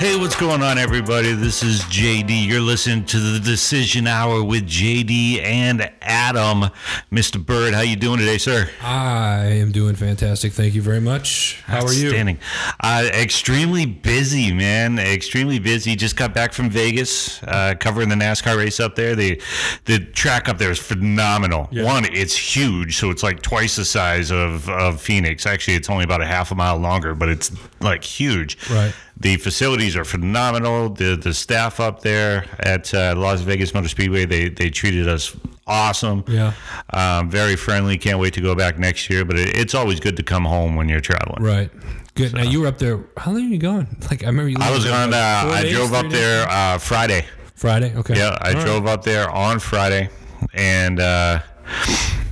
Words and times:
Hey, 0.00 0.16
what's 0.16 0.34
going 0.34 0.62
on, 0.62 0.78
everybody? 0.78 1.34
This 1.34 1.62
is 1.62 1.82
JD. 1.82 2.46
You're 2.46 2.62
listening 2.62 3.04
to 3.04 3.18
the 3.18 3.38
Decision 3.38 4.06
Hour 4.06 4.42
with 4.42 4.66
JD 4.66 5.42
and 5.42 5.92
Adam. 6.00 6.70
Mr. 7.12 7.44
Bird, 7.44 7.74
how 7.74 7.82
you 7.82 7.96
doing 7.96 8.18
today, 8.18 8.38
sir? 8.38 8.70
I 8.80 9.44
am 9.44 9.72
doing 9.72 9.94
fantastic. 9.96 10.54
Thank 10.54 10.74
you 10.74 10.80
very 10.80 11.02
much. 11.02 11.62
How 11.66 11.84
are 11.84 11.92
you? 11.92 12.06
Outstanding. 12.06 12.38
Uh, 12.82 13.10
extremely 13.12 13.84
busy, 13.84 14.54
man. 14.54 14.98
Extremely 14.98 15.58
busy. 15.58 15.94
Just 15.96 16.16
got 16.16 16.32
back 16.32 16.54
from 16.54 16.70
Vegas, 16.70 17.42
uh, 17.42 17.74
covering 17.78 18.08
the 18.08 18.14
NASCAR 18.14 18.56
race 18.56 18.80
up 18.80 18.96
there. 18.96 19.14
The 19.14 19.42
the 19.84 19.98
track 19.98 20.48
up 20.48 20.56
there 20.56 20.70
is 20.70 20.78
phenomenal. 20.78 21.68
Yeah. 21.70 21.84
One, 21.84 22.06
it's 22.06 22.34
huge, 22.34 22.96
so 22.96 23.10
it's 23.10 23.22
like 23.22 23.42
twice 23.42 23.76
the 23.76 23.84
size 23.84 24.30
of 24.30 24.66
of 24.70 24.98
Phoenix. 24.98 25.44
Actually, 25.44 25.74
it's 25.74 25.90
only 25.90 26.04
about 26.04 26.22
a 26.22 26.26
half 26.26 26.52
a 26.52 26.54
mile 26.54 26.78
longer, 26.78 27.14
but 27.14 27.28
it's 27.28 27.52
like 27.82 28.02
huge. 28.02 28.56
Right. 28.70 28.94
The 29.20 29.36
facilities 29.36 29.96
are 29.96 30.04
phenomenal. 30.04 30.88
The 30.88 31.14
the 31.16 31.34
staff 31.34 31.78
up 31.78 32.00
there 32.00 32.46
at 32.60 32.92
uh, 32.94 33.14
Las 33.16 33.42
Vegas 33.42 33.74
Motor 33.74 33.88
Speedway 33.88 34.24
they 34.24 34.48
they 34.48 34.70
treated 34.70 35.08
us 35.08 35.36
awesome. 35.66 36.24
Yeah. 36.26 36.52
Um, 36.92 37.28
very 37.30 37.54
friendly. 37.56 37.98
Can't 37.98 38.18
wait 38.18 38.32
to 38.34 38.40
go 38.40 38.54
back 38.54 38.78
next 38.78 39.10
year. 39.10 39.24
But 39.26 39.38
it, 39.38 39.56
it's 39.56 39.74
always 39.74 40.00
good 40.00 40.16
to 40.16 40.22
come 40.22 40.44
home 40.46 40.74
when 40.74 40.88
you're 40.88 41.00
traveling. 41.02 41.42
Right. 41.42 41.70
Good. 42.14 42.32
Now 42.32 42.42
you 42.42 42.60
were 42.62 42.66
up 42.66 42.78
there. 42.78 43.04
How 43.18 43.30
long 43.32 43.42
are 43.44 43.48
you 43.48 43.58
going? 43.58 43.86
Like 44.10 44.22
I 44.24 44.26
remember 44.26 44.48
you. 44.48 44.56
I 44.58 44.70
was 44.70 44.86
on. 44.86 45.10
like, 45.10 45.20
Uh, 45.20 45.48
I 45.54 45.62
days, 45.62 45.72
drove 45.76 45.92
up 45.92 46.04
days? 46.04 46.12
there 46.12 46.48
uh, 46.48 46.78
Friday. 46.78 47.26
Friday. 47.54 47.94
Okay. 47.94 48.16
Yeah, 48.16 48.38
I 48.40 48.54
All 48.54 48.60
drove 48.64 48.86
up 48.86 49.04
there 49.04 49.30
on 49.30 49.58
Friday, 49.60 50.08
and 50.54 50.98
uh, 50.98 51.40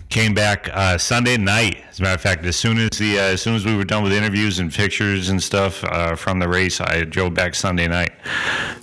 came 0.08 0.32
back 0.34 0.68
uh, 0.72 0.96
Sunday 0.98 1.36
night. 1.36 1.82
As 1.90 2.00
a 2.00 2.02
matter 2.02 2.14
of 2.14 2.20
fact, 2.20 2.44
as 2.44 2.56
soon 2.56 2.78
as 2.78 2.90
the 2.98 3.18
uh, 3.18 3.22
as 3.22 3.42
soon 3.42 3.54
as 3.54 3.64
we 3.64 3.76
were 3.76 3.84
done 3.84 4.02
with 4.02 4.12
interviews 4.12 4.58
and 4.58 4.72
pictures 4.72 5.28
and 5.28 5.42
stuff 5.42 5.84
uh, 5.84 6.14
from 6.16 6.38
the 6.38 6.48
race, 6.48 6.80
I 6.80 7.04
drove 7.04 7.34
back 7.34 7.54
Sunday 7.54 7.88
night. 7.88 8.12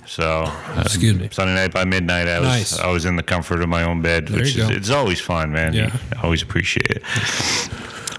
So 0.06 0.44
uh, 0.46 0.82
Excuse 0.84 1.18
me. 1.18 1.28
Sunday 1.32 1.54
night 1.54 1.72
by 1.72 1.84
midnight, 1.84 2.28
I 2.28 2.40
was 2.40 2.48
Nice. 2.48 2.78
I 2.78 2.90
was 2.90 3.04
in 3.04 3.16
the 3.16 3.22
comfort 3.22 3.60
of 3.62 3.68
my 3.68 3.82
own 3.82 4.02
bed, 4.02 4.28
There 4.28 4.38
which 4.40 4.56
is 4.56 4.70
it's 4.70 4.90
always 4.90 5.20
fun, 5.20 5.52
man. 5.52 5.74
Yeah. 5.74 5.96
I 6.16 6.22
always 6.22 6.42
appreciate 6.42 6.90
it. 6.90 7.02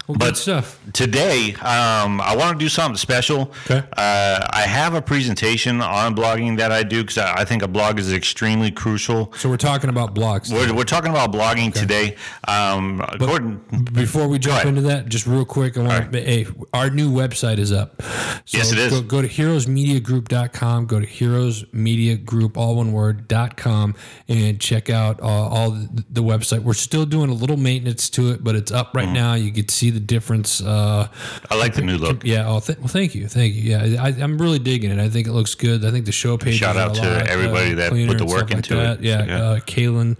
Well, 0.07 0.17
But- 0.17 0.25
good 0.27 0.37
stuff. 0.37 0.79
Today, 0.93 1.53
um, 1.55 2.21
I 2.21 2.33
want 2.37 2.57
to 2.57 2.63
do 2.65 2.69
something 2.69 2.95
special. 2.95 3.51
Okay. 3.69 3.83
Uh, 3.97 4.39
I 4.49 4.61
have 4.61 4.93
a 4.93 5.01
presentation 5.01 5.81
on 5.81 6.15
blogging 6.15 6.57
that 6.59 6.71
I 6.71 6.83
do 6.83 7.03
because 7.03 7.17
I 7.17 7.33
I 7.41 7.45
think 7.45 7.61
a 7.61 7.67
blog 7.67 7.99
is 7.99 8.11
extremely 8.13 8.71
crucial. 8.71 9.33
So 9.37 9.49
we're 9.49 9.57
talking 9.57 9.89
about 9.89 10.15
blogs. 10.15 10.51
We're, 10.51 10.73
we're 10.73 10.85
talking 10.85 11.11
about 11.11 11.33
blogging 11.33 11.73
today. 11.73 12.15
Um, 12.47 13.01
according, 13.01 13.57
Before 13.93 14.27
we 14.29 14.39
jump 14.39 14.63
into 14.65 14.81
that, 14.83 15.07
just 15.09 15.27
real 15.27 15.43
quick, 15.45 15.77
I 15.77 15.81
want 15.81 16.11
to. 16.13 16.21
Hey, 16.21 16.47
our 16.73 16.89
new 16.89 17.11
website 17.11 17.57
is 17.59 17.71
up. 17.73 18.01
So 18.45 18.57
Yes, 18.57 18.71
it 18.71 18.77
is. 18.79 18.91
Go, 18.93 19.01
go 19.01 19.21
to 19.21 19.27
heroesmediagroup.com. 19.27 20.85
Go 20.85 20.99
to 21.01 21.05
heroesmediagroup, 21.05 22.55
all 22.57 22.77
one 22.77 22.91
word, 22.93 23.27
dot 23.27 23.57
com, 23.57 23.93
and 24.27 24.59
check 24.59 24.89
out 24.89 25.19
uh, 25.21 25.25
all 25.25 25.71
the, 25.71 26.05
the 26.09 26.23
website. 26.23 26.59
We're 26.59 26.73
still 26.73 27.05
doing 27.05 27.29
a 27.29 27.33
little 27.33 27.57
maintenance 27.57 28.09
to 28.11 28.31
it, 28.31 28.43
but 28.43 28.55
it's 28.55 28.71
up 28.71 28.87
Mm-hmm. 28.87 28.97
right 28.97 29.09
now. 29.09 29.33
You 29.33 29.51
can 29.51 29.67
see 29.67 29.89
the 29.97 30.05
difference. 30.05 30.61
Uh, 30.61 31.07
I 31.49 31.55
like 31.55 31.73
the 31.73 31.81
new 31.81 31.97
look. 31.97 32.23
Yeah. 32.23 32.47
Oh, 32.47 32.59
th- 32.59 32.77
well, 32.79 32.87
thank 32.87 33.15
you, 33.15 33.27
thank 33.27 33.55
you. 33.55 33.61
Yeah, 33.71 34.03
I, 34.03 34.09
I'm 34.09 34.37
really 34.37 34.59
digging 34.59 34.91
it. 34.91 34.99
I 34.99 35.09
think 35.09 35.27
it 35.27 35.33
looks 35.33 35.55
good. 35.55 35.83
I 35.83 35.91
think 35.91 36.05
the 36.05 36.11
show 36.11 36.37
page. 36.37 36.55
Shout 36.55 36.77
out 36.77 36.93
to 36.95 37.01
lot, 37.01 37.27
everybody 37.27 37.73
uh, 37.73 37.75
that 37.75 37.89
put 37.91 38.17
the 38.17 38.25
work 38.25 38.49
stuff 38.49 38.49
like 38.51 38.57
into 38.71 38.91
it. 38.91 39.01
Yeah, 39.01 39.25
Yeah. 39.25 39.41
Uh, 39.41 39.59
Kaylin, 39.59 40.17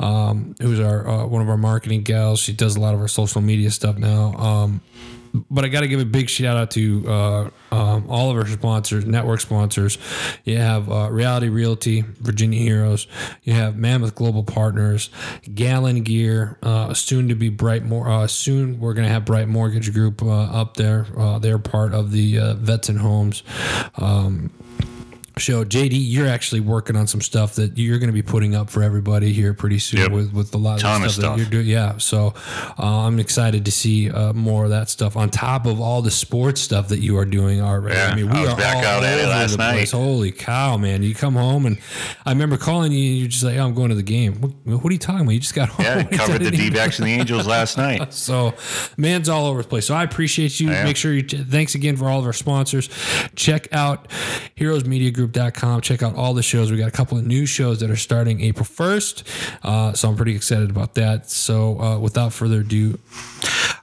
um, 0.00 0.54
who's 0.60 0.80
our 0.80 1.08
uh, 1.08 1.26
one 1.26 1.42
of 1.42 1.48
our 1.48 1.56
marketing 1.56 2.02
gals. 2.02 2.40
She 2.40 2.52
does 2.52 2.76
a 2.76 2.80
lot 2.80 2.94
of 2.94 3.00
our 3.00 3.08
social 3.08 3.40
media 3.40 3.70
stuff 3.70 3.96
now. 3.96 4.34
Um, 4.34 4.80
but 5.50 5.64
I 5.64 5.68
got 5.68 5.80
to 5.80 5.88
give 5.88 6.00
a 6.00 6.04
big 6.04 6.28
shout 6.28 6.56
out 6.56 6.70
to 6.72 7.04
uh, 7.08 7.50
um, 7.72 8.06
all 8.08 8.30
of 8.30 8.36
our 8.36 8.46
sponsors, 8.46 9.04
network 9.04 9.40
sponsors. 9.40 9.98
You 10.44 10.58
have 10.58 10.90
uh, 10.90 11.10
Reality 11.10 11.48
Realty, 11.48 12.02
Virginia 12.02 12.60
Heroes. 12.60 13.06
You 13.42 13.54
have 13.54 13.76
Mammoth 13.76 14.14
Global 14.14 14.44
Partners, 14.44 15.10
Gallon 15.54 16.02
Gear. 16.02 16.58
Uh, 16.62 16.94
soon 16.94 17.28
to 17.28 17.34
be 17.34 17.48
Bright 17.48 17.84
More. 17.84 18.08
Uh, 18.08 18.26
soon 18.26 18.80
we're 18.80 18.94
going 18.94 19.06
to 19.06 19.12
have 19.12 19.24
Bright 19.24 19.48
Mortgage 19.48 19.92
Group 19.92 20.22
uh, 20.22 20.28
up 20.28 20.76
there. 20.76 21.06
Uh, 21.16 21.38
they're 21.38 21.58
part 21.58 21.92
of 21.94 22.12
the 22.12 22.54
Vets 22.56 22.88
and 22.88 22.98
Homes. 22.98 23.42
Um, 23.96 24.50
show. 25.38 25.62
JD, 25.66 25.90
you're 25.92 26.26
actually 26.26 26.60
working 26.60 26.96
on 26.96 27.06
some 27.06 27.20
stuff 27.20 27.56
that 27.56 27.76
you're 27.76 27.98
going 27.98 28.08
to 28.08 28.12
be 28.14 28.22
putting 28.22 28.54
up 28.54 28.70
for 28.70 28.82
everybody 28.82 29.34
here 29.34 29.52
pretty 29.52 29.78
soon 29.78 30.00
Yep. 30.00 30.10
with, 30.12 30.32
with 30.32 30.54
a 30.54 30.56
lot 30.56 30.80
Ton 30.80 31.02
of 31.02 31.06
of 31.08 31.12
stuff, 31.12 31.22
that 31.22 31.26
stuff. 31.26 31.38
you're 31.38 31.50
doing. 31.62 31.66
Yeah. 31.66 31.98
So 31.98 32.32
uh, 32.78 33.06
I'm 33.06 33.18
excited 33.18 33.66
to 33.66 33.70
see 33.70 34.10
uh, 34.10 34.32
more 34.32 34.64
of 34.64 34.70
that 34.70 34.88
stuff 34.88 35.14
on 35.14 35.28
top 35.28 35.66
of 35.66 35.78
all 35.78 36.00
the 36.00 36.10
sports 36.10 36.62
stuff 36.62 36.88
that 36.88 37.00
you 37.00 37.18
are 37.18 37.26
doing 37.26 37.60
already. 37.60 37.96
Yeah, 37.96 38.08
I 38.12 38.14
mean, 38.14 38.30
I 38.30 38.40
was 38.40 38.50
are 38.50 38.56
back 38.56 38.76
all 38.78 38.84
out 38.84 39.04
at 39.04 39.18
it 39.18 39.26
last 39.28 39.58
night. 39.58 39.72
place. 39.74 39.92
Holy 39.92 40.32
cow, 40.32 40.78
man. 40.78 41.02
You 41.02 41.14
come 41.14 41.34
home 41.34 41.66
and 41.66 41.78
I 42.24 42.30
remember 42.30 42.56
calling 42.56 42.92
you 42.92 43.06
and 43.10 43.18
you're 43.18 43.28
just 43.28 43.44
like, 43.44 43.58
oh, 43.58 43.64
I'm 43.66 43.74
going 43.74 43.90
to 43.90 43.94
the 43.94 44.02
game. 44.02 44.40
What, 44.40 44.52
what 44.82 44.86
are 44.90 44.92
you 44.94 44.98
talking 44.98 45.20
about? 45.20 45.32
You 45.32 45.40
just 45.40 45.54
got 45.54 45.68
home. 45.70 45.84
Yeah, 45.84 46.04
covered 46.04 46.40
the 46.40 46.46
even- 46.46 46.60
D-backs 46.70 46.98
and 46.98 47.08
the 47.08 47.12
Angels 47.12 47.46
last 47.56 47.76
night. 47.76 48.14
so, 48.14 48.54
man's 48.96 49.28
all 49.28 49.44
over 49.44 49.60
the 49.60 49.68
place. 49.68 49.84
So, 49.84 49.94
I 49.94 50.02
appreciate 50.02 50.58
you. 50.60 50.70
Yeah. 50.70 50.84
Make 50.84 50.96
sure 50.96 51.12
you 51.12 51.22
thanks 51.28 51.74
again 51.74 51.98
for 51.98 52.08
all 52.08 52.20
of 52.20 52.24
our 52.24 52.32
sponsors. 52.32 52.88
Check 53.34 53.68
out 53.72 54.10
Check 55.82 56.02
out 56.02 56.14
all 56.14 56.34
the 56.34 56.42
shows. 56.42 56.70
We 56.70 56.78
got 56.78 56.88
a 56.88 56.92
couple 56.92 57.18
of 57.18 57.26
new 57.26 57.46
shows 57.46 57.80
that 57.80 57.90
are 57.90 57.96
starting 57.96 58.40
April 58.40 58.64
1st. 58.64 59.22
Uh, 59.62 59.92
so, 59.92 60.08
I'm 60.08 60.16
pretty 60.16 60.34
excited 60.34 60.70
about 60.70 60.94
that. 60.94 61.30
So, 61.30 61.80
uh, 61.80 61.98
without 61.98 62.32
further 62.32 62.60
ado, 62.60 62.98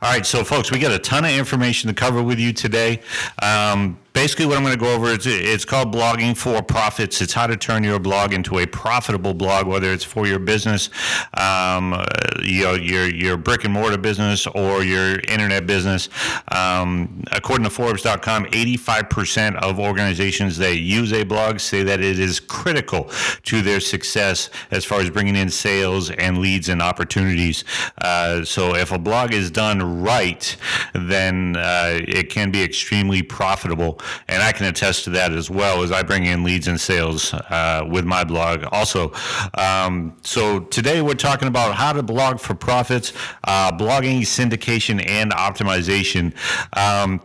All 0.01 0.09
right, 0.11 0.25
so 0.25 0.43
folks, 0.43 0.71
we 0.71 0.79
got 0.79 0.91
a 0.91 0.99
ton 0.99 1.23
of 1.25 1.31
information 1.31 1.87
to 1.87 1.93
cover 1.93 2.21
with 2.21 2.39
you 2.39 2.51
today. 2.53 3.01
Um, 3.41 3.97
basically, 4.13 4.45
what 4.45 4.57
I'm 4.57 4.63
going 4.63 4.77
to 4.77 4.79
go 4.79 4.93
over 4.93 5.07
is 5.07 5.25
it's 5.25 5.65
called 5.65 5.93
blogging 5.93 6.37
for 6.37 6.61
profits. 6.61 7.21
It's 7.21 7.33
how 7.33 7.47
to 7.47 7.57
turn 7.57 7.83
your 7.83 7.99
blog 7.99 8.33
into 8.33 8.59
a 8.59 8.65
profitable 8.65 9.33
blog, 9.33 9.67
whether 9.67 9.91
it's 9.91 10.03
for 10.03 10.27
your 10.27 10.39
business, 10.39 10.89
um, 11.33 11.93
you 12.41 12.63
know, 12.63 12.73
your 12.73 13.09
your 13.09 13.37
brick 13.37 13.63
and 13.63 13.73
mortar 13.73 13.97
business 13.97 14.47
or 14.47 14.83
your 14.83 15.19
internet 15.27 15.65
business. 15.65 16.09
Um, 16.49 17.23
according 17.31 17.63
to 17.65 17.69
Forbes.com, 17.69 18.45
85% 18.45 19.55
of 19.57 19.79
organizations 19.79 20.57
that 20.57 20.77
use 20.77 21.11
a 21.11 21.23
blog 21.23 21.59
say 21.59 21.83
that 21.83 21.99
it 21.99 22.19
is 22.19 22.39
critical 22.39 23.09
to 23.43 23.61
their 23.61 23.79
success 23.79 24.49
as 24.71 24.85
far 24.85 25.01
as 25.01 25.09
bringing 25.09 25.35
in 25.35 25.49
sales 25.49 26.11
and 26.11 26.37
leads 26.37 26.69
and 26.69 26.81
opportunities. 26.81 27.63
Uh, 27.97 28.43
so 28.43 28.75
if 28.75 28.91
a 28.91 28.99
blog 28.99 29.33
is 29.33 29.49
done 29.49 30.01
right, 30.01 30.55
then 30.93 31.55
uh, 31.57 31.99
it 32.07 32.29
can 32.29 32.51
be 32.51 32.63
extremely 32.63 33.21
profitable. 33.21 33.99
And 34.27 34.41
I 34.41 34.51
can 34.51 34.65
attest 34.65 35.03
to 35.05 35.09
that 35.11 35.31
as 35.31 35.49
well 35.49 35.83
as 35.83 35.91
I 35.91 36.03
bring 36.03 36.25
in 36.25 36.43
leads 36.43 36.67
and 36.67 36.79
sales 36.79 37.33
uh, 37.33 37.85
with 37.89 38.05
my 38.05 38.23
blog 38.23 38.65
also. 38.71 39.13
Um, 39.55 40.17
so 40.21 40.59
today 40.59 41.01
we're 41.01 41.13
talking 41.13 41.47
about 41.47 41.75
how 41.75 41.93
to 41.93 42.03
blog 42.03 42.39
for 42.39 42.55
profits, 42.55 43.13
uh, 43.43 43.71
blogging, 43.71 44.21
syndication, 44.21 45.07
and 45.07 45.31
optimization. 45.31 46.33
Um, 46.77 47.21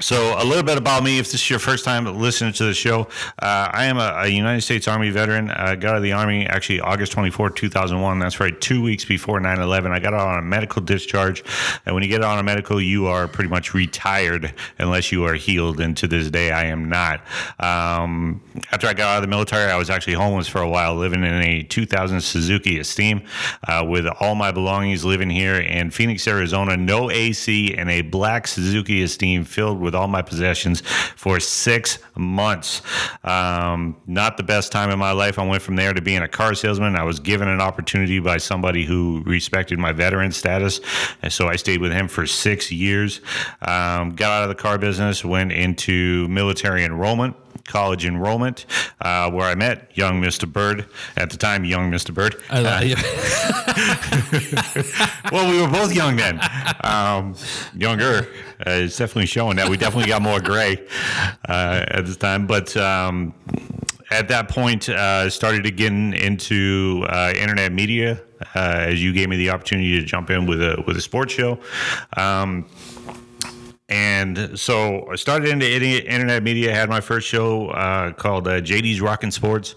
so, 0.00 0.34
a 0.38 0.44
little 0.44 0.62
bit 0.62 0.78
about 0.78 1.02
me. 1.02 1.18
If 1.18 1.26
this 1.26 1.42
is 1.42 1.50
your 1.50 1.58
first 1.58 1.84
time 1.84 2.06
listening 2.18 2.54
to 2.54 2.64
the 2.64 2.72
show, 2.72 3.02
uh, 3.38 3.68
I 3.70 3.84
am 3.84 3.98
a, 3.98 4.22
a 4.24 4.28
United 4.28 4.62
States 4.62 4.88
Army 4.88 5.10
veteran. 5.10 5.50
I 5.50 5.76
got 5.76 5.90
out 5.90 5.96
of 5.98 6.02
the 6.02 6.12
Army 6.12 6.46
actually 6.46 6.80
August 6.80 7.12
24, 7.12 7.50
2001. 7.50 8.18
That's 8.18 8.40
right, 8.40 8.58
two 8.60 8.82
weeks 8.82 9.04
before 9.04 9.38
9 9.40 9.60
11. 9.60 9.92
I 9.92 9.98
got 10.00 10.14
out 10.14 10.26
on 10.28 10.38
a 10.38 10.42
medical 10.42 10.80
discharge. 10.80 11.44
And 11.84 11.94
when 11.94 12.02
you 12.02 12.08
get 12.08 12.24
out 12.24 12.32
on 12.32 12.38
a 12.38 12.42
medical, 12.42 12.80
you 12.80 13.08
are 13.08 13.28
pretty 13.28 13.50
much 13.50 13.74
retired 13.74 14.54
unless 14.78 15.12
you 15.12 15.24
are 15.24 15.34
healed. 15.34 15.80
And 15.80 15.94
to 15.98 16.06
this 16.06 16.30
day, 16.30 16.50
I 16.50 16.64
am 16.64 16.88
not. 16.88 17.20
Um, 17.58 18.40
after 18.72 18.86
I 18.86 18.94
got 18.94 19.08
out 19.08 19.16
of 19.18 19.22
the 19.22 19.28
military, 19.28 19.70
I 19.70 19.76
was 19.76 19.90
actually 19.90 20.14
homeless 20.14 20.48
for 20.48 20.62
a 20.62 20.68
while, 20.68 20.96
living 20.96 21.24
in 21.24 21.42
a 21.42 21.62
2000 21.64 22.22
Suzuki 22.22 22.78
Esteem 22.78 23.22
uh, 23.68 23.84
with 23.86 24.06
all 24.20 24.34
my 24.34 24.50
belongings 24.50 25.04
living 25.04 25.28
here 25.28 25.56
in 25.56 25.90
Phoenix, 25.90 26.26
Arizona. 26.26 26.76
No 26.76 27.10
AC 27.10 27.74
and 27.74 27.90
a 27.90 28.00
black 28.00 28.46
Suzuki 28.46 29.02
Esteem 29.02 29.44
filled 29.44 29.78
with 29.78 29.89
all 29.94 30.08
my 30.08 30.22
possessions 30.22 30.80
for 31.16 31.40
six 31.40 31.98
months. 32.16 32.82
Um, 33.24 33.96
not 34.06 34.36
the 34.36 34.42
best 34.42 34.72
time 34.72 34.90
in 34.90 34.98
my 34.98 35.12
life. 35.12 35.38
I 35.38 35.46
went 35.46 35.62
from 35.62 35.76
there 35.76 35.92
to 35.92 36.00
being 36.00 36.22
a 36.22 36.28
car 36.28 36.54
salesman. 36.54 36.96
I 36.96 37.04
was 37.04 37.20
given 37.20 37.48
an 37.48 37.60
opportunity 37.60 38.18
by 38.18 38.38
somebody 38.38 38.84
who 38.84 39.22
respected 39.26 39.78
my 39.78 39.92
veteran 39.92 40.32
status. 40.32 40.80
And 41.22 41.32
so 41.32 41.48
I 41.48 41.56
stayed 41.56 41.80
with 41.80 41.92
him 41.92 42.08
for 42.08 42.26
six 42.26 42.70
years. 42.70 43.20
Um, 43.62 44.14
got 44.14 44.30
out 44.30 44.42
of 44.44 44.48
the 44.48 44.54
car 44.54 44.78
business, 44.78 45.24
went 45.24 45.52
into 45.52 46.28
military 46.28 46.84
enrollment 46.84 47.36
college 47.66 48.04
enrollment, 48.04 48.66
uh, 49.00 49.30
where 49.30 49.46
I 49.46 49.54
met 49.54 49.96
young 49.96 50.20
Mr. 50.20 50.50
Bird. 50.50 50.86
At 51.16 51.30
the 51.30 51.36
time, 51.36 51.64
young 51.64 51.90
Mr. 51.90 52.14
Bird. 52.14 52.36
I 52.50 52.60
love 52.60 52.84
you. 52.84 52.96
well, 55.32 55.50
we 55.50 55.60
were 55.60 55.68
both 55.68 55.94
young 55.94 56.16
then. 56.16 56.40
Um, 56.82 57.34
younger. 57.74 58.28
Uh, 58.66 58.70
it's 58.70 58.96
definitely 58.96 59.26
showing 59.26 59.56
that. 59.56 59.68
We 59.68 59.76
definitely 59.76 60.08
got 60.08 60.22
more 60.22 60.40
gray 60.40 60.86
uh, 61.48 61.84
at 61.88 62.06
this 62.06 62.16
time. 62.16 62.46
But 62.46 62.76
um, 62.76 63.34
at 64.10 64.28
that 64.28 64.48
point, 64.48 64.88
uh, 64.88 65.30
started 65.30 65.64
to 65.64 65.70
get 65.70 65.92
into 65.92 67.06
uh, 67.08 67.32
internet 67.36 67.72
media 67.72 68.20
uh, 68.54 68.86
as 68.88 69.02
you 69.02 69.12
gave 69.12 69.28
me 69.28 69.36
the 69.36 69.50
opportunity 69.50 69.98
to 70.00 70.04
jump 70.04 70.30
in 70.30 70.46
with 70.46 70.60
a 70.62 70.82
with 70.86 70.96
a 70.96 71.00
sports 71.00 71.32
show. 71.32 71.58
Um, 72.16 72.66
and 73.90 74.58
so 74.58 75.08
I 75.10 75.16
started 75.16 75.48
into 75.50 75.66
internet 75.66 76.42
media. 76.42 76.72
Had 76.72 76.88
my 76.88 77.00
first 77.00 77.26
show 77.26 77.70
uh, 77.70 78.12
called 78.12 78.46
uh, 78.48 78.60
JD's 78.60 79.00
Rockin' 79.00 79.32
Sports. 79.32 79.74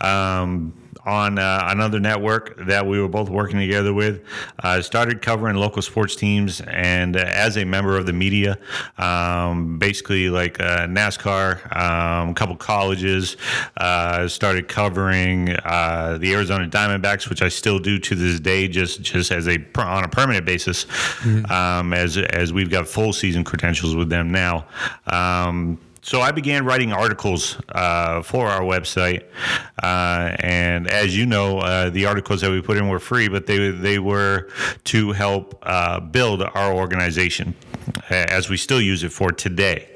Um, 0.00 0.74
on 1.06 1.38
uh, 1.38 1.66
another 1.68 2.00
network 2.00 2.56
that 2.66 2.86
we 2.86 3.00
were 3.00 3.08
both 3.08 3.28
working 3.28 3.58
together 3.58 3.92
with. 3.92 4.22
I 4.60 4.78
uh, 4.78 4.82
started 4.82 5.22
covering 5.22 5.56
local 5.56 5.82
sports 5.82 6.16
teams, 6.16 6.60
and 6.62 7.16
uh, 7.16 7.20
as 7.20 7.56
a 7.56 7.64
member 7.64 7.96
of 7.96 8.06
the 8.06 8.12
media, 8.12 8.58
um, 8.98 9.78
basically 9.78 10.30
like 10.30 10.60
uh, 10.60 10.86
NASCAR, 10.86 11.76
um, 11.76 12.30
a 12.30 12.34
couple 12.34 12.56
colleges, 12.56 13.36
uh, 13.76 14.26
started 14.28 14.68
covering 14.68 15.50
uh, 15.50 16.18
the 16.20 16.32
Arizona 16.34 16.68
Diamondbacks, 16.68 17.28
which 17.28 17.42
I 17.42 17.48
still 17.48 17.78
do 17.78 17.98
to 17.98 18.14
this 18.14 18.40
day, 18.40 18.68
just 18.68 19.02
just 19.02 19.30
as 19.30 19.48
a 19.48 19.58
on 19.76 20.04
a 20.04 20.08
permanent 20.08 20.46
basis, 20.46 20.84
mm-hmm. 20.84 21.50
um, 21.52 21.92
as 21.92 22.16
as 22.16 22.52
we've 22.52 22.70
got 22.70 22.88
full 22.88 23.12
season 23.12 23.44
credentials 23.44 23.94
with 23.94 24.08
them 24.08 24.32
now. 24.32 24.66
Um, 25.06 25.78
so 26.04 26.20
I 26.20 26.32
began 26.32 26.66
writing 26.66 26.92
articles 26.92 27.58
uh, 27.70 28.20
for 28.20 28.46
our 28.46 28.60
website, 28.60 29.24
uh, 29.82 30.36
and 30.38 30.86
as 30.86 31.16
you 31.16 31.24
know, 31.24 31.60
uh, 31.60 31.88
the 31.88 32.04
articles 32.04 32.42
that 32.42 32.50
we 32.50 32.60
put 32.60 32.76
in 32.76 32.90
were 32.90 32.98
free, 32.98 33.28
but 33.28 33.46
they 33.46 33.70
they 33.70 33.98
were 33.98 34.50
to 34.84 35.12
help 35.12 35.58
uh, 35.62 36.00
build 36.00 36.42
our 36.42 36.74
organization, 36.74 37.54
as 38.10 38.50
we 38.50 38.58
still 38.58 38.82
use 38.82 39.02
it 39.02 39.12
for 39.12 39.32
today. 39.32 39.88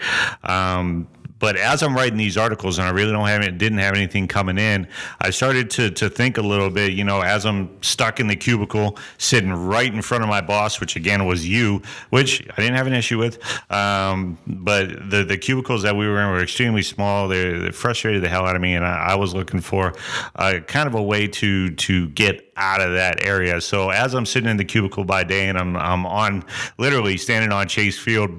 Um, 0.45 1.09
but 1.39 1.57
as 1.57 1.83
I'm 1.83 1.95
writing 1.95 2.19
these 2.19 2.37
articles 2.37 2.79
and 2.79 2.87
I 2.87 2.91
really 2.91 3.13
don't 3.13 3.27
have 3.27 3.43
it, 3.43 3.59
didn't 3.59 3.79
have 3.79 3.95
anything 3.95 4.29
coming 4.29 4.59
in, 4.59 4.89
I 5.21 5.31
started 5.31 5.71
to 5.71 5.91
to 5.91 6.09
think 6.09 6.39
a 6.39 6.43
little 6.43 6.71
bit. 6.71 6.93
You 6.93 7.05
know, 7.05 7.21
as 7.21 7.47
I'm 7.47 7.83
stuck 7.83 8.21
in 8.21 8.27
the 8.27 8.37
cubicle, 8.37 8.99
sitting 9.19 9.53
right 9.53 9.93
in 9.93 10.03
front 10.03 10.25
of 10.25 10.29
my 10.29 10.41
boss, 10.41 10.81
which 10.81 10.97
again 10.97 11.27
was 11.27 11.49
you, 11.49 11.83
which 12.11 12.47
I 12.51 12.61
didn't 12.61 12.77
have 12.77 12.87
an 12.87 12.95
issue 12.95 13.19
with. 13.19 13.39
Um, 13.71 14.39
but 14.47 15.11
the 15.11 15.25
the 15.25 15.39
cubicles 15.39 15.83
that 15.83 15.97
we 15.97 16.07
were 16.07 16.21
in 16.21 16.31
were 16.31 16.43
extremely 16.43 16.83
small. 16.83 17.29
They, 17.29 17.53
they 17.53 17.71
frustrated 17.71 18.23
the 18.23 18.29
hell 18.29 18.47
out 18.47 18.57
of 18.57 18.63
me, 18.63 18.75
and 18.75 18.85
I, 18.85 19.11
I 19.11 19.15
was 19.15 19.35
looking 19.35 19.61
for 19.61 19.95
uh, 20.37 20.61
kind 20.67 20.89
of 20.89 20.95
a 20.95 21.03
way 21.03 21.29
to 21.29 21.71
to 21.71 22.09
get 22.11 22.53
out 22.57 22.81
of 22.81 22.93
that 22.93 23.25
area. 23.25 23.61
So 23.61 23.91
as 23.91 24.15
I'm 24.15 24.27
sitting 24.27 24.51
in 24.51 24.57
the 24.57 24.65
cubicle 24.65 25.05
by 25.05 25.25
day, 25.25 25.49
and 25.49 25.59
I'm 25.59 25.77
I'm 25.77 26.07
on 26.07 26.45
literally 26.79 27.17
standing 27.17 27.53
on 27.53 27.69
Chase 27.69 27.99
Field 27.99 28.31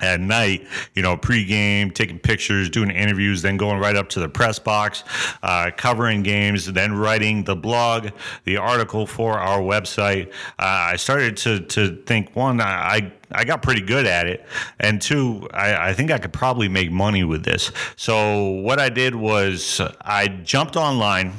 at 0.00 0.20
night, 0.20 0.66
you 0.94 1.02
know, 1.02 1.16
pregame, 1.16 1.94
taking 1.94 2.18
pictures, 2.18 2.68
doing 2.70 2.90
interviews, 2.90 3.42
then 3.42 3.56
going 3.56 3.78
right 3.78 3.96
up 3.96 4.08
to 4.10 4.20
the 4.20 4.28
press 4.28 4.58
box, 4.58 5.04
uh, 5.42 5.70
covering 5.76 6.22
games, 6.22 6.66
then 6.66 6.92
writing 6.92 7.44
the 7.44 7.56
blog, 7.56 8.08
the 8.44 8.56
article 8.56 9.06
for 9.06 9.38
our 9.38 9.60
website. 9.60 10.28
Uh, 10.58 10.92
I 10.92 10.96
started 10.96 11.36
to 11.38 11.60
to 11.60 11.96
think 12.06 12.34
one, 12.34 12.60
I 12.60 13.12
I 13.32 13.44
got 13.44 13.62
pretty 13.62 13.82
good 13.82 14.06
at 14.06 14.26
it, 14.26 14.44
and 14.80 15.00
two, 15.00 15.48
I, 15.52 15.90
I 15.90 15.94
think 15.94 16.10
I 16.10 16.18
could 16.18 16.32
probably 16.32 16.68
make 16.68 16.90
money 16.90 17.22
with 17.22 17.44
this. 17.44 17.70
So 17.96 18.50
what 18.62 18.80
I 18.80 18.88
did 18.88 19.14
was 19.14 19.80
I 20.00 20.28
jumped 20.28 20.76
online 20.76 21.32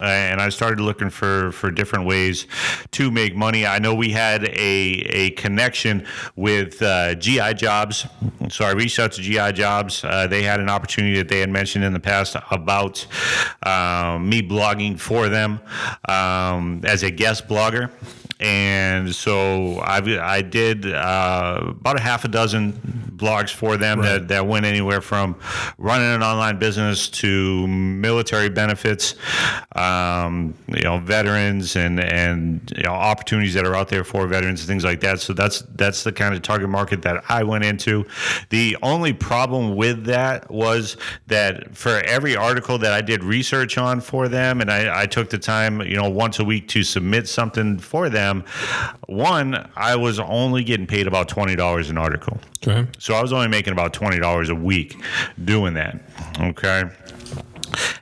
and 0.00 0.40
I 0.40 0.48
started 0.48 0.80
looking 0.80 1.10
for 1.10 1.52
for 1.52 1.70
different 1.70 2.06
ways 2.06 2.46
to 2.92 3.10
make 3.10 3.36
money. 3.36 3.66
I 3.66 3.78
know 3.78 3.94
we 3.94 4.10
had 4.10 4.44
a 4.44 4.48
a 4.48 5.30
connection 5.30 6.06
with 6.36 6.80
uh, 6.82 7.14
GI 7.14 7.54
Jobs, 7.54 8.06
so 8.48 8.64
I 8.64 8.72
reached 8.72 8.98
out 8.98 9.12
to 9.12 9.22
GI 9.22 9.52
Jobs. 9.52 10.04
Uh, 10.04 10.26
they 10.26 10.42
had 10.42 10.60
an 10.60 10.68
opportunity 10.68 11.16
that 11.18 11.28
they 11.28 11.40
had 11.40 11.50
mentioned 11.50 11.84
in 11.84 11.92
the 11.92 12.00
past 12.00 12.36
about 12.50 13.06
um, 13.62 14.28
me 14.28 14.42
blogging 14.42 14.98
for 14.98 15.28
them 15.28 15.60
um, 16.08 16.80
as 16.84 17.02
a 17.02 17.10
guest 17.10 17.48
blogger 17.48 17.90
and 18.40 19.12
so 19.12 19.78
I 19.80 19.98
I 20.20 20.42
did 20.42 20.86
uh, 20.86 21.58
about 21.62 21.96
a 21.96 22.00
half 22.00 22.24
a 22.24 22.28
dozen 22.28 22.72
blogs 23.16 23.52
for 23.52 23.76
them 23.76 23.98
right. 23.98 24.10
that, 24.10 24.28
that 24.28 24.46
went 24.46 24.64
anywhere 24.64 25.00
from 25.00 25.34
running 25.76 26.06
an 26.06 26.22
online 26.22 26.56
business 26.56 27.08
to 27.08 27.66
military 27.66 28.48
benefits, 28.48 29.16
um, 29.74 30.54
you 30.68 30.82
know, 30.82 30.98
veterans 30.98 31.74
and 31.74 31.98
and 31.98 32.72
you 32.76 32.84
know 32.84 32.92
opportunities 32.92 33.54
that 33.54 33.66
are 33.66 33.74
out 33.74 33.88
there 33.88 34.04
for 34.04 34.26
veterans 34.28 34.60
and 34.60 34.68
things 34.68 34.84
like 34.84 35.00
that. 35.00 35.20
So 35.20 35.32
that's 35.32 35.62
that's 35.74 36.04
the 36.04 36.12
kind 36.12 36.32
of 36.32 36.42
target 36.42 36.68
market 36.68 37.02
that 37.02 37.24
I 37.28 37.42
went 37.42 37.64
into. 37.64 38.06
The 38.50 38.76
only 38.82 39.12
problem 39.12 39.74
with 39.74 40.04
that 40.04 40.48
was 40.48 40.96
that 41.26 41.76
for 41.76 42.00
every 42.04 42.36
article 42.36 42.78
that 42.78 42.92
I 42.92 43.00
did 43.00 43.24
research 43.24 43.78
on 43.78 44.00
for 44.00 44.28
them, 44.28 44.60
and 44.60 44.70
I, 44.70 45.02
I 45.02 45.06
took 45.06 45.28
the 45.28 45.38
time, 45.38 45.80
you 45.80 45.96
know, 45.96 46.08
once 46.08 46.38
a 46.38 46.44
week 46.44 46.68
to 46.68 46.84
submit 46.84 47.26
something 47.26 47.78
for 47.78 48.08
them 48.08 48.27
them. 48.28 48.44
One, 49.06 49.70
I 49.76 49.96
was 49.96 50.18
only 50.18 50.64
getting 50.64 50.86
paid 50.86 51.06
about 51.06 51.28
twenty 51.28 51.56
dollars 51.56 51.90
an 51.90 51.98
article. 51.98 52.38
Okay. 52.66 52.88
So 52.98 53.14
I 53.14 53.22
was 53.22 53.32
only 53.32 53.48
making 53.48 53.72
about 53.72 53.92
twenty 53.92 54.18
dollars 54.18 54.50
a 54.50 54.54
week 54.54 54.96
doing 55.44 55.74
that. 55.74 56.00
Okay. 56.40 56.84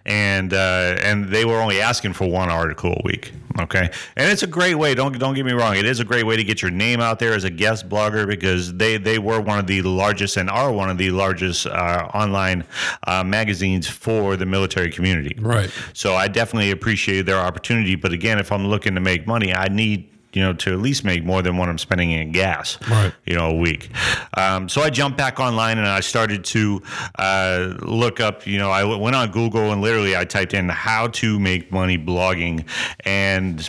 And 0.04 0.52
uh, 0.52 0.96
and 1.02 1.28
they 1.28 1.44
were 1.44 1.60
only 1.60 1.80
asking 1.80 2.12
for 2.12 2.30
one 2.30 2.48
article 2.48 2.92
a 2.92 3.02
week. 3.04 3.32
Okay, 3.58 3.90
and 4.16 4.30
it's 4.30 4.42
a 4.42 4.46
great 4.46 4.74
way. 4.74 4.94
Don't 4.94 5.18
don't 5.18 5.34
get 5.34 5.46
me 5.46 5.52
wrong. 5.52 5.76
It 5.76 5.86
is 5.86 5.98
a 5.98 6.04
great 6.04 6.24
way 6.24 6.36
to 6.36 6.44
get 6.44 6.60
your 6.60 6.70
name 6.70 7.00
out 7.00 7.18
there 7.18 7.32
as 7.32 7.44
a 7.44 7.50
guest 7.50 7.88
blogger 7.88 8.26
because 8.26 8.74
they 8.74 8.98
they 8.98 9.18
were 9.18 9.40
one 9.40 9.58
of 9.58 9.66
the 9.66 9.80
largest 9.82 10.36
and 10.36 10.50
are 10.50 10.70
one 10.70 10.90
of 10.90 10.98
the 10.98 11.10
largest 11.10 11.66
uh, 11.66 12.08
online 12.14 12.64
uh, 13.06 13.24
magazines 13.24 13.88
for 13.88 14.36
the 14.36 14.46
military 14.46 14.90
community. 14.90 15.34
Right. 15.40 15.70
So 15.94 16.14
I 16.14 16.28
definitely 16.28 16.70
appreciate 16.70 17.22
their 17.22 17.38
opportunity. 17.38 17.94
But 17.94 18.12
again, 18.12 18.38
if 18.38 18.52
I'm 18.52 18.68
looking 18.68 18.94
to 18.94 19.00
make 19.00 19.26
money, 19.26 19.54
I 19.54 19.68
need 19.68 20.10
you 20.36 20.42
know, 20.42 20.52
to 20.52 20.70
at 20.70 20.80
least 20.80 21.02
make 21.02 21.24
more 21.24 21.40
than 21.40 21.56
what 21.56 21.70
I'm 21.70 21.78
spending 21.78 22.10
in 22.10 22.30
gas, 22.30 22.76
right. 22.90 23.10
you 23.24 23.34
know, 23.34 23.46
a 23.46 23.54
week. 23.54 23.88
Um, 24.36 24.68
so 24.68 24.82
I 24.82 24.90
jumped 24.90 25.16
back 25.16 25.40
online 25.40 25.78
and 25.78 25.86
I 25.86 26.00
started 26.00 26.44
to 26.46 26.82
uh, 27.18 27.74
look 27.80 28.20
up, 28.20 28.46
you 28.46 28.58
know, 28.58 28.70
I 28.70 28.84
went 28.84 29.16
on 29.16 29.30
Google 29.30 29.72
and 29.72 29.80
literally 29.80 30.16
I 30.16 30.24
typed 30.24 30.54
in 30.54 30.68
how 30.68 31.08
to 31.08 31.38
make 31.40 31.72
money 31.72 31.96
blogging. 31.96 32.66
And 33.04 33.68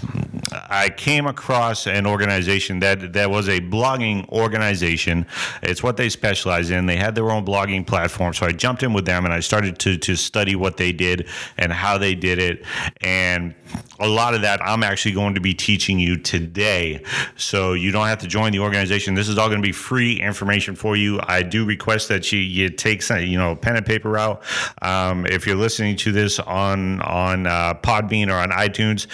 I 0.70 0.90
came 0.90 1.26
across 1.26 1.88
an 1.88 2.06
organization 2.06 2.80
that, 2.80 3.14
that 3.14 3.30
was 3.30 3.48
a 3.48 3.60
blogging 3.62 4.28
organization. 4.30 5.26
It's 5.62 5.82
what 5.82 5.98
they 5.98 6.10
specialize 6.10 6.70
in. 6.70 6.86
They 6.86 6.98
had 6.98 7.16
their 7.16 7.32
own 7.32 7.46
blogging 7.46 7.88
platform. 7.88 8.34
So 8.34 8.46
I 8.46 8.52
jumped 8.52 8.84
in 8.84 8.94
with 8.94 9.06
them 9.06 9.24
and 9.26 9.34
I 9.34 9.40
started 9.40 9.80
to, 9.80 9.98
to 9.98 10.16
study 10.16 10.56
what 10.56 10.78
they 10.78 10.92
did 10.92 11.28
and 11.58 11.72
how 11.72 11.98
they 11.98 12.14
did 12.14 12.40
it. 12.40 12.66
And 13.02 13.56
a 14.00 14.08
lot 14.08 14.34
of 14.34 14.42
that 14.42 14.62
I'm 14.62 14.84
actually 14.84 15.14
going 15.14 15.36
to 15.36 15.42
be 15.42 15.54
teaching 15.54 16.00
you 16.00 16.18
today. 16.18 17.04
So 17.36 17.74
you 17.74 17.92
don't 17.92 18.08
have 18.08 18.20
to 18.20 18.28
join 18.28 18.52
the 18.52 18.60
organization. 18.60 19.14
This 19.14 19.30
is 19.30 19.38
all 19.38 19.48
going 19.48 19.62
to 19.62 19.66
be 19.66 19.72
free 19.72 20.20
information 20.20 20.57
for 20.60 20.96
you. 20.96 21.20
I 21.24 21.44
do 21.44 21.66
request 21.66 22.08
that 22.10 22.32
you, 22.32 22.40
you 22.40 22.70
take 22.70 23.02
some, 23.02 23.22
you 23.22 23.38
know, 23.38 23.56
pen 23.56 23.76
and 23.76 23.86
paper 23.86 24.18
out. 24.18 24.44
Um, 24.82 25.26
if 25.26 25.46
you're 25.46 25.56
listening 25.56 25.96
to 25.98 26.12
this 26.12 26.40
on 26.40 27.02
on 27.02 27.48
uh, 27.48 27.76
Podbean 27.76 28.30
or 28.30 28.36
on 28.36 28.52
iTunes, 28.52 29.08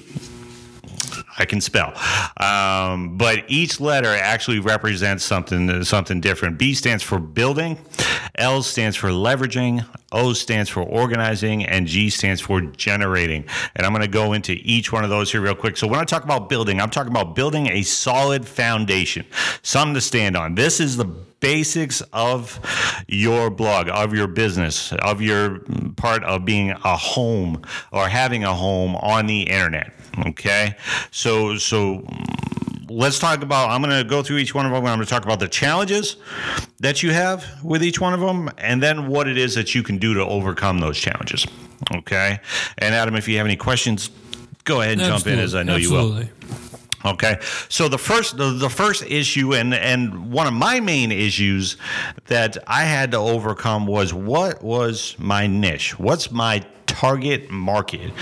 I 1.38 1.44
can 1.44 1.60
spell, 1.60 1.92
um, 2.38 3.18
but 3.18 3.44
each 3.48 3.78
letter 3.78 4.08
actually 4.08 4.58
represents 4.58 5.22
something 5.22 5.84
something 5.84 6.20
different. 6.20 6.58
B 6.58 6.72
stands 6.72 7.02
for 7.02 7.18
building, 7.18 7.78
L 8.36 8.62
stands 8.62 8.96
for 8.96 9.08
leveraging, 9.08 9.84
O 10.16 10.32
stands 10.32 10.70
for 10.70 10.82
organizing, 10.82 11.64
and 11.64 11.86
G 11.86 12.08
stands 12.10 12.40
for 12.40 12.60
generating. 12.62 13.44
And 13.74 13.86
I'm 13.86 13.92
going 13.92 14.02
to 14.02 14.08
go 14.08 14.32
into 14.32 14.52
each 14.62 14.92
one 14.92 15.04
of 15.04 15.10
those 15.10 15.30
here 15.30 15.42
real 15.42 15.54
quick. 15.54 15.76
So 15.76 15.86
when 15.86 16.00
I 16.00 16.04
talk 16.04 16.24
about 16.24 16.48
building, 16.48 16.80
I'm 16.80 16.90
talking 16.90 17.12
about 17.12 17.34
building 17.34 17.68
a 17.68 17.82
solid 17.82 18.46
foundation, 18.46 19.26
something 19.62 19.94
to 19.94 20.00
stand 20.00 20.36
on. 20.36 20.54
This 20.54 20.80
is 20.80 20.96
the 20.96 21.04
basics 21.04 22.00
of 22.12 22.58
your 23.08 23.50
blog, 23.50 23.88
of 23.90 24.14
your 24.14 24.26
business, 24.26 24.92
of 24.94 25.20
your 25.20 25.60
part 25.96 26.24
of 26.24 26.44
being 26.44 26.70
a 26.70 26.96
home 26.96 27.62
or 27.92 28.08
having 28.08 28.42
a 28.42 28.54
home 28.54 28.96
on 28.96 29.26
the 29.26 29.42
internet. 29.42 29.92
Okay, 30.26 30.76
so 31.10 31.58
so 31.58 32.02
let's 32.88 33.18
talk 33.18 33.42
about. 33.42 33.70
I'm 33.70 33.82
going 33.82 33.96
to 33.96 34.08
go 34.08 34.22
through 34.22 34.38
each 34.38 34.54
one 34.54 34.66
of 34.66 34.72
them. 34.72 34.84
I'm 34.84 34.96
going 34.96 35.00
to 35.00 35.06
talk 35.06 35.24
about 35.24 35.40
the 35.40 35.48
challenges 35.48 36.16
that 36.80 37.02
you 37.02 37.12
have 37.12 37.44
with 37.62 37.82
each 37.82 38.00
one 38.00 38.14
of 38.14 38.20
them, 38.20 38.50
and 38.58 38.82
then 38.82 39.08
what 39.08 39.28
it 39.28 39.38
is 39.38 39.54
that 39.54 39.74
you 39.74 39.82
can 39.82 39.98
do 39.98 40.14
to 40.14 40.24
overcome 40.24 40.78
those 40.78 40.98
challenges. 40.98 41.46
Okay, 41.94 42.38
and 42.78 42.94
Adam, 42.94 43.16
if 43.16 43.28
you 43.28 43.36
have 43.36 43.46
any 43.46 43.56
questions, 43.56 44.10
go 44.64 44.80
ahead 44.80 44.94
and 44.94 45.02
Absolutely. 45.02 45.32
jump 45.32 45.38
in 45.38 45.44
as 45.44 45.54
I 45.54 45.62
know 45.62 45.76
Absolutely. 45.76 46.20
you 46.22 46.28
will. 47.04 47.12
Okay, 47.12 47.38
so 47.68 47.88
the 47.88 47.98
first 47.98 48.36
the, 48.36 48.50
the 48.50 48.70
first 48.70 49.04
issue 49.04 49.54
and 49.54 49.72
and 49.74 50.32
one 50.32 50.46
of 50.46 50.54
my 50.54 50.80
main 50.80 51.12
issues 51.12 51.76
that 52.26 52.56
I 52.66 52.82
had 52.82 53.12
to 53.12 53.18
overcome 53.18 53.86
was 53.86 54.12
what 54.12 54.62
was 54.62 55.14
my 55.18 55.46
niche? 55.46 55.98
What's 55.98 56.32
my 56.32 56.64
target 56.86 57.50
market. 57.50 58.12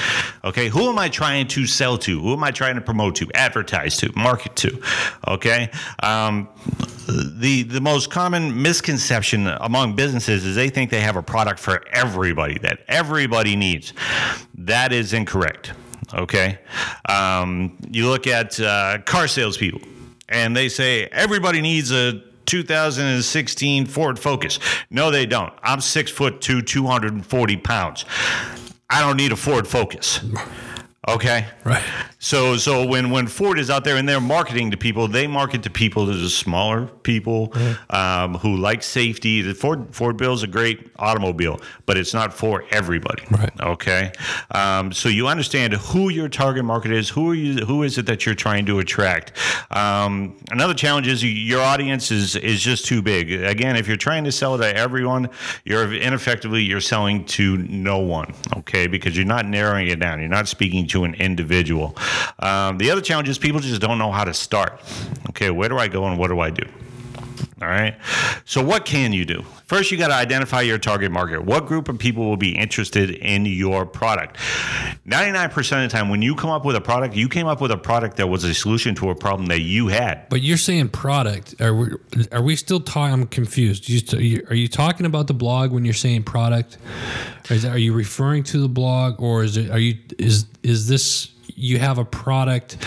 Okay, 0.43 0.69
who 0.69 0.89
am 0.89 0.99
I 0.99 1.09
trying 1.09 1.47
to 1.49 1.67
sell 1.67 1.97
to? 1.99 2.21
Who 2.21 2.33
am 2.33 2.45
I 2.45 2.51
trying 2.51 2.75
to 2.75 2.81
promote 2.81 3.17
to, 3.17 3.31
advertise 3.35 3.97
to, 3.99 4.13
market 4.17 4.57
to? 4.57 4.83
Okay, 5.29 5.71
um, 6.03 6.49
the 7.07 7.63
the 7.63 7.81
most 7.81 8.11
common 8.11 8.61
misconception 8.61 9.47
among 9.47 9.95
businesses 9.95 10.45
is 10.45 10.57
they 10.57 10.71
think 10.71 10.91
they 10.91 11.01
have 11.01 11.17
a 11.17 11.23
product 11.23 11.61
for 11.61 11.85
everybody 11.93 12.59
that 12.59 12.81
everybody 12.89 13.57
needs. 13.57 13.93
That 14.55 14.93
is 14.93 15.13
incorrect. 15.13 15.73
Okay, 16.13 16.59
um, 17.09 17.77
you 17.91 18.09
look 18.09 18.27
at 18.27 18.59
uh, 18.61 18.99
car 19.05 19.29
salespeople, 19.29 19.81
and 20.29 20.57
they 20.57 20.69
say 20.69 21.07
everybody 21.07 21.61
needs 21.61 21.93
a 21.93 22.23
2016 22.47 23.87
Ford 23.87 24.19
Focus. 24.19 24.59
No, 24.91 25.11
they 25.11 25.27
don't. 25.27 25.53
I'm 25.63 25.81
six 25.81 26.11
foot 26.11 26.41
two, 26.41 26.63
240 26.63 27.57
pounds. 27.59 28.05
I 28.91 29.01
don't 29.01 29.17
need 29.17 29.33
a 29.33 29.37
Ford 29.37 29.67
Focus. 29.67 30.21
Okay. 31.07 31.47
Right. 31.65 31.83
So 32.19 32.57
so 32.57 32.87
when 32.87 33.11
when 33.11 33.27
Ford 33.27 33.59
is 33.59 33.69
out 33.69 33.85
there 33.85 33.97
and 33.97 34.09
they're 34.09 34.21
marketing 34.21 34.71
to 34.71 34.79
people, 34.79 35.07
they 35.07 35.27
market 35.27 35.63
to 35.65 35.71
people 35.71 36.07
that 36.07 36.17
are 36.17 36.29
smaller 36.31 36.87
people 36.87 37.49
mm-hmm. 37.49 37.95
um, 37.95 38.35
who 38.37 38.57
like 38.57 38.83
safety. 38.83 39.43
The 39.43 39.55
Ford 39.55 39.95
Ford 39.95 40.17
Bill 40.17 40.33
is 40.33 40.43
a 40.43 40.47
great 40.47 40.91
automobile, 40.99 41.61
but 41.85 41.99
it's 41.99 42.15
not 42.15 42.33
for 42.33 42.65
everybody. 42.71 43.25
Right. 43.31 43.53
Okay. 43.61 44.13
Um, 44.53 44.93
so 44.93 45.11
you 45.11 45.29
understand 45.29 45.75
who 45.75 46.09
your 46.09 46.31
target 46.31 46.65
market 46.65 46.93
is. 46.93 47.11
Who 47.11 47.31
are 47.31 47.35
you? 47.35 47.67
Who 47.67 47.83
is 47.83 47.99
it 47.99 48.07
that 48.07 48.25
you're 48.25 48.35
trying 48.35 48.65
to 48.67 48.79
attract? 48.79 49.33
Um, 49.71 50.37
another 50.51 50.75
challenge 50.75 51.07
is 51.09 51.23
your 51.23 51.61
audience 51.61 52.11
is 52.11 52.37
is 52.37 52.63
just 52.63 52.87
too 52.87 53.03
big. 53.03 53.31
Again, 53.31 53.77
if 53.77 53.87
you're 53.87 53.99
trying 53.99 54.25
to 54.25 54.33
sell 54.33 54.57
to 54.57 54.77
everyone, 54.77 55.29
you're 55.67 55.93
ineffectively 55.93 56.63
you're 56.63 56.81
selling 56.81 57.27
to 57.27 57.59
no 57.59 57.99
one. 57.99 58.33
Okay, 58.57 58.87
because 58.87 59.15
you're 59.15 59.27
not 59.27 59.45
narrowing 59.47 59.89
it 59.89 60.01
down. 60.01 60.21
You're 60.21 60.29
not 60.31 60.49
speaking 60.49 60.87
to 60.87 60.94
an 61.03 61.15
individual. 61.15 61.97
Um, 62.39 62.79
the 62.79 62.93
other 62.93 63.01
challenge 63.01 63.29
is 63.29 63.37
people 63.39 63.61
just 63.61 63.81
don't 63.81 63.99
know 63.99 64.13
how 64.13 64.23
to 64.23 64.33
start. 64.33 64.81
Okay, 65.31 65.51
where 65.51 65.69
do 65.69 65.77
I 65.77 65.89
go 65.89 66.07
and 66.07 66.17
what 66.17 66.29
do 66.29 66.39
I 66.39 66.51
do? 66.51 66.69
All 67.63 67.69
right. 67.69 67.97
So, 68.45 68.65
what 68.65 68.85
can 68.85 69.13
you 69.13 69.25
do? 69.25 69.45
First, 69.67 69.93
you 69.93 69.97
got 69.97 70.09
to 70.09 70.15
identify 70.15 70.63
your 70.63 70.77
target 70.77 71.13
market. 71.13 71.45
What 71.45 71.67
group 71.67 71.89
of 71.89 71.99
people 71.99 72.25
will 72.25 72.37
be 72.37 72.51
interested 72.51 73.11
in 73.11 73.47
your 73.47 73.87
product? 73.87 74.39
99% 75.07 75.57
of 75.57 75.91
the 75.91 75.97
time, 75.97 76.09
when 76.09 76.21
you 76.21 76.35
come 76.35 76.51
up 76.51 76.65
with 76.65 76.75
a 76.75 76.81
product, 76.81 77.15
you 77.15 77.29
came 77.29 77.47
up 77.47 77.61
with 77.61 77.71
a 77.71 77.77
product 77.77 78.17
that 78.17 78.27
was 78.27 78.43
a 78.43 78.53
solution 78.55 78.97
to 78.97 79.11
a 79.11 79.15
problem 79.15 79.47
that 79.47 79.61
you 79.61 79.87
had. 79.87 80.29
But 80.31 80.43
you're 80.43 80.57
saying 80.57 80.89
product. 80.89 81.61
Are 81.61 81.75
we, 81.75 81.89
are 82.33 82.43
we 82.43 82.57
still 82.57 82.81
talking? 82.81 83.15
I'm 83.15 83.27
confused. 83.29 84.13
Are 84.15 84.21
you 84.21 84.69
talking 84.69 85.07
about 85.07 85.29
the 85.29 85.35
blog 85.35 85.71
when 85.71 85.85
you're 85.85 85.95
saying 85.95 86.25
product? 86.25 86.79
That, 87.45 87.65
are 87.67 87.79
you 87.79 87.93
referring 87.93 88.43
to 88.45 88.59
the 88.59 88.69
blog 88.69 89.21
or 89.21 89.45
is 89.45 89.57
it, 89.57 89.71
are 89.71 89.79
you, 89.79 89.97
is, 90.19 90.47
is 90.65 90.89
this, 90.89 91.31
you 91.55 91.79
have 91.79 91.99
a 91.99 92.05
product 92.05 92.79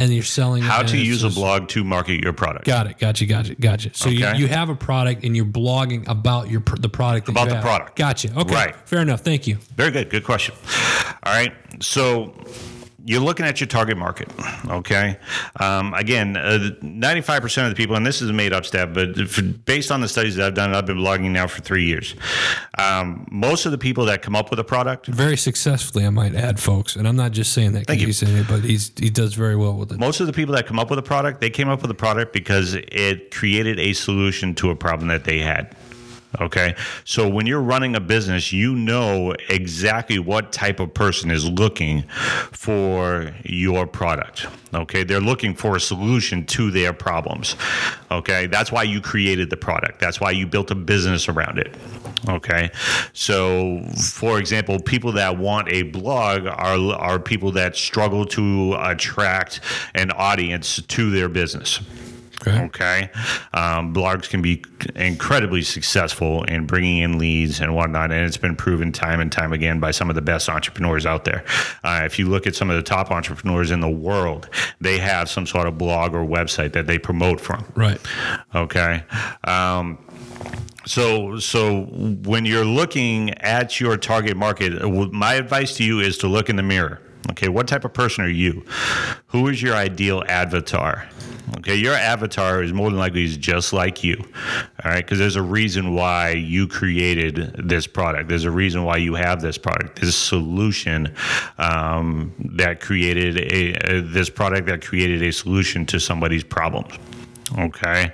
and 0.00 0.12
you're 0.12 0.22
selling 0.22 0.62
how 0.62 0.82
to 0.82 0.96
use 0.96 1.22
a 1.24 1.28
blog 1.28 1.68
to 1.68 1.84
market 1.84 2.22
your 2.22 2.32
product. 2.32 2.64
Got 2.64 2.86
it. 2.86 2.98
Gotcha. 2.98 3.26
Gotcha. 3.26 3.54
Gotcha. 3.54 3.90
So 3.92 4.08
okay. 4.08 4.18
you, 4.18 4.24
So 4.24 4.32
you 4.32 4.48
have 4.48 4.70
a 4.70 4.74
product 4.74 5.24
and 5.24 5.36
you're 5.36 5.44
blogging 5.44 6.08
about 6.08 6.48
your 6.50 6.62
the 6.80 6.88
product 6.88 7.28
about 7.28 7.48
the 7.48 7.56
have. 7.56 7.62
product. 7.64 7.96
Gotcha. 7.96 8.32
Okay. 8.36 8.54
Right. 8.54 8.88
Fair 8.88 9.00
enough. 9.00 9.20
Thank 9.20 9.46
you. 9.46 9.58
Very 9.76 9.90
good. 9.90 10.08
Good 10.08 10.24
question. 10.24 10.54
All 11.22 11.32
right. 11.34 11.52
So 11.80 12.32
you're 13.04 13.20
looking 13.20 13.46
at 13.46 13.60
your 13.60 13.66
target 13.66 13.96
market. 13.96 14.28
Okay. 14.68 15.16
Um, 15.58 15.94
again, 15.94 16.36
uh, 16.36 16.70
95% 16.82 17.64
of 17.64 17.70
the 17.70 17.74
people, 17.74 17.96
and 17.96 18.06
this 18.06 18.20
is 18.22 18.30
a 18.30 18.32
made 18.32 18.52
up 18.52 18.64
stat, 18.64 18.92
but 18.92 19.16
for, 19.28 19.42
based 19.42 19.90
on 19.90 20.00
the 20.00 20.08
studies 20.08 20.36
that 20.36 20.46
I've 20.46 20.54
done, 20.54 20.74
I've 20.74 20.86
been 20.86 20.98
blogging 20.98 21.30
now 21.30 21.46
for 21.46 21.60
three 21.60 21.86
years. 21.86 22.14
Um, 22.78 23.26
most 23.30 23.66
of 23.66 23.72
the 23.72 23.78
people 23.78 24.04
that 24.06 24.22
come 24.22 24.36
up 24.36 24.50
with 24.50 24.58
a 24.58 24.64
product 24.64 25.06
very 25.06 25.36
successfully, 25.36 26.04
I 26.04 26.10
might 26.10 26.34
add, 26.34 26.60
folks. 26.60 26.96
And 26.96 27.08
I'm 27.08 27.16
not 27.16 27.32
just 27.32 27.52
saying 27.52 27.72
that 27.72 27.86
because 27.86 28.02
he's 28.02 28.18
saying 28.18 28.36
it, 28.36 28.48
but 28.48 28.62
he's 28.62 28.92
he 28.98 29.10
does 29.10 29.34
very 29.34 29.56
well 29.56 29.74
with 29.74 29.92
it. 29.92 29.98
Most 29.98 30.20
of 30.20 30.26
the 30.26 30.32
people 30.32 30.54
that 30.54 30.66
come 30.66 30.78
up 30.78 30.90
with 30.90 30.98
a 30.98 31.02
product, 31.02 31.40
they 31.40 31.50
came 31.50 31.68
up 31.68 31.82
with 31.82 31.90
a 31.90 31.94
product 31.94 32.32
because 32.32 32.74
it 32.74 33.30
created 33.30 33.78
a 33.78 33.92
solution 33.92 34.54
to 34.56 34.70
a 34.70 34.76
problem 34.76 35.08
that 35.08 35.24
they 35.24 35.38
had. 35.38 35.74
Okay. 36.40 36.76
So 37.04 37.28
when 37.28 37.46
you're 37.46 37.60
running 37.60 37.96
a 37.96 38.00
business, 38.00 38.52
you 38.52 38.74
know 38.74 39.34
exactly 39.48 40.18
what 40.18 40.52
type 40.52 40.78
of 40.78 40.94
person 40.94 41.30
is 41.30 41.48
looking 41.48 42.02
for 42.52 43.34
your 43.44 43.86
product. 43.86 44.46
Okay. 44.72 45.02
They're 45.02 45.20
looking 45.20 45.54
for 45.54 45.74
a 45.74 45.80
solution 45.80 46.46
to 46.46 46.70
their 46.70 46.92
problems. 46.92 47.56
Okay. 48.12 48.46
That's 48.46 48.70
why 48.70 48.84
you 48.84 49.00
created 49.00 49.50
the 49.50 49.56
product. 49.56 49.98
That's 49.98 50.20
why 50.20 50.30
you 50.30 50.46
built 50.46 50.70
a 50.70 50.76
business 50.76 51.28
around 51.28 51.58
it. 51.58 51.74
Okay. 52.28 52.70
So, 53.12 53.82
for 53.96 54.38
example, 54.38 54.78
people 54.78 55.12
that 55.12 55.36
want 55.36 55.68
a 55.72 55.82
blog 55.82 56.46
are, 56.46 56.94
are 56.94 57.18
people 57.18 57.50
that 57.52 57.74
struggle 57.74 58.24
to 58.26 58.76
attract 58.78 59.60
an 59.94 60.12
audience 60.12 60.80
to 60.82 61.10
their 61.10 61.28
business. 61.28 61.80
Okay. 62.46 63.10
Um, 63.52 63.94
blogs 63.94 64.28
can 64.28 64.42
be 64.42 64.64
incredibly 64.96 65.62
successful 65.62 66.44
in 66.44 66.66
bringing 66.66 66.98
in 66.98 67.18
leads 67.18 67.60
and 67.60 67.74
whatnot, 67.74 68.12
and 68.12 68.24
it's 68.24 68.36
been 68.36 68.56
proven 68.56 68.92
time 68.92 69.20
and 69.20 69.30
time 69.30 69.52
again 69.52 69.80
by 69.80 69.90
some 69.90 70.08
of 70.08 70.16
the 70.16 70.22
best 70.22 70.48
entrepreneurs 70.48 71.06
out 71.06 71.24
there. 71.24 71.44
Uh, 71.84 72.02
if 72.04 72.18
you 72.18 72.28
look 72.28 72.46
at 72.46 72.54
some 72.54 72.70
of 72.70 72.76
the 72.76 72.82
top 72.82 73.10
entrepreneurs 73.10 73.70
in 73.70 73.80
the 73.80 73.88
world, 73.88 74.48
they 74.80 74.98
have 74.98 75.28
some 75.28 75.46
sort 75.46 75.66
of 75.66 75.78
blog 75.78 76.14
or 76.14 76.24
website 76.24 76.72
that 76.72 76.86
they 76.86 76.98
promote 76.98 77.40
from. 77.40 77.64
Right. 77.74 78.00
Okay. 78.54 79.04
Um, 79.44 79.98
so, 80.86 81.38
so 81.38 81.82
when 81.82 82.46
you're 82.46 82.64
looking 82.64 83.30
at 83.34 83.80
your 83.80 83.96
target 83.96 84.36
market, 84.36 84.82
my 85.12 85.34
advice 85.34 85.76
to 85.76 85.84
you 85.84 86.00
is 86.00 86.18
to 86.18 86.28
look 86.28 86.48
in 86.48 86.56
the 86.56 86.62
mirror. 86.62 87.00
Okay, 87.30 87.48
what 87.48 87.68
type 87.68 87.84
of 87.84 87.92
person 87.92 88.24
are 88.24 88.28
you? 88.28 88.64
Who 89.28 89.48
is 89.48 89.62
your 89.62 89.74
ideal 89.74 90.24
avatar? 90.28 91.06
Okay, 91.58 91.74
your 91.74 91.94
avatar 91.94 92.62
is 92.62 92.72
more 92.72 92.90
than 92.90 92.98
likely 92.98 93.24
is 93.24 93.36
just 93.36 93.72
like 93.72 94.02
you. 94.04 94.16
All 94.84 94.90
right, 94.90 95.04
because 95.04 95.18
there's 95.18 95.36
a 95.36 95.42
reason 95.42 95.94
why 95.94 96.30
you 96.30 96.66
created 96.66 97.54
this 97.58 97.86
product. 97.86 98.28
There's 98.28 98.44
a 98.44 98.50
reason 98.50 98.84
why 98.84 98.98
you 98.98 99.14
have 99.14 99.40
this 99.40 99.58
product, 99.58 100.00
this 100.00 100.16
solution 100.16 101.14
um, 101.58 102.32
that 102.54 102.80
created 102.80 103.36
a, 103.38 103.96
a, 103.96 104.00
this 104.00 104.30
product 104.30 104.66
that 104.68 104.84
created 104.84 105.22
a 105.22 105.32
solution 105.32 105.84
to 105.86 105.98
somebody's 105.98 106.44
problems. 106.44 106.94
Okay. 107.58 108.12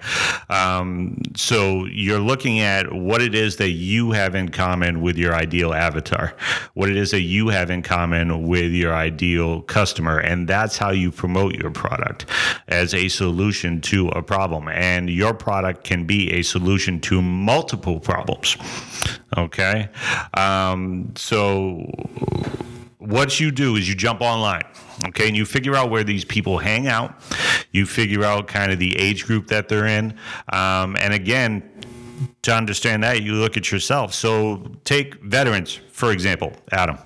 Um, 0.49 1.21
so 1.37 1.85
you're 1.87 2.21
looking 2.21 2.61
at 2.61 2.93
what 2.93 3.21
it 3.21 3.35
is 3.35 3.57
that 3.57 3.71
you 3.71 4.13
have 4.13 4.35
in 4.35 4.49
common 4.49 5.03
with 5.03 5.17
your 5.17 5.35
ideal 5.35 5.75
avatar, 5.75 6.35
what 6.75 6.89
it 6.89 6.97
is 6.97 7.11
that 7.11 7.21
you 7.21 7.49
have 7.49 7.71
in 7.71 7.83
common 7.83 8.47
with 8.47 8.73
your 8.73 8.95
ideal 8.95 9.63
customer. 9.63 10.19
And 10.19 10.49
that's 10.49 10.79
how 10.79 10.91
you 10.91 11.11
promote 11.11 11.55
your 11.55 11.71
product 11.71 12.27
as 12.69 12.95
a 12.95 13.09
solution 13.09 13.81
to 13.83 14.09
a 14.09 14.23
problem. 14.23 14.69
And 14.69 15.11
your 15.11 15.35
product 15.35 15.85
can 15.85 16.07
be 16.07 16.33
a 16.33 16.43
solution 16.43 17.01
to 17.03 17.21
multiple 17.21 18.01
problems. 18.01 18.57
Okay. 19.37 19.89
Um, 20.35 21.13
so 21.17 21.93
what 22.99 23.39
you 23.41 23.51
do 23.51 23.77
is 23.77 23.89
you 23.89 23.95
jump 23.95 24.21
online 24.21 24.63
okay 25.07 25.29
and 25.29 25.37
you 25.37 25.45
figure 25.45 25.75
out 25.75 25.91
where 25.91 26.05
these 26.05 26.25
people 26.25 26.59
hang 26.59 26.87
out. 26.87 27.15
You 27.73 27.85
figure 27.87 28.25
out 28.25 28.49
kind 28.49 28.73
of 28.73 28.79
the 28.79 28.97
age 28.97 29.27
group 29.27 29.49
that 29.49 29.69
they're 29.69 29.87
in. 29.87 30.19
Um, 30.53 30.97
and 30.97 31.13
again 31.13 31.71
to 32.43 32.55
understand 32.55 33.03
that 33.03 33.23
you 33.23 33.33
look 33.35 33.57
at 33.57 33.71
yourself 33.73 34.13
so 34.15 34.63
take 34.85 35.15
veterans 35.23 35.81
for 35.93 36.13
example 36.13 36.53
adam 36.73 36.97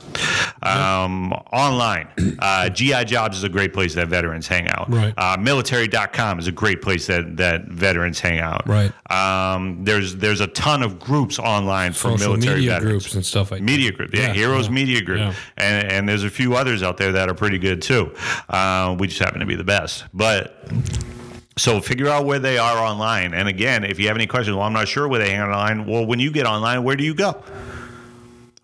um, 0.62 1.32
online 1.52 2.08
uh, 2.40 2.68
gi 2.68 3.04
jobs 3.04 3.38
is 3.38 3.44
a 3.44 3.48
great 3.48 3.72
place 3.72 3.94
that 3.94 4.08
veterans 4.08 4.46
hang 4.46 4.68
out 4.68 4.90
Right. 4.90 5.14
uh, 5.16 5.36
military.com 5.38 6.38
is 6.38 6.46
a 6.46 6.52
great 6.52 6.82
place 6.82 7.06
that, 7.06 7.36
that 7.38 7.66
veterans 7.66 8.20
hang 8.20 8.38
out 8.40 8.66
Right. 8.68 8.92
um, 9.10 9.84
there's 9.84 10.16
there's 10.16 10.40
a 10.40 10.46
ton 10.48 10.82
of 10.82 10.98
groups 10.98 11.38
online 11.38 11.92
for 11.92 12.10
Social 12.18 12.32
military 12.34 12.56
media 12.56 12.70
veterans 12.72 12.90
groups 13.04 13.14
and 13.14 13.24
stuff 13.24 13.50
like 13.50 13.62
Media 13.62 13.92
Group, 13.92 14.14
yeah, 14.14 14.28
Yeah, 14.28 14.32
Heroes 14.34 14.66
yeah, 14.66 14.72
Media 14.72 15.00
Group, 15.02 15.18
yeah. 15.20 15.34
and 15.56 15.90
and 15.92 16.08
there's 16.08 16.24
a 16.24 16.30
few 16.30 16.54
others 16.54 16.82
out 16.82 16.96
there 16.96 17.12
that 17.12 17.28
are 17.28 17.34
pretty 17.34 17.58
good 17.58 17.80
too. 17.82 18.14
Uh, 18.48 18.94
we 18.98 19.06
just 19.06 19.18
happen 19.20 19.40
to 19.40 19.46
be 19.46 19.56
the 19.56 19.64
best, 19.64 20.04
but. 20.12 20.68
So 21.60 21.78
figure 21.82 22.08
out 22.08 22.24
where 22.24 22.38
they 22.38 22.56
are 22.56 22.78
online, 22.78 23.34
and 23.34 23.46
again, 23.46 23.84
if 23.84 23.98
you 24.00 24.06
have 24.06 24.16
any 24.16 24.26
questions, 24.26 24.56
well, 24.56 24.64
I'm 24.64 24.72
not 24.72 24.88
sure 24.88 25.06
where 25.06 25.20
they 25.20 25.30
hang 25.32 25.42
online. 25.42 25.84
Well, 25.84 26.06
when 26.06 26.18
you 26.18 26.30
get 26.30 26.46
online, 26.46 26.84
where 26.84 26.96
do 26.96 27.04
you 27.04 27.12
go? 27.12 27.32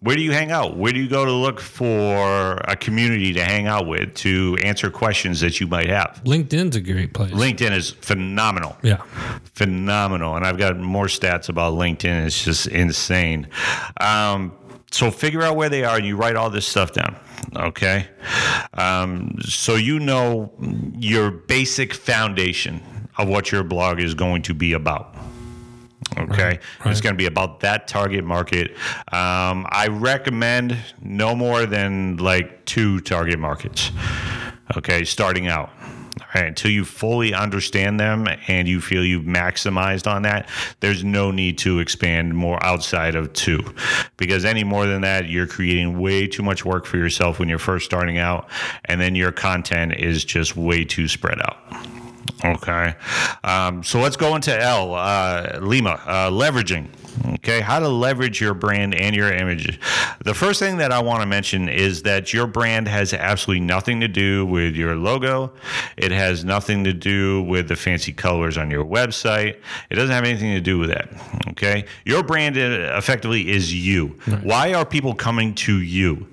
Where 0.00 0.16
do 0.16 0.22
you 0.22 0.32
hang 0.32 0.50
out? 0.50 0.78
Where 0.78 0.92
do 0.94 0.98
you 1.00 1.08
go 1.08 1.26
to 1.26 1.30
look 1.32 1.60
for 1.60 2.54
a 2.66 2.74
community 2.74 3.34
to 3.34 3.44
hang 3.44 3.66
out 3.66 3.86
with 3.86 4.14
to 4.14 4.56
answer 4.62 4.88
questions 4.90 5.40
that 5.40 5.60
you 5.60 5.66
might 5.66 5.90
have? 5.90 6.22
LinkedIn's 6.24 6.74
a 6.76 6.80
great 6.80 7.12
place. 7.12 7.32
LinkedIn 7.32 7.72
is 7.72 7.90
phenomenal 7.90 8.78
Yeah. 8.82 9.02
phenomenal. 9.52 10.34
And 10.36 10.46
I've 10.46 10.56
got 10.58 10.78
more 10.78 11.06
stats 11.06 11.50
about 11.50 11.74
LinkedIn. 11.74 12.24
It's 12.26 12.44
just 12.44 12.66
insane. 12.66 13.48
Um, 14.00 14.52
so 14.90 15.11
figure 15.11 15.43
out 15.43 15.57
where 15.57 15.69
they 15.69 15.85
are 15.85 15.97
and 15.97 16.07
you 16.07 16.16
write 16.16 16.37
all 16.37 16.50
this 16.50 16.66
stuff 16.66 16.93
down. 16.93 17.16
Okay. 17.55 18.09
Um, 18.75 19.37
so 19.43 19.75
you 19.75 19.99
know 19.99 20.52
your 20.99 21.31
basic 21.31 21.95
foundation 21.95 22.81
of 23.19 23.28
what 23.28 23.50
your 23.50 23.62
blog 23.62 24.00
is 24.00 24.14
going 24.14 24.43
to 24.43 24.55
be 24.55 24.73
about. 24.73 25.14
Okay. 26.16 26.61
It's 26.85 27.00
going 27.00 27.14
to 27.14 27.19
be 27.19 27.26
about 27.26 27.61
that 27.61 27.88
target 27.88 28.25
market. 28.25 28.73
Um, 29.12 29.66
I 29.71 29.88
recommend 29.90 30.76
no 31.02 31.35
more 31.35 31.66
than 31.66 32.16
like 32.19 32.64
two 32.64 33.00
target 33.00 33.38
markets. 33.38 33.90
Okay. 34.76 35.05
Starting 35.05 35.47
out. 35.49 35.71
Right, 36.37 36.49
until 36.49 36.71
you 36.71 36.85
fully 36.85 37.33
understand 37.33 37.99
them 37.99 38.28
and 38.47 38.69
you 38.69 38.83
feel 38.83 39.02
you've 39.02 39.25
maximized 39.25 40.07
on 40.07 40.21
that, 40.23 40.50
there's 40.81 41.02
no 41.02 41.31
need 41.31 41.57
to 41.59 41.78
expand 41.78 42.37
more 42.37 42.62
outside 42.62 43.14
of 43.14 43.33
two. 43.33 43.61
Because 44.19 44.45
any 44.45 44.62
more 44.62 44.85
than 44.85 45.00
that, 45.00 45.31
you're 45.31 45.47
creating 45.47 45.99
way 45.99 46.26
too 46.26 46.43
much 46.43 46.62
work 46.62 46.85
for 46.85 46.99
yourself 46.99 47.38
when 47.38 47.49
you're 47.49 47.59
first 47.59 47.87
starting 47.87 48.19
out, 48.19 48.50
and 48.85 49.00
then 49.00 49.14
your 49.14 49.33
content 49.33 49.95
is 49.95 50.26
just 50.26 50.59
way 50.59 50.85
too 50.85 51.09
spread 51.09 51.40
out. 51.40 51.57
Okay. 52.45 52.95
Um, 53.43 53.83
so 53.83 53.99
let's 54.00 54.16
go 54.19 54.37
into 54.37 54.55
L, 54.55 54.95
uh, 54.95 55.59
Lima, 55.62 56.02
uh, 56.05 56.31
leveraging. 56.31 56.88
Okay. 57.35 57.61
How 57.61 57.78
to 57.78 57.88
leverage 57.88 58.40
your 58.40 58.54
brand 58.54 58.94
and 58.94 59.14
your 59.14 59.32
image. 59.32 59.78
The 60.25 60.35
first 60.35 60.61
thing 60.61 60.78
that 60.78 60.92
I 60.92 61.00
want 61.00 61.20
to 61.20 61.26
mention 61.26 61.68
is 61.68 62.02
that 62.02 62.32
your 62.32 62.46
brand 62.46 62.88
has 62.88 63.12
absolutely 63.12 63.64
nothing 63.64 64.00
to 64.00 64.08
do 64.08 64.46
with 64.46 64.75
your 64.76 64.96
logo. 64.96 65.52
It 65.96 66.12
has 66.12 66.44
nothing 66.44 66.85
to 66.85 66.92
do 66.92 67.42
with 67.42 67.68
the 67.68 67.76
fancy 67.76 68.12
colors 68.12 68.58
on 68.58 68.70
your 68.70 68.85
website. 68.85 69.56
It 69.90 69.94
doesn't 69.94 70.14
have 70.14 70.25
anything 70.25 70.54
to 70.54 70.61
do 70.61 70.78
with 70.78 70.90
that. 70.90 71.08
Okay. 71.50 71.85
Your 72.04 72.23
brand 72.23 72.56
uh, 72.56 72.96
effectively 72.96 73.50
is 73.50 73.72
you. 73.72 74.09
Why 74.42 74.74
are 74.74 74.85
people 74.85 75.14
coming 75.14 75.55
to 75.57 75.81
you? 75.81 76.26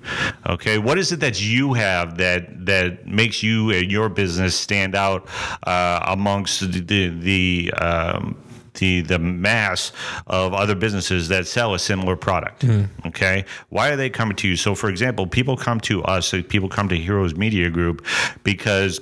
Okay. 0.46 0.78
What 0.78 0.98
is 0.98 1.12
it 1.12 1.20
that 1.20 1.40
you 1.40 1.74
have 1.74 2.18
that, 2.18 2.66
that 2.66 3.06
makes 3.06 3.42
you 3.42 3.70
and 3.70 3.90
your 3.90 4.08
business 4.08 4.58
stand 4.58 4.94
out 4.94 5.28
uh, 5.66 6.00
amongst 6.06 6.60
the, 6.60 6.80
the, 6.80 7.08
the 7.08 7.72
um, 7.74 8.36
the 8.74 9.00
the 9.02 9.18
mass 9.18 9.92
of 10.26 10.52
other 10.54 10.74
businesses 10.74 11.28
that 11.28 11.46
sell 11.46 11.74
a 11.74 11.78
similar 11.78 12.16
product. 12.16 12.64
Okay, 13.06 13.44
why 13.68 13.90
are 13.90 13.96
they 13.96 14.10
coming 14.10 14.36
to 14.36 14.48
you? 14.48 14.56
So, 14.56 14.74
for 14.74 14.88
example, 14.88 15.26
people 15.26 15.56
come 15.56 15.80
to 15.80 16.02
us. 16.04 16.28
so 16.28 16.42
People 16.42 16.68
come 16.68 16.88
to 16.88 16.96
Heroes 16.96 17.34
Media 17.36 17.70
Group 17.70 18.04
because 18.42 19.00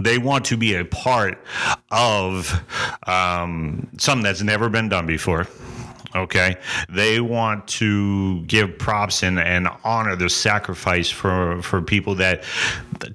they 0.00 0.18
want 0.18 0.44
to 0.46 0.56
be 0.56 0.74
a 0.76 0.84
part 0.84 1.38
of 1.90 2.62
um, 3.06 3.88
something 3.98 4.22
that's 4.22 4.42
never 4.42 4.68
been 4.68 4.88
done 4.88 5.06
before. 5.06 5.46
Okay. 6.14 6.56
They 6.88 7.20
want 7.20 7.68
to 7.68 8.42
give 8.42 8.78
props 8.78 9.22
and, 9.22 9.38
and 9.38 9.68
honor 9.84 10.16
the 10.16 10.28
sacrifice 10.28 11.08
for, 11.08 11.62
for 11.62 11.80
people 11.80 12.16
that 12.16 12.42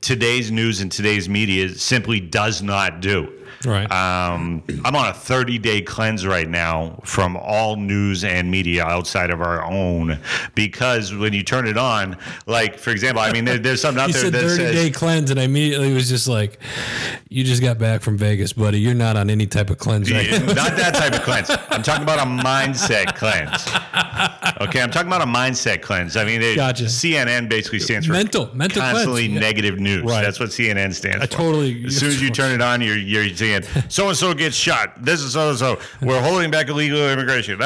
today's 0.02 0.50
news 0.50 0.80
and 0.80 0.92
today's 0.92 1.28
media 1.28 1.70
simply 1.70 2.20
does 2.20 2.62
not 2.62 3.02
do. 3.02 3.32
Right. 3.66 3.92
Um, 3.92 4.64
I'm 4.84 4.96
on 4.96 5.08
a 5.10 5.14
30 5.14 5.58
day 5.60 5.82
cleanse 5.82 6.26
right 6.26 6.48
now 6.48 7.00
from 7.04 7.36
all 7.38 7.76
news 7.76 8.24
and 8.24 8.50
media 8.50 8.84
outside 8.86 9.30
of 9.32 9.42
our 9.42 9.64
own 9.64 10.20
because 10.54 11.14
when 11.14 11.34
you 11.34 11.44
turn 11.44 11.68
it 11.68 11.78
on, 11.78 12.18
like 12.46 12.78
for 12.78 12.92
example, 12.92 13.22
I 13.22 13.32
mean, 13.32 13.46
there, 13.46 13.58
there's 13.58 13.82
something 13.82 14.02
out 14.02 14.08
you 14.08 14.14
there 14.14 14.24
said 14.24 14.34
that 14.34 14.42
30 14.42 14.56
says 14.56 14.76
day 14.76 14.92
cleanse, 14.92 15.32
and 15.32 15.40
I 15.40 15.44
immediately 15.44 15.94
was 15.94 16.10
just 16.10 16.28
like, 16.28 16.60
you 17.30 17.44
just 17.44 17.62
got 17.62 17.78
back 17.78 18.02
from 18.02 18.18
Vegas, 18.18 18.54
buddy. 18.54 18.80
You're 18.80 18.94
not 18.94 19.18
on 19.18 19.30
any 19.30 19.48
type 19.48 19.70
of 19.70 19.78
cleanse 19.78 20.12
right 20.12 20.30
Yeah, 20.30 20.40
not 20.40 20.76
that 20.78 20.94
type 20.96 21.14
of 21.14 21.22
cleanse. 21.22 21.50
I'm 21.70 21.84
talking 21.84 22.04
about 22.04 22.20
a 22.20 22.30
mindset 22.30 23.16
cleanse. 23.16 23.66
Okay, 24.62 24.82
I'm 24.82 24.92
talking 24.92 25.08
about 25.08 25.22
a 25.22 25.26
mindset 25.26 25.82
cleanse. 25.82 26.16
I 26.16 26.24
mean, 26.24 26.42
it, 26.42 26.56
Gotcha. 26.56 26.86
CNN 26.86 27.50
basically 27.50 27.80
stands 27.80 28.08
for 28.08 28.14
Mental- 28.14 28.50
mental 28.56 28.82
constantly 28.82 29.28
cleanse, 29.28 29.42
negative 29.42 29.80
news. 29.80 30.04
Right. 30.04 30.22
That's 30.22 30.40
what 30.40 30.50
CNN 30.50 30.94
stands 30.94 31.18
for. 31.18 31.24
I 31.24 31.26
for. 31.28 31.32
totally- 31.34 31.86
As 31.86 31.98
soon 31.98 32.10
as 32.10 32.22
you 32.22 32.30
turn 32.32 32.52
it 32.54 32.62
on, 32.62 32.82
you're 32.82 32.98
you're 32.98 33.30
so 33.90 34.10
and 34.10 34.18
so 34.18 34.34
gets 34.34 34.56
shot. 34.56 35.04
This 35.04 35.22
is 35.22 35.34
so 35.34 35.50
and 35.50 35.58
so. 35.58 35.80
We're 36.02 36.22
holding 36.22 36.52
back 36.52 36.68
illegal 36.70 37.08
immigration. 37.10 37.60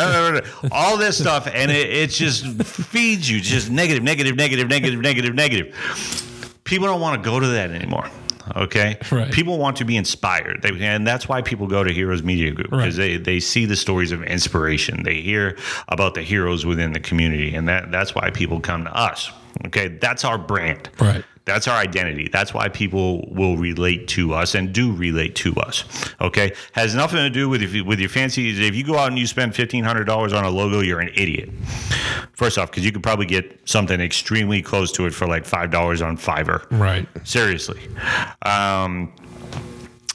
All 0.71 0.97
this 0.97 1.17
stuff, 1.17 1.47
and 1.53 1.71
it, 1.71 1.89
it 1.89 2.09
just 2.09 2.45
feeds 2.63 3.29
you 3.29 3.39
just 3.41 3.69
negative, 3.69 4.03
negative, 4.03 4.35
negative, 4.35 4.67
negative, 4.69 4.99
negative, 5.01 5.35
negative. 5.35 6.61
People 6.63 6.87
don't 6.87 7.01
want 7.01 7.21
to 7.23 7.29
go 7.29 7.39
to 7.39 7.47
that 7.47 7.71
anymore. 7.71 8.07
Okay, 8.55 8.97
Right. 9.11 9.31
people 9.31 9.59
want 9.59 9.77
to 9.77 9.85
be 9.85 9.95
inspired, 9.95 10.63
they, 10.63 10.71
and 10.83 11.05
that's 11.05 11.29
why 11.29 11.39
people 11.39 11.67
go 11.67 11.83
to 11.83 11.93
Heroes 11.93 12.23
Media 12.23 12.49
Group 12.49 12.71
because 12.71 12.97
Right. 12.97 13.09
they, 13.09 13.17
they 13.17 13.39
see 13.39 13.65
the 13.65 13.75
stories 13.75 14.11
of 14.11 14.23
inspiration. 14.23 15.03
They 15.03 15.21
hear 15.21 15.55
about 15.89 16.15
the 16.15 16.23
heroes 16.23 16.65
within 16.65 16.91
the 16.91 16.99
community, 16.99 17.53
and 17.53 17.67
that 17.69 17.91
that's 17.91 18.15
why 18.15 18.31
people 18.31 18.59
come 18.59 18.85
to 18.85 18.91
us. 18.95 19.29
Okay, 19.67 19.89
that's 19.89 20.25
our 20.25 20.39
brand. 20.39 20.89
Right. 20.99 21.23
That's 21.49 21.67
our 21.67 21.77
identity. 21.77 22.29
That's 22.31 22.53
why 22.53 22.69
people 22.69 23.27
will 23.31 23.57
relate 23.57 24.07
to 24.09 24.33
us 24.33 24.55
and 24.55 24.71
do 24.71 24.93
relate 24.93 25.35
to 25.35 25.55
us. 25.55 25.83
Okay, 26.21 26.53
has 26.73 26.93
nothing 26.93 27.17
to 27.17 27.29
do 27.29 27.49
with 27.49 27.61
if 27.61 27.73
with 27.85 27.99
your 27.99 28.09
fancy. 28.09 28.49
If 28.67 28.75
you 28.75 28.83
go 28.83 28.97
out 28.97 29.09
and 29.09 29.17
you 29.17 29.27
spend 29.27 29.55
fifteen 29.55 29.83
hundred 29.83 30.05
dollars 30.05 30.31
on 30.31 30.45
a 30.45 30.49
logo, 30.49 30.81
you're 30.81 30.99
an 30.99 31.11
idiot. 31.15 31.49
First 32.33 32.57
off, 32.57 32.69
because 32.69 32.85
you 32.85 32.91
could 32.91 33.03
probably 33.03 33.25
get 33.25 33.59
something 33.67 33.99
extremely 33.99 34.61
close 34.61 34.91
to 34.93 35.05
it 35.07 35.13
for 35.13 35.27
like 35.27 35.45
five 35.45 35.71
dollars 35.71 36.01
on 36.01 36.17
Fiverr. 36.17 36.65
Right. 36.71 37.07
Seriously. 37.23 37.81
Um, 38.43 39.13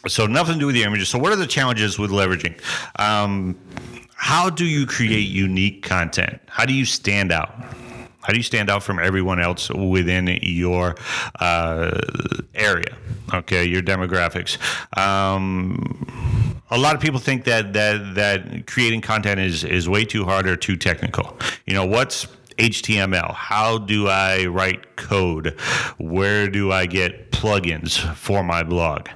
so 0.07 0.27
nothing 0.27 0.55
to 0.55 0.61
do 0.61 0.67
with 0.67 0.75
the 0.75 0.85
images. 0.85 1.09
So 1.09 1.19
what 1.19 1.33
are 1.33 1.37
the 1.37 1.47
challenges 1.47 1.99
with 1.99 2.11
leveraging? 2.11 2.61
Um, 3.01 3.59
how 4.15 4.49
do 4.49 4.65
you 4.65 4.87
create 4.87 5.29
unique 5.29 5.83
content? 5.83 6.41
How 6.47 6.65
do 6.65 6.73
you 6.73 6.85
stand 6.85 7.33
out? 7.33 7.53
How 8.25 8.33
do 8.33 8.39
you 8.39 8.43
stand 8.43 8.71
out 8.71 8.83
from 8.83 8.99
everyone 8.99 9.39
else 9.39 9.71
within 9.71 10.39
your 10.43 10.97
uh, 11.41 12.01
area? 12.55 12.97
Okay, 13.35 13.65
your 13.65 13.83
demographics. 13.83 14.59
Um, 14.99 16.61
a 16.71 16.79
lot 16.79 16.95
of 16.95 17.03
people 17.03 17.21
think 17.21 17.45
that 17.45 17.75
that 17.75 18.15
that 18.15 18.67
creating 18.67 19.03
content 19.03 19.41
is 19.41 19.63
is 19.63 19.89
way 19.89 20.05
too 20.05 20.25
hard 20.25 20.49
or 20.49 20.57
too 20.57 20.77
technical. 20.77 21.37
You 21.67 21.75
know 21.75 21.85
what's 21.85 22.27
HTML? 22.59 23.35
How 23.35 23.79
do 23.79 24.09
I 24.09 24.47
write 24.47 24.97
code? 24.97 25.59
Where 25.99 26.49
do 26.49 26.73
I 26.73 26.87
get 26.87 27.31
plugins 27.31 27.99
for 28.15 28.43
my 28.43 28.63
blog? 28.63 29.09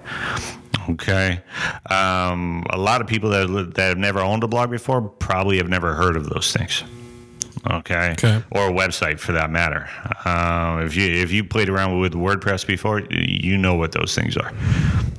Okay. 0.90 1.40
Um, 1.88 2.64
a 2.70 2.78
lot 2.78 3.00
of 3.00 3.06
people 3.06 3.30
that, 3.30 3.74
that 3.74 3.88
have 3.88 3.98
never 3.98 4.20
owned 4.20 4.42
a 4.42 4.48
blog 4.48 4.70
before 4.70 5.02
probably 5.02 5.58
have 5.58 5.68
never 5.68 5.94
heard 5.94 6.16
of 6.16 6.28
those 6.28 6.52
things. 6.52 6.82
Okay. 7.66 8.12
Okay. 8.12 8.42
Or 8.50 8.68
a 8.68 8.72
website 8.72 9.18
for 9.18 9.32
that 9.32 9.50
matter. 9.50 9.88
Uh, 10.24 10.82
if 10.84 10.96
you 10.96 11.06
if 11.10 11.30
you 11.32 11.44
played 11.44 11.68
around 11.68 11.98
with 11.98 12.12
WordPress 12.14 12.66
before, 12.66 13.02
you 13.10 13.56
know 13.58 13.74
what 13.74 13.92
those 13.92 14.14
things 14.14 14.36
are. 14.36 14.52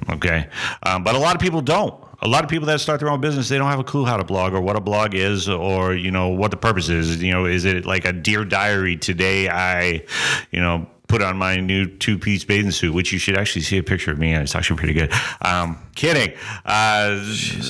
Okay. 0.10 0.47
Um, 0.84 1.04
but 1.04 1.15
a 1.15 1.19
lot 1.19 1.36
of 1.36 1.41
people 1.41 1.62
don't. 1.62 1.93
a 2.21 2.28
lot 2.28 2.43
of 2.43 2.49
people 2.49 2.65
that 2.67 2.80
start 2.82 2.99
their 2.99 3.10
own 3.10 3.21
business 3.21 3.47
they 3.47 3.58
don't 3.58 3.69
have 3.69 3.80
a 3.80 3.84
clue 3.84 4.04
how 4.06 4.17
to 4.17 4.23
blog 4.25 4.54
or 4.54 4.60
what 4.62 4.75
a 4.75 4.82
blog 4.82 5.13
is 5.15 5.47
or 5.47 5.93
you 5.95 6.12
know 6.12 6.28
what 6.30 6.52
the 6.52 6.58
purpose 6.58 6.89
is 6.89 7.21
you 7.23 7.32
know 7.32 7.45
is 7.45 7.63
it 7.63 7.86
like 7.86 8.04
a 8.06 8.12
dear 8.12 8.43
diary 8.43 8.97
today 8.97 9.47
i 9.47 10.04
you 10.52 10.60
know 10.60 10.86
put 11.10 11.24
on 11.24 11.36
my 11.36 11.58
new 11.58 11.88
two 11.88 12.17
piece 12.17 12.45
bathing 12.45 12.72
suit, 12.72 12.93
which 12.93 13.12
you 13.12 13.19
should 13.19 13.36
actually 13.36 13.63
see 13.63 13.78
a 13.78 13.84
picture 13.84 14.12
of 14.12 14.19
me 14.19 14.32
and 14.32 14.43
it's 14.43 14.56
actually 14.56 14.78
pretty 14.78 14.93
good. 14.93 15.12
Um, 15.41 15.78
kidding. 15.95 16.34
Uh, 16.63 17.19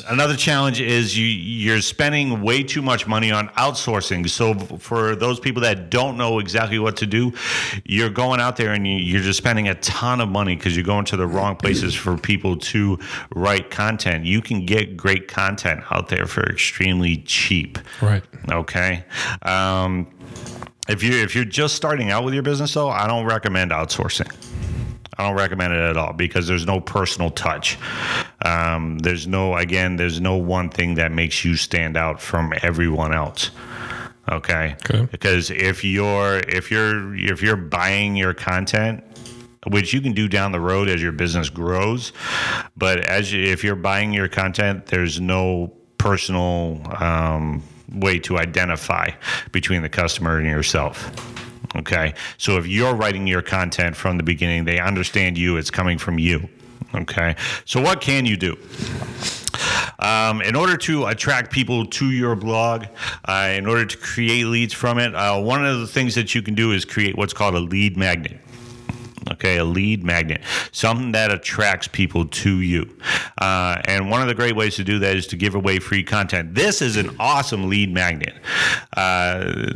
another 0.10 0.36
challenge 0.36 0.82
is 0.82 1.18
you, 1.18 1.26
you're 1.26 1.82
spending 1.82 2.42
way 2.42 2.62
too 2.62 2.82
much 2.82 3.08
money 3.08 3.32
on 3.32 3.48
outsourcing. 3.50 4.30
So 4.30 4.54
for 4.78 5.16
those 5.16 5.40
people 5.40 5.62
that 5.64 5.90
don't 5.90 6.18
know 6.18 6.40
exactly 6.40 6.78
what 6.80 6.98
to 6.98 7.08
do, 7.08 7.34
you're 7.86 8.10
going 8.10 8.42
out 8.42 8.58
there 8.58 8.74
and 8.74 8.86
you're 8.86 9.22
just 9.22 9.38
spending 9.38 9.70
a 9.70 9.76
ton 9.76 10.20
of 10.20 10.30
money 10.30 10.56
because 10.56 10.76
you're 10.76 10.86
going 10.86 11.06
to 11.06 11.18
the 11.18 11.26
wrong 11.26 11.56
places 11.56 11.96
for 11.96 12.18
people 12.18 12.58
to 12.58 13.00
write 13.34 13.72
content. 13.72 14.26
You 14.26 14.42
can 14.42 14.66
get 14.66 14.98
great 14.98 15.30
content 15.30 15.82
out 15.90 16.10
there 16.10 16.26
for 16.26 16.44
extremely 16.44 17.18
cheap. 17.18 17.80
Right. 18.02 18.24
Okay. 18.52 19.06
Um, 19.44 20.08
if 20.90 21.04
you 21.04 21.12
if 21.12 21.36
you're 21.36 21.46
just 21.46 21.76
starting 21.76 22.12
out 22.12 22.24
with 22.24 22.34
your 22.34 22.44
business 22.44 22.74
though, 22.74 22.90
I 22.90 23.08
don't 23.08 23.26
recommend 23.26 23.72
outsourcing. 23.72 24.32
I 25.18 25.28
don't 25.28 25.36
recommend 25.36 25.74
it 25.74 25.80
at 25.80 25.98
all 25.98 26.14
because 26.14 26.48
there's 26.48 26.66
no 26.66 26.80
personal 26.80 27.30
touch. 27.30 27.78
Um, 28.46 29.00
there's 29.00 29.28
no 29.28 29.56
again, 29.56 29.96
there's 29.98 30.22
no 30.22 30.38
one 30.38 30.70
thing 30.70 30.96
that 30.96 31.12
makes 31.12 31.44
you 31.44 31.56
stand 31.56 31.98
out 31.98 32.22
from 32.22 32.54
everyone 32.62 33.14
else. 33.14 33.52
Okay? 34.30 34.76
Okay. 34.90 35.08
Because 35.12 35.52
if 35.52 35.84
you're 35.84 36.40
if 36.48 36.72
you're 36.72 37.16
if 37.16 37.42
you're 37.42 37.58
buying 37.58 38.16
your 38.16 38.34
content 38.34 39.04
which 39.68 39.94
you 39.94 40.02
can 40.02 40.14
do 40.14 40.28
down 40.28 40.52
the 40.52 40.60
road 40.60 40.88
as 40.88 41.02
your 41.02 41.12
business 41.12 41.50
grows. 41.50 42.14
But 42.78 43.00
as 43.00 43.34
you, 43.34 43.44
if 43.44 43.64
you're 43.64 43.76
buying 43.76 44.14
your 44.14 44.30
content, 44.30 44.86
there's 44.86 45.20
no 45.20 45.74
personal 45.98 46.82
um, 47.02 47.62
way 47.94 48.20
to 48.20 48.38
identify 48.38 49.10
between 49.52 49.82
the 49.82 49.90
customer 49.90 50.38
and 50.38 50.48
yourself. 50.48 51.12
Okay. 51.76 52.14
So 52.38 52.58
if 52.58 52.68
you're 52.68 52.96
writing 52.96 53.28
your 53.28 53.42
content 53.42 53.96
from 53.96 54.18
the 54.18 54.24
beginning, 54.24 54.66
they 54.66 54.80
understand 54.80 55.38
you, 55.38 55.58
it's 55.58 55.72
coming 55.72 55.98
from 55.98 56.18
you. 56.20 56.50
Okay. 56.96 57.36
So 57.66 57.82
what 57.82 58.02
can 58.02 58.26
you 58.26 58.38
do? 58.38 58.58
Um, 60.00 60.42
in 60.42 60.56
order 60.56 60.78
to 60.78 61.06
attract 61.08 61.52
people 61.52 61.86
to 61.86 62.10
your 62.10 62.36
blog, 62.36 62.86
uh, 63.26 63.54
in 63.54 63.68
order 63.68 63.86
to 63.86 63.98
create 63.98 64.46
leads 64.46 64.74
from 64.74 64.98
it, 64.98 65.14
uh, 65.14 65.40
one 65.40 65.66
of 65.66 65.80
the 65.80 65.88
things 65.88 66.16
that 66.16 66.34
you 66.34 66.42
can 66.42 66.56
do 66.56 66.72
is 66.72 66.86
create 66.86 67.18
what's 67.18 67.34
called 67.34 67.56
a 67.56 67.60
lead 67.60 67.98
magnet 67.98 68.40
okay 69.32 69.58
a 69.58 69.64
lead 69.64 70.04
magnet 70.04 70.42
something 70.72 71.12
that 71.12 71.32
attracts 71.32 71.88
people 71.88 72.26
to 72.26 72.62
you. 72.62 72.98
Uh, 73.42 73.82
and 73.86 74.10
one 74.10 74.22
of 74.22 74.28
the 74.28 74.36
great 74.36 74.56
ways 74.56 74.76
to 74.76 74.84
do 74.84 75.00
that 75.00 75.16
is 75.16 75.28
to 75.28 75.36
give 75.36 75.56
away 75.56 75.80
free 75.80 76.04
content. 76.04 76.56
This 76.56 76.82
is 76.82 76.98
an 76.98 77.16
awesome 77.20 77.70
lead 77.70 77.94
magnet. 77.94 78.34
Uh, 78.96 79.68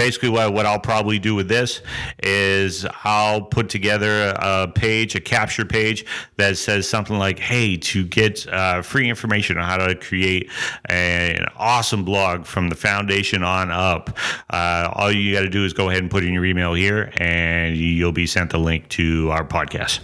basically 0.00 0.30
what, 0.30 0.54
what 0.54 0.64
I'll 0.64 0.80
probably 0.80 1.18
do 1.18 1.34
with 1.34 1.46
this 1.46 1.82
is 2.22 2.86
I'll 3.04 3.42
put 3.42 3.68
together 3.68 4.34
a 4.38 4.66
page, 4.66 5.14
a 5.14 5.20
capture 5.20 5.66
page 5.66 6.06
that 6.38 6.56
says 6.56 6.88
something 6.88 7.18
like, 7.18 7.38
hey, 7.38 7.76
to 7.76 8.06
get 8.06 8.46
uh, 8.48 8.80
free 8.80 9.10
information 9.10 9.58
on 9.58 9.64
how 9.68 9.76
to 9.76 9.94
create 9.94 10.50
an 10.86 11.44
awesome 11.54 12.02
blog 12.02 12.46
from 12.46 12.70
the 12.70 12.74
foundation 12.74 13.42
on 13.42 13.70
up, 13.70 14.16
uh, 14.48 14.88
all 14.94 15.12
you 15.12 15.34
got 15.34 15.42
to 15.42 15.50
do 15.50 15.66
is 15.66 15.74
go 15.74 15.90
ahead 15.90 16.00
and 16.00 16.10
put 16.10 16.24
in 16.24 16.32
your 16.32 16.46
email 16.46 16.72
here 16.72 17.12
and 17.18 17.76
you'll 17.76 18.10
be 18.10 18.26
sent 18.26 18.48
the 18.48 18.58
link 18.58 18.88
to 18.88 19.30
our 19.30 19.44
podcast 19.44 20.00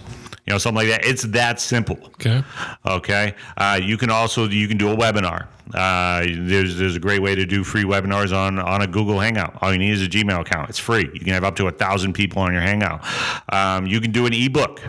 you 0.47 0.53
know, 0.53 0.57
something 0.57 0.87
like 0.87 0.87
that. 0.87 1.05
It's 1.05 1.23
that 1.23 1.59
simple. 1.59 1.99
Okay. 2.05 2.41
Okay. 2.85 3.35
Uh, 3.57 3.79
you 3.83 3.97
can 3.97 4.09
also 4.09 4.47
you 4.47 4.67
can 4.69 4.77
do 4.77 4.89
a 4.89 4.95
webinar. 4.95 5.47
Uh, 5.73 6.25
there's 6.25 6.77
there's 6.77 6.95
a 6.95 6.99
great 7.01 7.21
way 7.21 7.35
to 7.35 7.45
do 7.45 7.65
free 7.65 7.83
webinars 7.83 8.33
on 8.33 8.57
on 8.57 8.81
a 8.81 8.87
Google 8.87 9.19
Hangout. 9.19 9.57
All 9.61 9.73
you 9.73 9.79
need 9.79 9.91
is 9.91 10.01
a 10.01 10.07
Gmail 10.07 10.39
account. 10.39 10.69
It's 10.69 10.79
free. 10.79 11.09
You 11.13 11.19
can 11.19 11.33
have 11.33 11.43
up 11.43 11.57
to 11.57 11.67
a 11.67 11.71
thousand 11.71 12.13
people 12.13 12.41
on 12.41 12.53
your 12.53 12.61
Hangout. 12.61 13.05
Um, 13.49 13.87
you 13.87 13.99
can 13.99 14.11
do 14.11 14.25
an 14.25 14.33
ebook. 14.33 14.81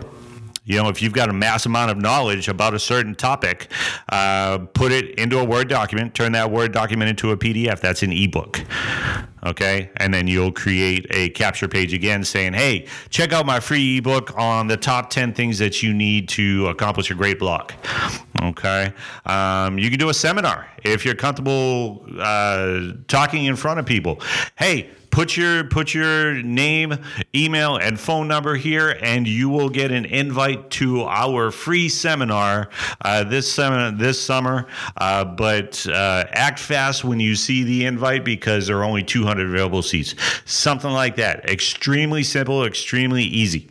You 0.68 0.76
know, 0.76 0.88
if 0.88 1.00
you've 1.00 1.14
got 1.14 1.30
a 1.30 1.32
mass 1.32 1.64
amount 1.64 1.90
of 1.90 1.96
knowledge 1.96 2.46
about 2.46 2.74
a 2.74 2.78
certain 2.78 3.14
topic, 3.14 3.72
uh, 4.10 4.58
put 4.58 4.92
it 4.92 5.18
into 5.18 5.38
a 5.38 5.44
Word 5.44 5.68
document, 5.68 6.14
turn 6.14 6.32
that 6.32 6.50
Word 6.50 6.72
document 6.72 7.08
into 7.08 7.30
a 7.30 7.36
PDF. 7.38 7.80
That's 7.80 8.02
an 8.02 8.12
ebook. 8.12 8.62
Okay. 9.44 9.90
And 9.96 10.12
then 10.12 10.26
you'll 10.28 10.52
create 10.52 11.06
a 11.10 11.30
capture 11.30 11.68
page 11.68 11.94
again 11.94 12.22
saying, 12.22 12.52
hey, 12.52 12.86
check 13.08 13.32
out 13.32 13.46
my 13.46 13.60
free 13.60 13.98
ebook 13.98 14.36
on 14.36 14.66
the 14.66 14.76
top 14.76 15.08
10 15.08 15.32
things 15.32 15.58
that 15.58 15.82
you 15.82 15.94
need 15.94 16.28
to 16.30 16.66
accomplish 16.66 17.10
a 17.10 17.14
great 17.14 17.38
blog. 17.38 17.72
Okay. 18.42 18.92
Um, 19.24 19.78
you 19.78 19.88
can 19.88 19.98
do 19.98 20.10
a 20.10 20.14
seminar 20.14 20.68
if 20.84 21.04
you're 21.04 21.14
comfortable 21.14 22.04
uh, 22.18 22.92
talking 23.06 23.46
in 23.46 23.56
front 23.56 23.80
of 23.80 23.86
people. 23.86 24.20
Hey, 24.56 24.90
put 25.18 25.36
your 25.36 25.64
put 25.64 25.94
your 25.94 26.34
name, 26.44 26.94
email, 27.34 27.76
and 27.76 27.98
phone 27.98 28.28
number 28.28 28.54
here, 28.54 28.96
and 29.02 29.26
you 29.26 29.48
will 29.48 29.68
get 29.68 29.90
an 29.90 30.04
invite 30.04 30.70
to 30.70 31.02
our 31.02 31.50
free 31.50 31.88
seminar 31.88 32.68
uh, 33.00 33.24
this 33.24 33.52
seminar 33.52 33.90
this 33.90 34.22
summer. 34.22 34.68
Uh, 34.96 35.24
but 35.24 35.84
uh, 35.88 36.24
act 36.30 36.60
fast 36.60 37.02
when 37.02 37.18
you 37.18 37.34
see 37.34 37.64
the 37.64 37.84
invite 37.84 38.24
because 38.24 38.68
there 38.68 38.78
are 38.78 38.84
only 38.84 39.02
200 39.02 39.48
available 39.48 39.82
seats. 39.82 40.14
Something 40.44 40.92
like 40.92 41.16
that. 41.16 41.50
Extremely 41.50 42.22
simple, 42.22 42.64
extremely 42.64 43.24
easy. 43.24 43.66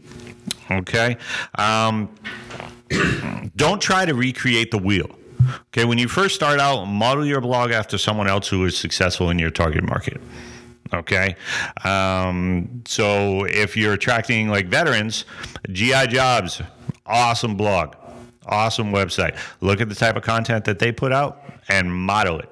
Okay. 0.70 1.16
Um, 1.56 2.10
don't 3.56 3.82
try 3.82 4.06
to 4.06 4.14
recreate 4.14 4.72
the 4.72 4.80
wheel. 4.80 5.10
Okay, 5.68 5.86
when 5.86 5.98
you 5.98 6.10
first 6.10 6.36
start 6.36 6.60
out, 6.60 6.84
model 6.88 7.26
your 7.26 7.40
blog 7.40 7.72
after 7.72 7.98
someone 7.98 8.28
else 8.28 8.50
who 8.50 8.66
is 8.66 8.78
successful 8.78 9.30
in 9.30 9.40
your 9.40 9.50
target 9.50 9.86
market. 9.86 10.20
Okay. 10.94 11.36
Um, 11.84 12.84
so 12.86 13.46
if 13.46 13.76
you're 13.76 13.94
attracting 13.94 14.50
like 14.50 14.68
veterans, 14.68 15.26
GI 15.72 16.08
Jobs, 16.08 16.62
awesome 17.06 17.56
blog, 17.56 17.96
awesome 18.46 18.92
website. 18.92 19.38
Look 19.62 19.82
at 19.82 19.90
the 19.90 19.96
type 19.96 20.16
of 20.16 20.24
content 20.24 20.66
that 20.66 20.80
they 20.80 20.92
put 20.92 21.12
out 21.12 21.44
and 21.70 21.94
model 21.94 22.40
it. 22.40 22.50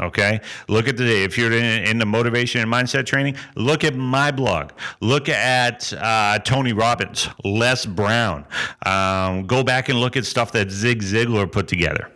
Okay. 0.00 0.40
Look 0.68 0.86
at 0.86 0.96
the, 0.96 1.24
if 1.24 1.38
you're 1.38 1.52
in, 1.52 1.84
in 1.84 1.98
the 1.98 2.06
motivation 2.06 2.60
and 2.60 2.70
mindset 2.70 3.06
training, 3.06 3.36
look 3.54 3.84
at 3.84 3.94
my 3.94 4.30
blog. 4.30 4.72
Look 5.00 5.28
at 5.28 5.92
uh, 5.94 6.38
Tony 6.40 6.72
Robbins, 6.72 7.28
Les 7.44 7.86
Brown. 7.86 8.44
Um, 8.84 9.46
go 9.46 9.64
back 9.64 9.88
and 9.88 9.98
look 9.98 10.16
at 10.16 10.26
stuff 10.26 10.52
that 10.52 10.70
Zig 10.70 11.02
Ziglar 11.02 11.50
put 11.50 11.68
together. 11.68 12.10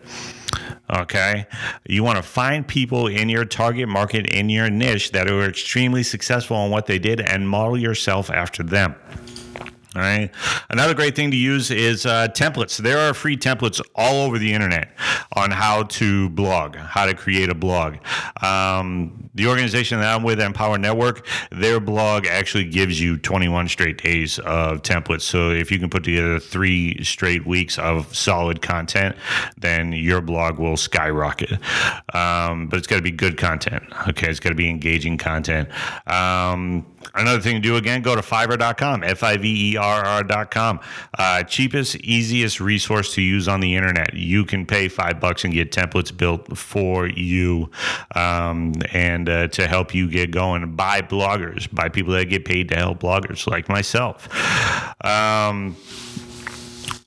Okay. 0.90 1.46
You 1.88 2.04
want 2.04 2.16
to 2.16 2.22
find 2.22 2.66
people 2.66 3.06
in 3.06 3.28
your 3.28 3.44
target 3.44 3.88
market, 3.88 4.26
in 4.26 4.50
your 4.50 4.68
niche 4.68 5.12
that 5.12 5.30
are 5.30 5.44
extremely 5.44 6.02
successful 6.02 6.64
in 6.64 6.70
what 6.70 6.86
they 6.86 6.98
did 6.98 7.20
and 7.20 7.48
model 7.48 7.78
yourself 7.78 8.30
after 8.30 8.62
them. 8.62 8.94
All 9.94 10.00
right. 10.00 10.30
Another 10.70 10.94
great 10.94 11.14
thing 11.14 11.30
to 11.32 11.36
use 11.36 11.70
is 11.70 12.06
uh, 12.06 12.28
templates. 12.28 12.78
There 12.78 12.98
are 12.98 13.12
free 13.12 13.36
templates 13.36 13.78
all 13.94 14.24
over 14.24 14.38
the 14.38 14.54
internet 14.54 14.90
on 15.34 15.50
how 15.50 15.82
to 15.82 16.30
blog, 16.30 16.76
how 16.76 17.04
to 17.04 17.12
create 17.12 17.50
a 17.50 17.54
blog. 17.54 17.96
Um, 18.42 19.30
the 19.34 19.48
organization 19.48 20.00
that 20.00 20.14
I'm 20.14 20.22
with, 20.22 20.40
Empower 20.40 20.78
Network, 20.78 21.26
their 21.50 21.78
blog 21.78 22.26
actually 22.26 22.64
gives 22.64 23.00
you 23.02 23.18
21 23.18 23.68
straight 23.68 24.02
days 24.02 24.38
of 24.40 24.80
templates. 24.80 25.22
So 25.22 25.50
if 25.50 25.70
you 25.70 25.78
can 25.78 25.90
put 25.90 26.04
together 26.04 26.38
three 26.38 27.02
straight 27.04 27.46
weeks 27.46 27.78
of 27.78 28.14
solid 28.16 28.62
content, 28.62 29.14
then 29.58 29.92
your 29.92 30.22
blog 30.22 30.58
will 30.58 30.78
skyrocket. 30.78 31.52
Um, 32.14 32.68
but 32.68 32.78
it's 32.78 32.86
got 32.86 32.96
to 32.96 33.02
be 33.02 33.10
good 33.10 33.36
content. 33.36 33.82
Okay. 34.08 34.30
It's 34.30 34.40
got 34.40 34.50
to 34.50 34.54
be 34.54 34.70
engaging 34.70 35.18
content. 35.18 35.68
Um, 36.06 36.86
another 37.14 37.40
thing 37.40 37.56
to 37.56 37.60
do 37.60 37.76
again, 37.76 38.02
go 38.02 38.14
to 38.14 38.22
fiverr.com, 38.22 39.04
F 39.04 39.22
I 39.22 39.36
V 39.36 39.72
E 39.72 39.76
rr.com. 39.76 40.80
Uh, 41.18 41.42
cheapest, 41.42 41.96
easiest 41.96 42.60
resource 42.60 43.14
to 43.14 43.22
use 43.22 43.48
on 43.48 43.60
the 43.60 43.74
internet. 43.74 44.14
You 44.14 44.44
can 44.44 44.66
pay 44.66 44.88
five 44.88 45.20
bucks 45.20 45.44
and 45.44 45.52
get 45.52 45.72
templates 45.72 46.16
built 46.16 46.56
for 46.56 47.06
you 47.06 47.70
um, 48.14 48.74
and 48.92 49.28
uh, 49.28 49.48
to 49.48 49.66
help 49.66 49.94
you 49.94 50.08
get 50.08 50.30
going 50.30 50.74
by 50.74 51.00
bloggers, 51.00 51.72
by 51.72 51.88
people 51.88 52.12
that 52.14 52.26
get 52.26 52.44
paid 52.44 52.68
to 52.70 52.76
help 52.76 53.00
bloggers 53.00 53.46
like 53.46 53.68
myself. 53.68 54.28
Um, 55.04 55.76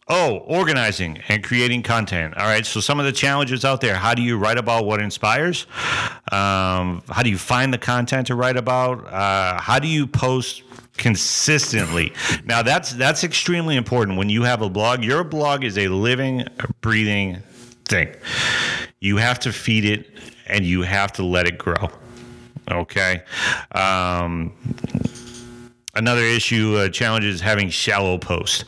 Oh, 0.07 0.37
organizing 0.45 1.19
and 1.29 1.43
creating 1.43 1.81
content. 1.81 2.37
All 2.37 2.45
right. 2.45 2.63
So, 2.63 2.79
some 2.79 2.99
of 2.99 3.05
the 3.05 3.11
challenges 3.11 3.65
out 3.65 3.81
there 3.81 3.95
how 3.95 4.13
do 4.13 4.21
you 4.21 4.37
write 4.37 4.59
about 4.59 4.85
what 4.85 5.01
inspires? 5.01 5.65
Um, 6.31 7.01
how 7.09 7.23
do 7.23 7.29
you 7.29 7.39
find 7.39 7.73
the 7.73 7.79
content 7.79 8.27
to 8.27 8.35
write 8.35 8.55
about? 8.55 9.05
Uh, 9.11 9.59
how 9.59 9.79
do 9.79 9.87
you 9.87 10.05
post 10.05 10.61
consistently. 10.97 12.13
Now 12.45 12.61
that's 12.61 12.93
that's 12.93 13.23
extremely 13.23 13.75
important 13.75 14.17
when 14.17 14.29
you 14.29 14.43
have 14.43 14.61
a 14.61 14.69
blog. 14.69 15.03
Your 15.03 15.23
blog 15.23 15.63
is 15.63 15.77
a 15.77 15.87
living, 15.87 16.47
breathing 16.81 17.41
thing. 17.85 18.15
You 18.99 19.17
have 19.17 19.39
to 19.39 19.51
feed 19.51 19.85
it 19.85 20.09
and 20.47 20.65
you 20.65 20.83
have 20.83 21.11
to 21.13 21.23
let 21.23 21.47
it 21.47 21.57
grow. 21.57 21.89
Okay. 22.69 23.23
Um, 23.71 24.53
Another 25.95 26.23
issue 26.23 26.75
uh, 26.77 26.89
challenge 26.89 27.25
is 27.25 27.39
having 27.39 27.69
shallow 27.69 28.17
posts. 28.17 28.65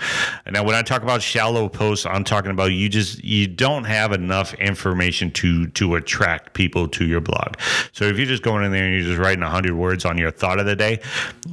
Now, 0.50 0.64
when 0.64 0.76
I 0.76 0.82
talk 0.82 1.04
about 1.04 1.22
shallow 1.22 1.68
posts, 1.68 2.06
I'm 2.06 2.24
talking 2.24 2.52
about 2.52 2.68
you 2.68 2.88
just 2.88 3.24
you 3.24 3.48
don't 3.48 3.84
have 3.84 4.14
enough 4.14 4.54
information 4.56 5.32
to 5.32 5.68
to 5.68 5.96
attract 5.96 6.54
people 6.54 6.88
to 6.88 7.06
your 7.06 7.20
blog. 7.20 7.56
So 7.92 8.06
if 8.06 8.18
you're 8.18 8.28
just 8.28 8.44
going 8.44 8.64
in 8.64 8.72
there 8.72 8.86
and 8.86 8.94
you're 8.94 9.04
just 9.04 9.20
writing 9.20 9.42
100 9.42 9.74
words 9.74 10.06
on 10.06 10.18
your 10.18 10.32
thought 10.32 10.60
of 10.60 10.66
the 10.66 10.76
day, 10.76 11.02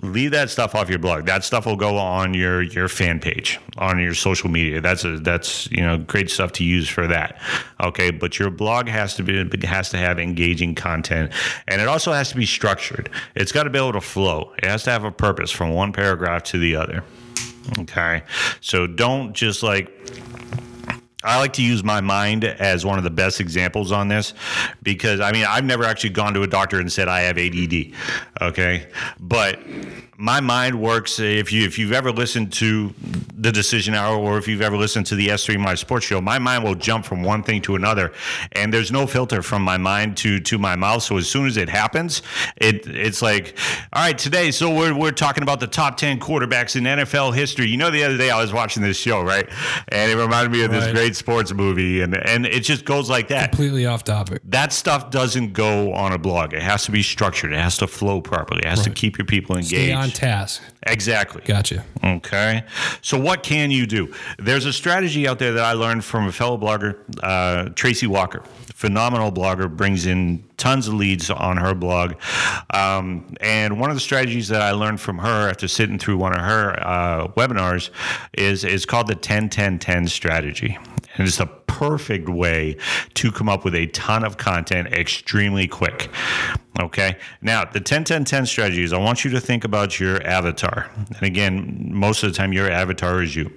leave 0.03 0.31
that 0.31 0.51
stuff 0.51 0.75
off 0.75 0.89
your 0.89 0.99
blog. 0.99 1.27
That 1.27 1.43
stuff 1.45 1.67
will 1.67 1.77
go 1.77 1.97
on 1.97 2.35
your 2.35 2.63
your 2.63 2.89
fan 2.89 3.19
page 3.19 3.59
on 3.77 3.99
your 3.99 4.15
social 4.15 4.49
media. 4.49 4.81
That's 4.81 5.05
a 5.05 5.19
that's 5.19 5.71
you 5.71 5.81
know 5.81 5.99
great 5.99 6.31
stuff 6.31 6.53
to 6.53 6.65
use 6.65 6.89
for 6.89 7.07
that. 7.09 7.41
Okay, 7.81 8.11
but 8.11 8.39
your 8.39 8.51
blog 8.51 8.89
has 8.89 9.15
to 9.17 9.23
be 9.23 9.67
has 9.67 9.91
to 9.91 9.97
have 9.97 10.19
engaging 10.19 10.75
content, 10.75 11.33
and 11.67 11.81
it 11.81 11.89
also 11.89 12.13
has 12.13 12.31
to 12.31 12.37
be 12.37 12.47
structured. 12.47 13.11
It's 13.35 13.53
got 13.53 13.65
to 13.65 13.71
be 13.71 13.79
able 13.79 13.93
to 13.95 14.01
flow. 14.01 14.53
It 14.59 14.67
has 14.67 14.85
to 14.85 14.91
have 14.91 15.05
a 15.05 15.11
purpose 15.11 15.51
from 15.65 15.75
one 15.75 15.93
paragraph 15.93 16.43
to 16.43 16.59
the 16.59 16.77
other. 16.77 17.03
Okay. 17.79 18.23
So 18.61 18.87
don't 18.87 19.33
just 19.33 19.63
like 19.63 19.91
I 21.23 21.39
like 21.39 21.55
to 21.55 21.63
use 21.63 21.83
my 21.83 22.03
mind 22.03 22.45
as 22.45 22.85
one 22.85 22.99
of 22.99 23.05
the 23.05 23.11
best 23.11 23.41
examples 23.41 23.91
on 23.91 24.09
this 24.09 24.35
because 24.83 25.21
I 25.21 25.33
mean 25.33 25.47
I've 25.49 25.65
never 25.65 25.85
actually 25.85 26.11
gone 26.11 26.35
to 26.35 26.43
a 26.43 26.47
doctor 26.47 26.79
and 26.79 26.93
said 26.93 27.09
I 27.09 27.21
have 27.21 27.39
ADD, 27.39 27.95
okay? 28.43 28.89
But 29.19 29.59
my 30.17 30.41
mind 30.41 30.81
works 30.81 31.19
if 31.19 31.53
you 31.53 31.65
if 31.67 31.79
you've 31.79 31.93
ever 31.93 32.13
listened 32.13 32.53
to 32.55 32.95
the 33.37 33.51
decision 33.51 33.95
hour 33.95 34.17
or 34.17 34.39
if 34.39 34.47
you've 34.47 34.63
ever 34.63 34.77
listened 34.77 35.05
to 35.07 35.15
the 35.17 35.29
S3 35.29 35.59
My 35.59 35.75
Sports 35.75 36.07
Show, 36.07 36.21
my 36.21 36.39
mind 36.39 36.63
will 36.65 36.75
jump 36.77 37.05
from 37.05 37.23
one 37.23 37.43
thing 37.43 37.61
to 37.63 37.75
another 37.75 38.13
and 38.53 38.73
there's 38.73 38.93
no 38.93 39.07
filter 39.07 39.43
from 39.43 39.63
my 39.63 39.77
mind 39.77 40.17
to 40.19 40.39
to 40.41 40.57
my 40.59 40.77
mouth. 40.77 41.03
So 41.03 41.17
as 41.19 41.29
soon 41.29 41.47
as 41.47 41.57
it 41.57 41.69
happens, 41.69 42.23
it 42.57 42.87
it's 42.87 43.23
like, 43.23 43.59
all 43.93 44.03
right, 44.03 44.17
today 44.17 44.51
so 44.51 44.73
we're 44.75 44.97
we're 44.97 45.11
talking 45.11 45.43
about 45.43 45.59
the 45.61 45.67
top 45.67 45.97
10 45.97 46.21
quarterbacks 46.21 46.77
in 46.77 46.85
NFL 46.85 47.35
history. 47.35 47.67
You 47.69 47.77
know 47.77 47.91
the 47.91 48.05
other 48.05 48.17
day 48.17 48.31
I 48.31 48.41
was 48.41 48.53
watching 48.53 48.83
this 48.83 48.97
show, 48.97 49.21
right? 49.23 49.49
And 49.89 50.11
it 50.11 50.17
reminded 50.17 50.53
me 50.53 50.63
of 50.63 50.71
this 50.71 50.85
Right. 50.85 50.95
great 50.95 51.17
sports 51.17 51.53
movie 51.53 52.03
and 52.03 52.17
and 52.17 52.47
it 52.47 52.61
just 52.61 52.85
goes 52.85 53.11
like 53.11 53.29
that 53.29 53.51
Completely 53.53 53.87
off 53.87 54.05
topic. 54.05 54.43
that 54.45 54.73
stuff 54.73 55.11
doesn't 55.11 55.53
go 55.55 55.93
on 55.93 56.13
a 56.13 56.19
blog. 56.19 56.53
It 56.55 56.63
has 56.63 56.85
to 56.85 56.93
be 56.93 57.03
structured. 57.03 57.53
It 57.53 57.59
has 57.59 57.79
to 57.79 57.87
flow 57.87 58.21
properly. 58.21 58.61
It 58.65 58.69
has 58.69 58.83
to 58.85 58.91
keep 58.91 59.19
your 59.19 59.25
people 59.27 59.57
engaged. 59.57 60.04
On 60.05 60.11
task. 60.11 60.61
exactly. 60.83 61.41
Gotcha. 61.47 61.83
Okay. 62.05 62.63
So 63.01 63.19
what 63.19 63.43
can 63.43 63.71
you 63.71 63.87
do? 63.87 64.13
There's 64.39 64.67
a 64.67 64.73
strategy 64.73 65.27
out 65.27 65.39
there 65.39 65.53
that 65.53 65.65
I 65.65 65.73
learned 65.73 66.05
from 66.05 66.27
a 66.27 66.33
fellow 66.33 66.59
blogger, 66.59 66.99
uh, 67.23 67.71
Tracy 67.71 68.07
Walker. 68.07 68.43
Phenomenal 68.75 69.33
blogger, 69.33 69.75
brings 69.75 70.05
in 70.05 70.45
tons 70.59 70.89
of 70.89 70.95
leads 70.95 71.31
on 71.31 71.57
her 71.57 71.75
blog. 71.75 72.17
Um, 72.69 73.35
and 73.41 73.81
one 73.81 73.89
of 73.89 73.97
the 73.97 74.01
strategies 74.01 74.49
that 74.49 74.61
I 74.61 74.73
learned 74.73 75.01
from 75.01 75.17
her 75.19 75.49
after 75.49 75.69
sitting 75.69 75.99
through 75.99 76.19
one 76.19 76.35
of 76.35 76.45
her 76.45 76.79
uh, 76.87 77.29
webinars 77.29 77.89
is, 78.35 78.63
is 78.63 78.85
called 78.85 79.07
the 79.07 79.15
10 79.15 79.49
10 79.49 79.79
10 79.79 80.07
strategy. 80.09 80.77
And 81.17 81.27
it's 81.27 81.41
a 81.41 81.47
perfect 81.47 82.29
way 82.29 82.77
to 83.15 83.33
come 83.33 83.49
up 83.49 83.65
with 83.65 83.75
a 83.75 83.87
ton 83.87 84.23
of 84.23 84.37
content 84.37 84.89
extremely 84.93 85.67
quick. 85.67 86.11
Okay. 86.81 87.17
Now, 87.41 87.65
the 87.65 87.81
10 87.81 88.05
10 88.05 88.25
10 88.25 88.47
strategy 88.47 88.83
is 88.83 88.93
I 88.93 88.99
want 88.99 89.25
you 89.25 89.31
to 89.33 89.41
think 89.41 89.65
about 89.65 90.01
your 90.01 90.25
avatar. 90.27 90.91
And 90.97 91.23
again, 91.23 91.89
most 91.93 92.23
of 92.23 92.33
the 92.33 92.37
time, 92.37 92.53
your 92.53 92.71
avatar 92.71 93.23
is 93.23 93.37
you. 93.37 93.53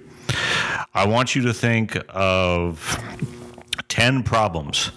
I 0.94 1.06
want 1.06 1.34
you 1.34 1.42
to 1.42 1.54
think 1.54 1.96
of 2.10 2.98
10 3.88 4.22
problems 4.22 4.92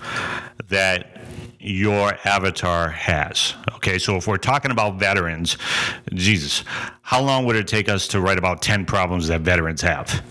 that 0.70 1.18
your 1.60 2.18
avatar 2.26 2.90
has. 2.90 3.54
Okay, 3.76 4.00
so 4.00 4.16
if 4.16 4.28
we're 4.28 4.38
talking 4.38 4.72
about 4.72 5.00
veterans, 5.00 5.58
Jesus, 6.14 6.64
how 7.02 7.22
long 7.22 7.46
would 7.46 7.56
it 7.56 7.68
take 7.68 7.88
us 7.88 8.08
to 8.10 8.22
write 8.22 8.38
about 8.38 8.62
10 8.62 8.86
problems 8.86 9.28
that 9.28 9.42
veterans 9.42 9.82
have? 9.82 10.24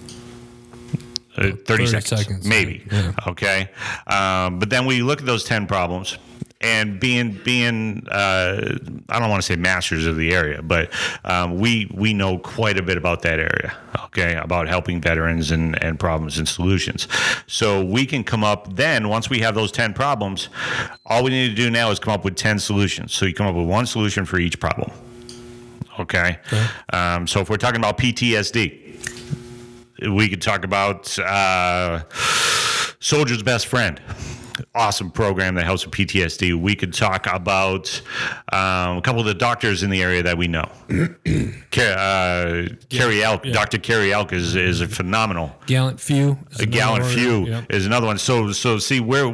Uh, 1.36 1.52
30, 1.52 1.56
30 1.64 1.86
seconds, 1.86 2.08
seconds, 2.08 2.46
maybe. 2.46 2.84
yeah. 2.90 3.12
Okay, 3.28 3.70
um, 4.08 4.58
but 4.58 4.70
then 4.70 4.86
we 4.86 5.02
look 5.02 5.20
at 5.20 5.26
those 5.26 5.44
10 5.44 5.66
problems. 5.66 6.18
And 6.62 7.00
being 7.00 7.40
being 7.42 8.06
uh, 8.10 8.76
I 9.08 9.18
don't 9.18 9.30
want 9.30 9.42
to 9.42 9.46
say 9.46 9.56
masters 9.56 10.04
of 10.06 10.16
the 10.16 10.34
area, 10.34 10.60
but 10.60 10.90
um, 11.24 11.58
we 11.58 11.90
we 11.94 12.12
know 12.12 12.38
quite 12.38 12.78
a 12.78 12.82
bit 12.82 12.98
about 12.98 13.22
that 13.22 13.38
area. 13.38 13.74
Okay, 14.06 14.34
about 14.34 14.68
helping 14.68 15.00
veterans 15.00 15.52
and, 15.52 15.82
and 15.82 15.98
problems 15.98 16.36
and 16.36 16.46
solutions. 16.46 17.08
So 17.46 17.82
we 17.82 18.04
can 18.04 18.24
come 18.24 18.44
up 18.44 18.76
then 18.76 19.08
once 19.08 19.30
we 19.30 19.38
have 19.38 19.54
those 19.54 19.72
ten 19.72 19.94
problems. 19.94 20.50
All 21.06 21.24
we 21.24 21.30
need 21.30 21.48
to 21.48 21.54
do 21.54 21.70
now 21.70 21.90
is 21.90 21.98
come 21.98 22.12
up 22.12 22.24
with 22.24 22.36
ten 22.36 22.58
solutions. 22.58 23.14
So 23.14 23.24
you 23.24 23.32
come 23.32 23.46
up 23.46 23.54
with 23.54 23.66
one 23.66 23.86
solution 23.86 24.26
for 24.26 24.38
each 24.38 24.60
problem. 24.60 24.90
Okay. 25.98 26.38
Um, 26.92 27.26
so 27.26 27.40
if 27.40 27.50
we're 27.50 27.56
talking 27.56 27.80
about 27.80 27.98
PTSD, 27.98 28.80
we 30.08 30.28
could 30.28 30.40
talk 30.40 30.64
about 30.64 31.18
uh, 31.18 32.04
Soldier's 33.00 33.42
Best 33.42 33.66
Friend. 33.66 34.00
Awesome 34.74 35.10
program 35.10 35.54
that 35.56 35.64
helps 35.64 35.84
with 35.84 35.94
PTSD. 35.94 36.54
We 36.60 36.74
could 36.74 36.92
talk 36.94 37.26
about 37.32 38.00
um, 38.52 38.98
a 38.98 39.00
couple 39.02 39.20
of 39.20 39.26
the 39.26 39.34
doctors 39.34 39.82
in 39.82 39.90
the 39.90 40.02
area 40.02 40.22
that 40.22 40.36
we 40.38 40.48
know. 40.48 40.64
Car- 41.70 41.96
uh, 41.96 42.68
Carrie 42.88 43.22
Elk, 43.22 43.42
Dr. 43.44 43.78
Carrie 43.78 44.12
Elk 44.12 44.32
is, 44.32 44.56
is 44.56 44.80
a 44.80 44.88
phenomenal. 44.88 45.54
Gallant 45.66 46.00
few. 46.00 46.38
is 46.50 46.60
A 46.60 46.62
another 46.64 46.66
gallon 46.66 47.02
word. 47.02 47.14
few 47.14 47.46
Yep. 47.46 47.72
is 47.72 47.86
another 47.86 48.06
one. 48.06 48.18
So 48.18 48.52
so 48.52 48.78
see 48.78 49.00
we're 49.00 49.28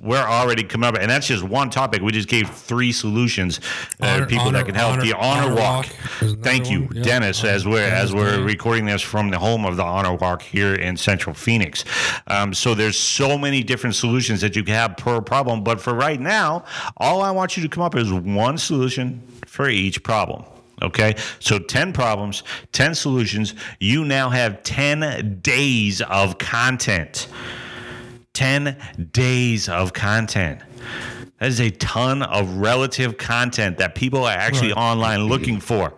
we're 0.00 0.18
already 0.18 0.62
coming 0.64 0.88
up, 0.88 0.96
and 0.98 1.10
that's 1.10 1.26
just 1.26 1.42
one 1.42 1.70
topic. 1.70 2.02
We 2.02 2.12
just 2.12 2.28
gave 2.28 2.48
three 2.50 2.92
solutions 2.92 3.60
uh, 4.00 4.06
Honor- 4.06 4.26
people 4.26 4.46
honor- 4.48 4.58
that 4.58 4.66
can 4.66 4.74
help. 4.74 4.92
honor- 4.94 5.02
the 5.04 5.14
honor, 5.14 5.42
honor 5.46 5.54
walk. 5.54 5.86
walk 6.22 6.38
Thank 6.42 6.70
you, 6.70 6.82
one. 6.82 6.96
Yep. 6.96 7.04
Dennis. 7.04 7.44
As 7.44 7.66
we're 7.66 7.82
as 7.88 8.12
we're 8.14 8.34
Blaine. 8.36 8.44
recording 8.46 8.84
this 8.86 9.02
from 9.02 9.30
the 9.30 9.38
home 9.38 9.64
of 9.64 9.76
the 9.76 9.84
honor 9.84 10.14
walk 10.14 10.42
here 10.42 10.74
in 10.74 10.96
Central 10.96 11.34
Phoenix. 11.34 11.84
Um, 12.26 12.52
so 12.52 12.74
there's 12.74 12.98
so 12.98 13.38
many 13.38 13.62
different 13.62 13.96
solutions 13.96 14.40
that 14.42 14.54
you 14.56 14.62
can 14.62 14.67
have 14.68 14.96
per 14.96 15.20
problem. 15.20 15.64
But 15.64 15.80
for 15.80 15.94
right 15.94 16.20
now, 16.20 16.64
all 16.96 17.22
I 17.22 17.30
want 17.30 17.56
you 17.56 17.62
to 17.62 17.68
come 17.68 17.82
up 17.82 17.94
is 17.96 18.12
one 18.12 18.58
solution 18.58 19.22
for 19.46 19.68
each 19.68 20.02
problem. 20.02 20.44
Okay, 20.80 21.16
so 21.40 21.58
10 21.58 21.92
problems, 21.92 22.44
10 22.72 22.94
solutions. 22.94 23.54
You 23.80 24.04
now 24.04 24.30
have 24.30 24.62
10 24.62 25.40
days 25.42 26.00
of 26.02 26.38
content. 26.38 27.26
10 28.34 28.76
days 29.10 29.68
of 29.68 29.92
content. 29.92 30.60
That 31.40 31.48
is 31.48 31.60
a 31.60 31.70
ton 31.70 32.22
of 32.22 32.58
relative 32.58 33.16
content 33.16 33.78
that 33.78 33.96
people 33.96 34.24
are 34.24 34.36
actually 34.36 34.72
online 34.72 35.24
looking 35.24 35.58
for. 35.58 35.94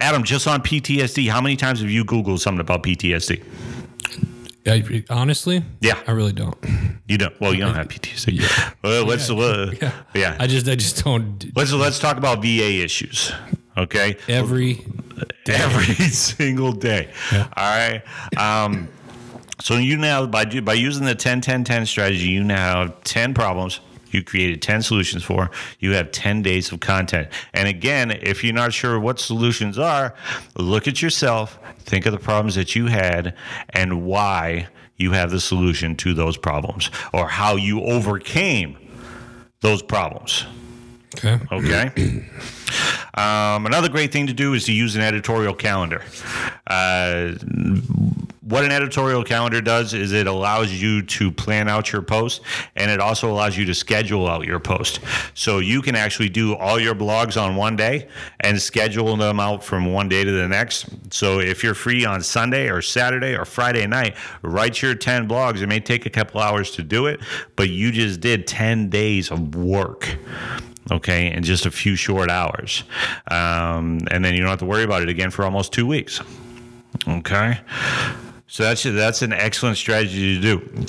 Adam, 0.00 0.22
just 0.22 0.46
on 0.46 0.62
PTSD, 0.62 1.28
how 1.28 1.40
many 1.40 1.56
times 1.56 1.80
have 1.80 1.90
you 1.90 2.04
Googled 2.04 2.40
something 2.40 2.60
about 2.60 2.82
PTSD? 2.82 3.42
I, 4.68 5.04
honestly, 5.10 5.62
Yeah. 5.80 5.98
I 6.06 6.12
really 6.12 6.32
don't. 6.32 6.56
You 7.06 7.18
don't. 7.18 7.38
Well, 7.40 7.54
you 7.54 7.60
don't 7.60 7.74
have 7.74 7.88
PTSD. 7.88 8.74
Well, 8.82 9.04
let's 9.04 9.28
uh, 9.30 9.72
yeah. 10.14 10.36
I 10.38 10.46
just, 10.46 10.68
I 10.68 10.74
just 10.74 11.04
don't. 11.04 11.56
Let's 11.56 11.72
let's 11.72 11.98
talk 11.98 12.16
about 12.16 12.42
VA 12.42 12.82
issues. 12.84 13.32
Okay. 13.76 14.16
Every 14.28 14.84
every 15.48 15.94
single 15.94 16.72
day. 16.72 17.10
All 17.32 17.42
right. 17.56 18.02
Um, 18.36 18.88
so 19.60 19.76
you 19.76 19.96
now 19.96 20.26
by 20.26 20.44
by 20.60 20.74
using 20.74 21.04
the 21.04 21.14
10 21.14 21.40
10 21.40 21.64
10 21.64 21.86
strategy, 21.86 22.28
you 22.28 22.44
now 22.44 22.82
have 22.86 23.02
10 23.04 23.34
problems 23.34 23.80
you 24.10 24.22
created 24.22 24.62
10 24.62 24.82
solutions 24.82 25.24
for. 25.24 25.50
You 25.78 25.92
have 25.92 26.10
10 26.12 26.42
days 26.42 26.72
of 26.72 26.80
content. 26.80 27.28
And 27.54 27.68
again, 27.68 28.10
if 28.10 28.42
you're 28.42 28.54
not 28.54 28.72
sure 28.72 28.98
what 28.98 29.18
solutions 29.18 29.78
are, 29.78 30.14
look 30.56 30.88
at 30.88 31.02
yourself, 31.02 31.58
think 31.80 32.06
of 32.06 32.12
the 32.12 32.18
problems 32.18 32.54
that 32.54 32.74
you 32.74 32.86
had 32.86 33.34
and 33.70 34.04
why 34.04 34.68
you 34.96 35.12
have 35.12 35.30
the 35.30 35.40
solution 35.40 35.96
to 35.96 36.14
those 36.14 36.36
problems 36.36 36.90
or 37.12 37.28
how 37.28 37.56
you 37.56 37.82
overcame 37.82 38.76
those 39.60 39.82
problems. 39.82 40.44
okay. 41.16 41.38
Okay. 41.50 42.24
Um, 43.14 43.66
another 43.66 43.88
great 43.88 44.12
thing 44.12 44.28
to 44.28 44.32
do 44.32 44.54
is 44.54 44.66
to 44.66 44.72
use 44.72 44.94
an 44.94 45.02
editorial 45.02 45.52
calendar. 45.52 46.04
Uh, 46.68 47.32
what 48.48 48.64
an 48.64 48.72
editorial 48.72 49.22
calendar 49.22 49.60
does 49.60 49.92
is 49.92 50.12
it 50.12 50.26
allows 50.26 50.72
you 50.72 51.02
to 51.02 51.30
plan 51.30 51.68
out 51.68 51.92
your 51.92 52.00
post 52.00 52.40
and 52.76 52.90
it 52.90 52.98
also 52.98 53.30
allows 53.30 53.58
you 53.58 53.66
to 53.66 53.74
schedule 53.74 54.26
out 54.26 54.46
your 54.46 54.58
post. 54.58 55.00
So 55.34 55.58
you 55.58 55.82
can 55.82 55.94
actually 55.94 56.30
do 56.30 56.56
all 56.56 56.80
your 56.80 56.94
blogs 56.94 57.40
on 57.40 57.56
one 57.56 57.76
day 57.76 58.08
and 58.40 58.60
schedule 58.60 59.16
them 59.16 59.38
out 59.38 59.62
from 59.62 59.92
one 59.92 60.08
day 60.08 60.24
to 60.24 60.30
the 60.30 60.48
next. 60.48 60.86
So 61.12 61.40
if 61.40 61.62
you're 61.62 61.74
free 61.74 62.06
on 62.06 62.22
Sunday 62.22 62.70
or 62.70 62.80
Saturday 62.80 63.36
or 63.36 63.44
Friday 63.44 63.86
night, 63.86 64.16
write 64.40 64.80
your 64.80 64.94
10 64.94 65.28
blogs. 65.28 65.60
It 65.60 65.66
may 65.66 65.80
take 65.80 66.06
a 66.06 66.10
couple 66.10 66.40
hours 66.40 66.70
to 66.72 66.82
do 66.82 67.06
it, 67.06 67.20
but 67.54 67.68
you 67.68 67.92
just 67.92 68.20
did 68.20 68.46
10 68.46 68.88
days 68.88 69.30
of 69.30 69.54
work 69.54 70.16
okay, 70.90 71.30
in 71.30 71.42
just 71.42 71.66
a 71.66 71.70
few 71.70 71.96
short 71.96 72.30
hours. 72.30 72.82
Um, 73.30 74.00
and 74.10 74.24
then 74.24 74.32
you 74.32 74.40
don't 74.40 74.48
have 74.48 74.60
to 74.60 74.64
worry 74.64 74.84
about 74.84 75.02
it 75.02 75.10
again 75.10 75.30
for 75.30 75.44
almost 75.44 75.70
two 75.70 75.86
weeks. 75.86 76.22
Okay. 77.06 77.58
So 78.48 78.62
that's 78.62 78.82
that's 78.82 79.22
an 79.22 79.32
excellent 79.32 79.76
strategy 79.76 80.34
to 80.34 80.40
do. 80.40 80.86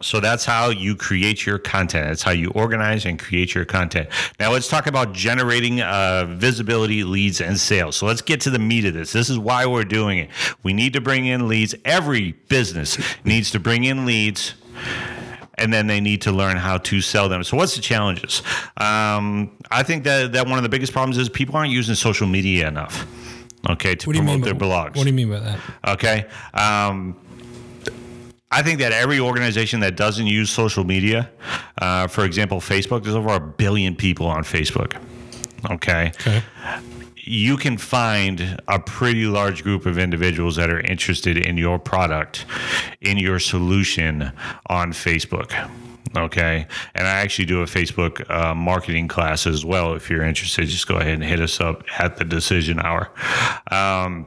So 0.00 0.20
that's 0.20 0.44
how 0.44 0.68
you 0.68 0.94
create 0.94 1.44
your 1.44 1.58
content. 1.58 2.06
That's 2.06 2.22
how 2.22 2.30
you 2.30 2.50
organize 2.50 3.04
and 3.04 3.18
create 3.18 3.54
your 3.54 3.64
content. 3.64 4.08
Now 4.38 4.52
let's 4.52 4.68
talk 4.68 4.86
about 4.86 5.12
generating 5.12 5.80
uh, 5.80 6.26
visibility, 6.28 7.02
leads, 7.02 7.40
and 7.40 7.58
sales. 7.58 7.96
So 7.96 8.06
let's 8.06 8.22
get 8.22 8.40
to 8.42 8.50
the 8.50 8.60
meat 8.60 8.84
of 8.84 8.94
this. 8.94 9.12
This 9.12 9.28
is 9.28 9.38
why 9.38 9.66
we're 9.66 9.84
doing 9.84 10.18
it. 10.18 10.30
We 10.62 10.72
need 10.72 10.92
to 10.92 11.00
bring 11.00 11.26
in 11.26 11.48
leads. 11.48 11.74
Every 11.84 12.32
business 12.32 12.96
needs 13.24 13.50
to 13.52 13.58
bring 13.58 13.84
in 13.84 14.06
leads 14.06 14.54
and 15.54 15.72
then 15.72 15.88
they 15.88 16.00
need 16.00 16.22
to 16.22 16.30
learn 16.30 16.56
how 16.56 16.78
to 16.78 17.00
sell 17.00 17.28
them. 17.28 17.42
So, 17.42 17.56
what's 17.56 17.74
the 17.74 17.82
challenges? 17.82 18.42
Um, 18.76 19.56
I 19.72 19.82
think 19.82 20.04
that 20.04 20.32
that 20.34 20.46
one 20.46 20.58
of 20.58 20.62
the 20.62 20.68
biggest 20.68 20.92
problems 20.92 21.18
is 21.18 21.28
people 21.28 21.56
aren't 21.56 21.72
using 21.72 21.96
social 21.96 22.28
media 22.28 22.68
enough. 22.68 23.06
Okay, 23.68 23.94
to 23.94 24.10
promote 24.12 24.42
their 24.42 24.54
by, 24.54 24.66
blogs. 24.66 24.96
What 24.96 25.04
do 25.04 25.06
you 25.06 25.12
mean 25.12 25.30
by 25.30 25.40
that? 25.40 25.60
Okay. 25.86 26.26
Um, 26.54 27.16
I 28.50 28.62
think 28.62 28.78
that 28.78 28.92
every 28.92 29.20
organization 29.20 29.80
that 29.80 29.96
doesn't 29.96 30.26
use 30.26 30.48
social 30.48 30.84
media, 30.84 31.30
uh, 31.82 32.06
for 32.06 32.24
example, 32.24 32.60
Facebook, 32.60 33.02
there's 33.02 33.14
over 33.14 33.34
a 33.34 33.40
billion 33.40 33.94
people 33.94 34.26
on 34.26 34.42
Facebook. 34.42 34.96
Okay. 35.70 36.12
Okay. 36.20 36.42
You 37.16 37.58
can 37.58 37.76
find 37.76 38.58
a 38.68 38.78
pretty 38.78 39.26
large 39.26 39.62
group 39.62 39.84
of 39.84 39.98
individuals 39.98 40.56
that 40.56 40.70
are 40.70 40.80
interested 40.80 41.36
in 41.36 41.58
your 41.58 41.78
product, 41.78 42.46
in 43.02 43.18
your 43.18 43.38
solution 43.38 44.32
on 44.68 44.92
Facebook. 44.92 45.52
Okay. 46.16 46.66
And 46.94 47.06
I 47.06 47.20
actually 47.20 47.46
do 47.46 47.62
a 47.62 47.66
Facebook 47.66 48.28
uh, 48.30 48.54
marketing 48.54 49.08
class 49.08 49.46
as 49.46 49.64
well. 49.64 49.94
If 49.94 50.10
you're 50.10 50.22
interested, 50.24 50.66
just 50.66 50.88
go 50.88 50.96
ahead 50.96 51.14
and 51.14 51.24
hit 51.24 51.40
us 51.40 51.60
up 51.60 51.84
at 51.98 52.16
the 52.16 52.24
decision 52.24 52.80
hour. 52.80 53.10
Um, 53.70 54.26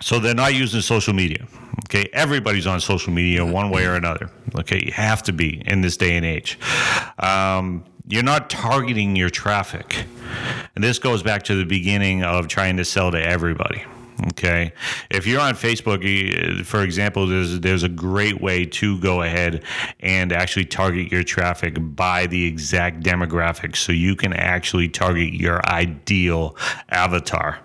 so 0.00 0.18
they're 0.18 0.34
not 0.34 0.54
using 0.54 0.80
social 0.80 1.14
media. 1.14 1.46
Okay, 1.86 2.08
everybody's 2.12 2.66
on 2.66 2.80
social 2.80 3.12
media 3.12 3.44
one 3.44 3.70
way 3.70 3.86
or 3.86 3.94
another. 3.94 4.30
Okay, 4.58 4.82
you 4.84 4.92
have 4.92 5.22
to 5.24 5.32
be 5.32 5.62
in 5.66 5.80
this 5.80 5.96
day 5.96 6.16
and 6.16 6.24
age. 6.26 6.58
Um, 7.18 7.84
you're 8.06 8.22
not 8.22 8.50
targeting 8.50 9.16
your 9.16 9.30
traffic, 9.30 10.04
and 10.74 10.82
this 10.82 10.98
goes 10.98 11.22
back 11.22 11.44
to 11.44 11.54
the 11.54 11.64
beginning 11.64 12.22
of 12.22 12.48
trying 12.48 12.76
to 12.76 12.84
sell 12.84 13.10
to 13.10 13.22
everybody. 13.22 13.84
Okay, 14.28 14.72
if 15.08 15.26
you're 15.26 15.40
on 15.40 15.54
Facebook, 15.54 16.64
for 16.66 16.82
example, 16.82 17.26
there's 17.26 17.60
there's 17.60 17.84
a 17.84 17.88
great 17.88 18.40
way 18.40 18.66
to 18.66 18.98
go 19.00 19.22
ahead 19.22 19.62
and 20.00 20.32
actually 20.32 20.66
target 20.66 21.10
your 21.10 21.22
traffic 21.22 21.76
by 21.78 22.26
the 22.26 22.44
exact 22.44 23.02
demographics, 23.02 23.76
so 23.76 23.92
you 23.92 24.16
can 24.16 24.34
actually 24.34 24.88
target 24.88 25.32
your 25.32 25.66
ideal 25.66 26.54
avatar. 26.90 27.60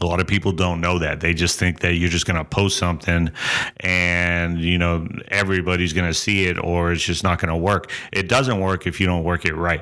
A 0.00 0.06
lot 0.06 0.20
of 0.20 0.28
people 0.28 0.52
don't 0.52 0.80
know 0.80 1.00
that. 1.00 1.20
They 1.20 1.34
just 1.34 1.58
think 1.58 1.80
that 1.80 1.94
you're 1.94 2.08
just 2.08 2.24
going 2.24 2.36
to 2.36 2.44
post 2.44 2.78
something 2.78 3.32
and 3.80 4.60
you 4.60 4.78
know 4.78 5.08
everybody's 5.28 5.92
going 5.92 6.06
to 6.06 6.14
see 6.14 6.44
it 6.44 6.56
or 6.62 6.92
it's 6.92 7.02
just 7.02 7.24
not 7.24 7.40
going 7.40 7.52
to 7.52 7.56
work. 7.56 7.90
It 8.12 8.28
doesn't 8.28 8.60
work 8.60 8.86
if 8.86 9.00
you 9.00 9.06
don't 9.06 9.24
work 9.24 9.44
it 9.44 9.54
right 9.54 9.80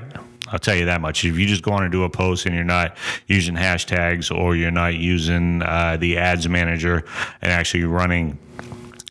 I'll 0.49 0.59
tell 0.59 0.77
you 0.77 0.85
that 0.87 1.01
much. 1.01 1.25
If 1.25 1.37
you 1.37 1.47
just 1.47 1.63
go 1.63 1.73
on 1.73 1.83
and 1.83 1.93
do 1.93 2.05
a 2.05 2.11
post 2.11 2.47
and 2.47 2.55
you're 2.55 2.65
not 2.65 2.97
using 3.27 3.55
hashtags 3.55 4.35
or 4.35 4.57
you're 4.57 4.71
not 4.71 4.95
using 4.95 5.63
uh, 5.63 5.97
the 5.99 6.19
ads 6.19 6.49
manager 6.49 7.05
and 7.43 7.53
actually 7.53 7.85
running 7.85 8.39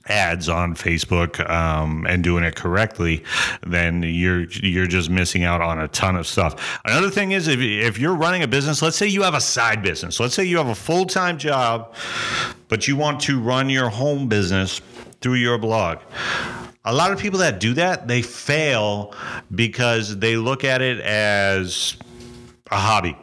ads 0.07 0.49
on 0.49 0.75
Facebook 0.75 1.47
um, 1.49 2.05
and 2.07 2.23
doing 2.23 2.43
it 2.43 2.55
correctly, 2.55 3.23
then 3.65 4.03
you're 4.03 4.43
you're 4.43 4.87
just 4.87 5.09
missing 5.09 5.43
out 5.43 5.61
on 5.61 5.79
a 5.79 5.87
ton 5.89 6.15
of 6.15 6.27
stuff. 6.27 6.79
Another 6.85 7.09
thing 7.09 7.31
is 7.31 7.47
if, 7.47 7.59
if 7.59 7.97
you're 7.97 8.15
running 8.15 8.43
a 8.43 8.47
business, 8.47 8.81
let's 8.81 8.97
say 8.97 9.07
you 9.07 9.23
have 9.23 9.33
a 9.33 9.41
side 9.41 9.81
business, 9.81 10.19
let's 10.19 10.35
say 10.35 10.43
you 10.43 10.57
have 10.57 10.67
a 10.67 10.75
full 10.75 11.05
time 11.05 11.37
job, 11.37 11.93
but 12.67 12.87
you 12.87 12.95
want 12.95 13.19
to 13.21 13.39
run 13.39 13.69
your 13.69 13.89
home 13.89 14.27
business 14.27 14.81
through 15.21 15.35
your 15.35 15.57
blog. 15.57 15.99
A 16.85 16.93
lot 16.93 17.11
of 17.11 17.19
people 17.19 17.39
that 17.39 17.59
do 17.59 17.73
that, 17.73 18.07
they 18.07 18.21
fail 18.21 19.13
because 19.53 20.17
they 20.17 20.37
look 20.37 20.63
at 20.63 20.81
it 20.81 20.99
as 20.99 21.97
a 22.71 22.77
hobby. 22.77 23.17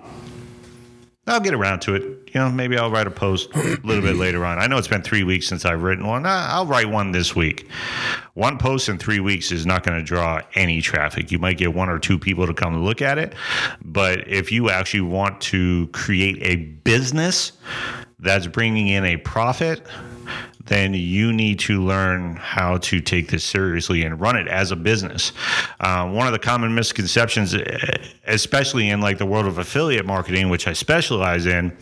I'll 1.27 1.41
get 1.41 1.55
around 1.55 1.81
to 1.83 1.95
it 1.95 2.23
you 2.33 2.41
know, 2.41 2.51
maybe 2.51 2.79
I'll 2.79 2.91
write 2.91 3.07
a 3.07 3.11
post 3.11 3.55
a 3.55 3.79
little 3.85 4.03
bit 4.03 4.17
later 4.17 4.45
on. 4.45 4.59
I 4.59 4.67
know 4.67 4.79
it's 4.79 4.89
been 4.89 5.03
three 5.03 5.23
weeks 5.23 5.47
since 5.47 5.67
I've 5.67 5.83
written 5.83 6.07
one. 6.07 6.25
I'll 6.25 6.65
write 6.65 6.89
one 6.89 7.13
this 7.13 7.37
week. 7.37 7.69
One 8.35 8.57
post 8.57 8.89
in 8.89 8.97
three 8.97 9.21
weeks 9.21 9.53
is 9.53 9.67
not 9.67 9.83
going 9.85 9.99
to 9.99 10.05
draw 10.05 10.41
any 10.55 10.81
traffic. 10.81 11.31
You 11.31 11.39
might 11.39 11.59
get 11.59 11.75
one 11.75 11.91
or 11.91 11.99
two 11.99 12.19
people 12.19 12.47
to 12.47 12.55
come 12.55 12.83
look 12.83 13.03
at 13.03 13.19
it. 13.19 13.35
But 13.85 14.27
if 14.29 14.51
you 14.51 14.71
actually 14.71 15.03
want 15.03 15.43
to 15.43 15.89
create 15.89 16.39
a 16.41 16.57
business 16.57 17.53
that's 18.23 18.47
bringing 18.47 18.89
in 18.89 19.05
a 19.05 19.17
profit, 19.19 19.87
then 20.65 20.95
you 20.95 21.33
need 21.33 21.59
to 21.59 21.85
learn 21.85 22.37
how 22.37 22.79
to 22.79 23.01
take 23.01 23.29
this 23.29 23.43
seriously 23.43 24.05
and 24.05 24.21
run 24.21 24.37
it 24.37 24.47
as 24.47 24.71
a 24.71 24.77
business. 24.77 25.33
Uh, 25.81 26.09
one 26.09 26.27
of 26.27 26.33
the 26.33 26.39
common 26.39 26.73
misconceptions, 26.73 27.55
especially 28.27 28.91
in 28.91 29.01
like 29.01 29.19
the 29.19 29.27
world 29.27 29.47
of 29.47 29.59
affiliate 29.59 30.07
marketing, 30.07 30.49
which 30.49 30.69
I 30.69 30.73
specialize 30.73 31.47
in, 31.47 31.77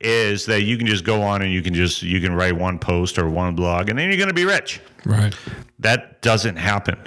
is 0.00 0.44
that 0.46 0.62
you 0.62 0.76
can 0.76 0.88
just 0.88 1.04
go 1.04 1.22
on 1.22 1.40
and 1.42 1.52
you 1.52 1.62
can 1.62 1.72
just 1.72 2.02
you 2.02 2.20
can 2.20 2.34
write 2.34 2.56
one 2.56 2.78
post 2.78 3.16
or 3.16 3.30
one 3.30 3.54
blog 3.54 3.88
and 3.88 3.98
then 3.98 4.08
you're 4.08 4.18
going 4.18 4.28
to 4.28 4.34
be 4.34 4.44
rich. 4.44 4.80
Right. 5.04 5.34
That 5.78 6.20
doesn't 6.20 6.56
happen 6.56 6.98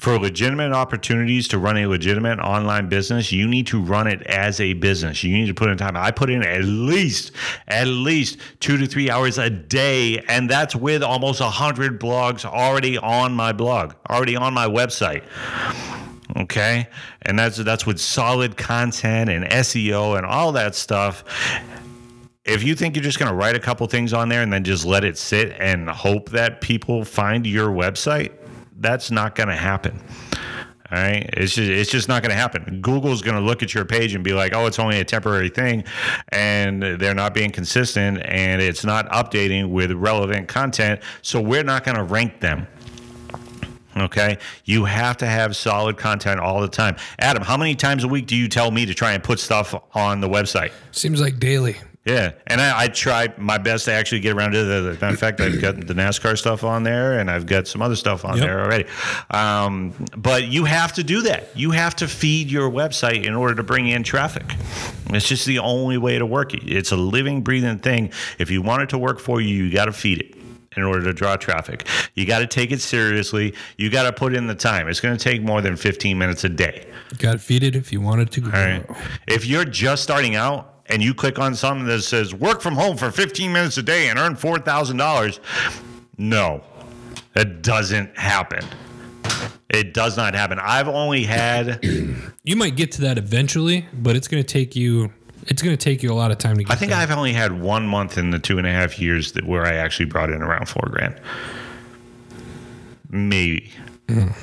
for 0.00 0.18
legitimate 0.18 0.72
opportunities 0.72 1.46
to 1.46 1.58
run 1.58 1.76
a 1.76 1.84
legitimate 1.84 2.38
online 2.38 2.88
business, 2.88 3.30
you 3.30 3.46
need 3.46 3.66
to 3.66 3.78
run 3.78 4.06
it 4.06 4.22
as 4.22 4.58
a 4.58 4.72
business. 4.72 5.22
You 5.22 5.30
need 5.30 5.48
to 5.48 5.52
put 5.52 5.68
in 5.68 5.76
time. 5.76 5.94
I 5.94 6.10
put 6.10 6.30
in 6.30 6.42
at 6.42 6.64
least, 6.64 7.32
at 7.68 7.86
least 7.86 8.38
two 8.60 8.78
to 8.78 8.86
three 8.86 9.10
hours 9.10 9.36
a 9.36 9.50
day, 9.50 10.20
and 10.20 10.48
that's 10.48 10.74
with 10.74 11.02
almost 11.02 11.42
a 11.42 11.50
hundred 11.50 12.00
blogs 12.00 12.46
already 12.46 12.96
on 12.96 13.34
my 13.34 13.52
blog, 13.52 13.92
already 14.08 14.36
on 14.36 14.54
my 14.54 14.66
website. 14.66 15.22
Okay, 16.34 16.88
and 17.22 17.38
that's 17.38 17.58
that's 17.58 17.84
with 17.84 18.00
solid 18.00 18.56
content 18.56 19.28
and 19.28 19.44
SEO 19.44 20.16
and 20.16 20.24
all 20.24 20.52
that 20.52 20.74
stuff 20.74 21.24
if 22.46 22.62
you 22.62 22.74
think 22.74 22.96
you're 22.96 23.02
just 23.02 23.18
going 23.18 23.30
to 23.30 23.36
write 23.36 23.54
a 23.54 23.60
couple 23.60 23.86
things 23.86 24.12
on 24.12 24.28
there 24.28 24.42
and 24.42 24.52
then 24.52 24.64
just 24.64 24.84
let 24.84 25.04
it 25.04 25.18
sit 25.18 25.54
and 25.60 25.88
hope 25.88 26.30
that 26.30 26.60
people 26.60 27.04
find 27.04 27.46
your 27.46 27.68
website, 27.68 28.32
that's 28.80 29.10
not 29.10 29.34
going 29.34 29.48
to 29.48 29.56
happen. 29.56 30.00
All 30.92 30.98
right, 30.98 31.30
it's 31.34 31.54
just 31.54 31.70
it's 31.70 31.90
just 31.90 32.08
not 32.08 32.20
going 32.22 32.30
to 32.30 32.36
happen. 32.36 32.80
Google's 32.80 33.22
going 33.22 33.36
to 33.36 33.42
look 33.42 33.62
at 33.62 33.72
your 33.72 33.84
page 33.84 34.12
and 34.16 34.24
be 34.24 34.32
like, 34.32 34.52
"Oh, 34.52 34.66
it's 34.66 34.80
only 34.80 34.98
a 34.98 35.04
temporary 35.04 35.48
thing," 35.48 35.84
and 36.30 36.82
they're 36.82 37.14
not 37.14 37.32
being 37.32 37.52
consistent 37.52 38.20
and 38.24 38.60
it's 38.60 38.84
not 38.84 39.08
updating 39.10 39.70
with 39.70 39.92
relevant 39.92 40.48
content. 40.48 41.00
So 41.22 41.40
we're 41.40 41.62
not 41.62 41.84
going 41.84 41.96
to 41.96 42.02
rank 42.02 42.40
them. 42.40 42.66
Okay, 43.96 44.38
you 44.64 44.84
have 44.84 45.16
to 45.18 45.26
have 45.26 45.54
solid 45.54 45.96
content 45.96 46.40
all 46.40 46.60
the 46.60 46.68
time. 46.68 46.96
Adam, 47.20 47.44
how 47.44 47.56
many 47.56 47.76
times 47.76 48.02
a 48.02 48.08
week 48.08 48.26
do 48.26 48.34
you 48.34 48.48
tell 48.48 48.72
me 48.72 48.84
to 48.86 48.94
try 48.94 49.12
and 49.12 49.22
put 49.22 49.38
stuff 49.38 49.74
on 49.94 50.20
the 50.20 50.28
website? 50.28 50.72
Seems 50.90 51.20
like 51.20 51.38
daily. 51.38 51.76
Yeah, 52.06 52.32
and 52.46 52.62
I, 52.62 52.84
I 52.84 52.88
try 52.88 53.28
my 53.36 53.58
best 53.58 53.84
to 53.84 53.92
actually 53.92 54.20
get 54.20 54.34
around 54.34 54.52
to 54.52 54.64
the. 54.64 55.06
In 55.06 55.16
fact, 55.16 55.38
I've 55.38 55.60
got 55.60 55.76
the 55.76 55.92
NASCAR 55.92 56.38
stuff 56.38 56.64
on 56.64 56.82
there, 56.82 57.18
and 57.18 57.30
I've 57.30 57.44
got 57.44 57.68
some 57.68 57.82
other 57.82 57.94
stuff 57.94 58.24
on 58.24 58.38
yep. 58.38 58.46
there 58.46 58.60
already. 58.60 58.86
Um, 59.30 59.92
but 60.16 60.46
you 60.46 60.64
have 60.64 60.94
to 60.94 61.04
do 61.04 61.20
that. 61.22 61.54
You 61.54 61.72
have 61.72 61.94
to 61.96 62.08
feed 62.08 62.50
your 62.50 62.70
website 62.70 63.24
in 63.24 63.34
order 63.34 63.54
to 63.54 63.62
bring 63.62 63.88
in 63.88 64.02
traffic. 64.02 64.44
It's 65.10 65.28
just 65.28 65.44
the 65.44 65.58
only 65.58 65.98
way 65.98 66.18
to 66.18 66.24
work 66.24 66.54
it. 66.54 66.62
It's 66.64 66.90
a 66.90 66.96
living, 66.96 67.42
breathing 67.42 67.78
thing. 67.78 68.12
If 68.38 68.50
you 68.50 68.62
want 68.62 68.82
it 68.82 68.88
to 68.90 68.98
work 68.98 69.20
for 69.20 69.42
you, 69.42 69.64
you 69.64 69.70
got 69.70 69.84
to 69.84 69.92
feed 69.92 70.20
it 70.20 70.36
in 70.76 70.84
order 70.84 71.02
to 71.02 71.12
draw 71.12 71.36
traffic. 71.36 71.86
You 72.14 72.24
got 72.24 72.38
to 72.38 72.46
take 72.46 72.70
it 72.70 72.80
seriously. 72.80 73.54
You 73.76 73.90
got 73.90 74.04
to 74.04 74.12
put 74.12 74.34
in 74.34 74.46
the 74.46 74.54
time. 74.54 74.88
It's 74.88 75.00
going 75.00 75.16
to 75.16 75.22
take 75.22 75.42
more 75.42 75.60
than 75.60 75.76
15 75.76 76.16
minutes 76.16 76.44
a 76.44 76.48
day. 76.48 76.86
You 77.12 77.18
got 77.18 77.32
to 77.32 77.38
feed 77.38 77.62
it 77.62 77.76
if 77.76 77.92
you 77.92 78.00
want 78.00 78.22
it 78.22 78.30
to 78.32 78.40
grow. 78.40 78.52
Right. 78.52 78.86
If 79.26 79.44
you're 79.44 79.64
just 79.64 80.02
starting 80.02 80.36
out, 80.36 80.79
and 80.90 81.02
you 81.02 81.14
click 81.14 81.38
on 81.38 81.54
something 81.54 81.86
that 81.86 82.02
says 82.02 82.34
work 82.34 82.60
from 82.60 82.74
home 82.74 82.96
for 82.96 83.10
15 83.10 83.52
minutes 83.52 83.78
a 83.78 83.82
day 83.82 84.08
and 84.08 84.18
earn 84.18 84.34
$4,000, 84.34 85.38
no, 86.18 86.62
that 87.34 87.62
doesn't 87.62 88.16
happen. 88.18 88.64
It 89.70 89.94
does 89.94 90.16
not 90.16 90.34
happen. 90.34 90.58
I've 90.60 90.88
only 90.88 91.24
had. 91.24 91.84
You 92.42 92.56
might 92.56 92.74
get 92.74 92.90
to 92.92 93.02
that 93.02 93.18
eventually, 93.18 93.86
but 93.92 94.16
it's 94.16 94.26
going 94.26 94.42
to 94.42 94.46
take 94.46 94.74
you. 94.74 95.12
It's 95.46 95.60
going 95.60 95.76
to 95.76 95.84
take 95.84 96.02
you 96.02 96.10
a 96.10 96.14
lot 96.14 96.30
of 96.30 96.38
time 96.38 96.56
to 96.56 96.64
get. 96.64 96.72
I 96.72 96.74
think 96.74 96.90
there. 96.90 96.98
I've 96.98 97.10
only 97.10 97.34
had 97.34 97.60
one 97.60 97.86
month 97.86 98.16
in 98.16 98.30
the 98.30 98.38
two 98.38 98.56
and 98.56 98.66
a 98.66 98.72
half 98.72 98.98
years 98.98 99.32
that 99.32 99.46
where 99.46 99.66
I 99.66 99.74
actually 99.74 100.06
brought 100.06 100.30
in 100.30 100.42
around 100.42 100.66
four 100.66 100.88
grand. 100.90 101.20
Maybe. 103.10 103.70
Mm. 104.06 104.34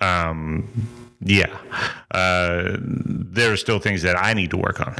Um, 0.00 0.88
yeah. 1.20 1.54
Uh, 2.10 2.78
there 2.80 3.52
are 3.52 3.56
still 3.58 3.78
things 3.78 4.00
that 4.02 4.18
I 4.18 4.32
need 4.32 4.50
to 4.50 4.56
work 4.56 4.80
on. 4.80 4.96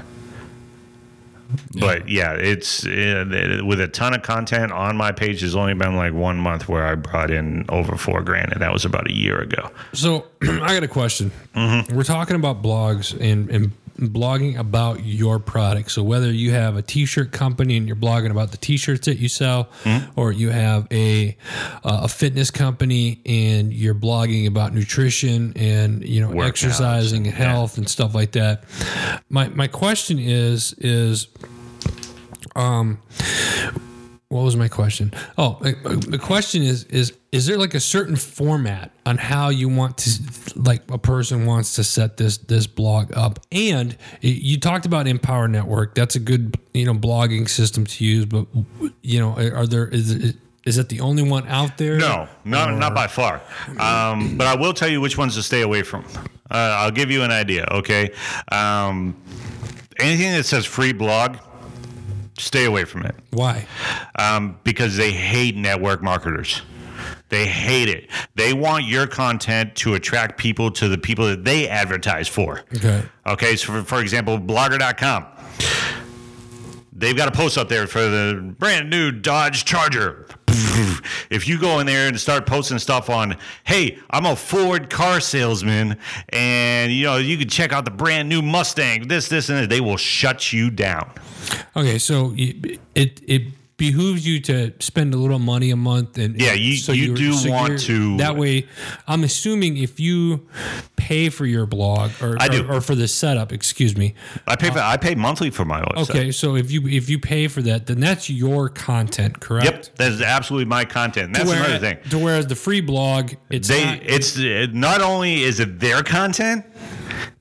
But 1.78 2.08
yeah, 2.08 2.32
it's 2.34 2.86
uh, 2.86 3.62
with 3.64 3.80
a 3.80 3.88
ton 3.88 4.14
of 4.14 4.22
content 4.22 4.72
on 4.72 4.96
my 4.96 5.12
page. 5.12 5.40
There's 5.40 5.57
only 5.57 5.74
been 5.74 5.96
like 5.96 6.12
one 6.12 6.38
month 6.38 6.68
where 6.68 6.86
I 6.86 6.94
brought 6.94 7.30
in 7.30 7.64
over 7.68 7.96
four 7.96 8.22
grand, 8.22 8.53
and 8.53 8.61
that 8.62 8.72
was 8.72 8.84
about 8.84 9.09
a 9.09 9.14
year 9.14 9.40
ago. 9.40 9.70
So 9.92 10.26
I 10.42 10.74
got 10.74 10.82
a 10.82 10.88
question. 10.88 11.30
Mm-hmm. 11.55 11.96
We're 11.96 12.05
talking 12.05 12.36
about 12.36 12.62
blogs 12.62 13.18
and, 13.20 13.51
and 13.51 13.72
blogging 14.09 14.59
about 14.59 15.05
your 15.05 15.38
product. 15.38 15.90
So 15.92 16.03
whether 16.03 16.32
you 16.32 16.53
have 16.53 16.76
a 16.76 16.82
t-shirt 16.82 17.32
company 17.32 17.76
and 17.76 17.86
you're 17.86 17.96
blogging 17.96 18.30
about 18.30 18.51
the 18.51 18.57
t-shirts 18.57 19.07
that 19.07 19.18
you 19.18 19.28
sell, 19.28 19.68
or 20.16 20.32
you 20.32 20.51
have 20.51 20.86
a 20.90 21.36
uh, 21.84 22.01
a 22.03 22.09
fitness 22.09 22.51
company 22.51 23.20
and 23.26 23.72
you're 23.72 23.94
blogging 23.94 24.46
about 24.46 24.74
nutrition 24.74 25.53
and 25.57 26.03
you 26.07 26.20
know 26.20 26.30
Workouts 26.30 26.48
exercising 26.48 27.26
and 27.26 27.34
and- 27.34 27.38
yeah. 27.38 27.53
health 27.53 27.78
and 27.78 27.88
stuff 27.88 28.14
like 28.14 28.32
that. 28.32 28.64
My 29.28 29.48
my 29.48 29.66
question 29.66 30.18
is 30.18 30.74
is 30.78 31.28
what 34.31 34.43
was 34.45 34.55
my 34.55 34.68
question? 34.68 35.12
Oh, 35.37 35.59
the 35.61 36.18
question 36.18 36.62
is 36.62 36.85
is 36.85 37.12
is 37.33 37.47
there 37.47 37.59
like 37.59 37.74
a 37.74 37.81
certain 37.81 38.14
format 38.14 38.93
on 39.05 39.18
how 39.18 39.49
you 39.49 39.68
want 39.68 39.99
to 39.99 40.11
like 40.55 40.89
a 40.89 40.99
person 40.99 41.47
wants 41.47 41.74
to 41.74 41.85
set 41.85 42.16
this 42.16 42.39
this 42.39 42.68
blog 42.68 43.12
up? 43.16 43.41
And 43.51 43.97
you 44.20 44.61
talked 44.61 44.87
about 44.87 45.09
Empower 45.09 45.49
Network. 45.49 45.97
That's 45.97 46.14
a 46.14 46.20
good 46.20 46.57
you 46.72 46.87
know 46.87 46.95
blogging 46.95 47.49
system 47.49 47.85
to 47.87 48.05
use, 48.05 48.24
but 48.24 48.47
you 49.03 49.18
know 49.18 49.33
are 49.37 49.66
there 49.66 49.89
is 49.89 50.37
is 50.64 50.78
it 50.78 50.89
the 50.91 51.01
only 51.01 51.24
one 51.24 51.49
out 51.49 51.76
there? 51.76 51.99
No, 51.99 52.28
not 52.45 52.78
not 52.78 52.95
by 52.95 53.09
far. 53.09 53.41
Um, 53.81 54.37
but 54.37 54.47
I 54.47 54.55
will 54.55 54.72
tell 54.72 54.89
you 54.89 55.01
which 55.01 55.18
ones 55.18 55.35
to 55.35 55.43
stay 55.43 55.62
away 55.62 55.83
from. 55.83 56.05
Uh, 56.49 56.78
I'll 56.78 56.93
give 56.93 57.11
you 57.11 57.22
an 57.22 57.33
idea. 57.33 57.66
Okay, 57.72 58.11
um, 58.53 59.20
anything 59.99 60.31
that 60.31 60.45
says 60.45 60.66
free 60.66 60.93
blog, 60.93 61.39
stay 62.41 62.64
away 62.64 62.84
from 62.84 63.05
it 63.07 63.14
Why? 63.30 63.66
um, 64.16 64.59
because 64.64 64.97
they 64.97 65.11
hate 65.12 65.57
network 65.57 66.03
marketers. 66.03 66.62
They 67.28 67.47
hate 67.47 67.88
it. 67.88 68.11
They 68.34 68.53
want 68.53 68.84
your 68.84 69.07
content 69.07 69.76
to 69.76 69.95
attract 69.95 70.36
people 70.36 70.70
to 70.72 70.88
the 70.88 70.99
people 70.99 71.26
that 71.28 71.45
they 71.45 71.68
advertise 71.68 72.26
for. 72.26 72.64
Okay. 72.74 73.05
Okay, 73.26 73.57
so 73.57 73.72
for, 73.72 73.82
for 73.84 74.01
example, 74.01 74.36
blogger.com. 74.38 75.26
They've 76.93 77.16
got 77.16 77.28
a 77.28 77.32
post 77.32 77.57
up 77.57 77.68
there 77.68 77.86
for 77.86 78.01
the 78.01 78.55
brand 78.59 78.91
new 78.91 79.12
Dodge 79.12 79.64
Charger. 79.64 80.26
If 81.30 81.48
you 81.48 81.59
go 81.59 81.80
in 81.80 81.86
there 81.86 82.09
and 82.09 82.18
start 82.18 82.46
posting 82.46 82.78
stuff 82.78 83.11
on, 83.11 83.36
hey, 83.64 83.98
I'm 84.11 84.26
a 84.26 84.36
Ford 84.36 84.90
car 84.90 85.20
salesman, 85.20 85.96
and 86.30 86.92
you 86.92 87.05
know 87.05 87.16
you 87.16 87.36
can 87.38 87.48
check 87.48 87.72
out 87.72 87.84
the 87.84 87.90
brand 87.90 88.28
new 88.28 88.42
Mustang, 88.42 89.09
this, 89.09 89.28
this, 89.28 89.48
and 89.48 89.59
that, 89.59 89.70
they 89.70 89.80
will 89.80 89.96
shut 89.96 90.53
you 90.53 90.70
down. 90.70 91.11
Okay, 91.76 91.98
so 91.98 92.34
it 92.36 92.80
it 92.94 93.46
behooves 93.81 94.26
you 94.26 94.39
to 94.41 94.70
spend 94.78 95.14
a 95.14 95.16
little 95.16 95.39
money 95.39 95.70
a 95.70 95.76
month, 95.76 96.18
and 96.18 96.39
Yeah, 96.39 96.53
you- 96.53 96.74
you 96.74 96.93
you're- 96.93 97.14
do 97.14 97.49
want 97.51 97.78
to- 97.81 98.18
That 98.18 98.37
way, 98.37 98.66
I'm 99.09 99.24
assuming 99.24 99.78
if 99.78 99.99
you 99.99 100.47
pay 100.97 101.31
for 101.31 101.47
your 101.47 101.64
blog 101.64 102.11
or 102.20 102.37
I 102.39 102.49
do. 102.49 102.62
or, 102.66 102.74
or 102.74 102.81
for 102.83 102.95
the 102.95 103.09
setup, 103.09 103.55
excuse 103.55 103.97
me. 103.97 104.12
I 104.47 104.57
pay 104.57 104.68
for, 104.68 104.81
I 104.81 104.99
pay 104.99 105.14
monthly 105.14 105.49
for 105.49 105.64
my 105.64 105.81
website. 105.81 106.11
Okay, 106.11 106.31
so 106.31 106.57
if 106.57 106.70
you 106.70 106.87
if 106.89 107.09
you 107.09 107.18
pay 107.18 107.49
for 107.49 107.62
that, 107.62 107.87
then 107.87 108.01
that's 108.01 108.28
your 108.28 108.68
content, 108.68 109.41
correct? 109.41 109.64
Yep, 109.64 109.97
that 109.97 110.12
is 110.12 110.20
absolutely 110.20 110.66
my 110.66 110.85
content. 110.85 111.33
That's 111.33 111.49
Whereas, 111.49 111.66
another 111.66 111.78
thing. 112.03 112.11
To 112.11 112.18
whereas 112.18 112.47
the 112.49 112.57
free 112.57 112.83
blog, 112.83 113.33
it's 113.49 113.68
they 113.68 113.83
not, 113.87 114.01
it's 114.05 114.37
it, 114.37 114.74
not 114.74 115.01
only 115.01 115.43
is 115.43 115.59
it 115.59 115.81
their 115.81 116.03
content 116.03 116.66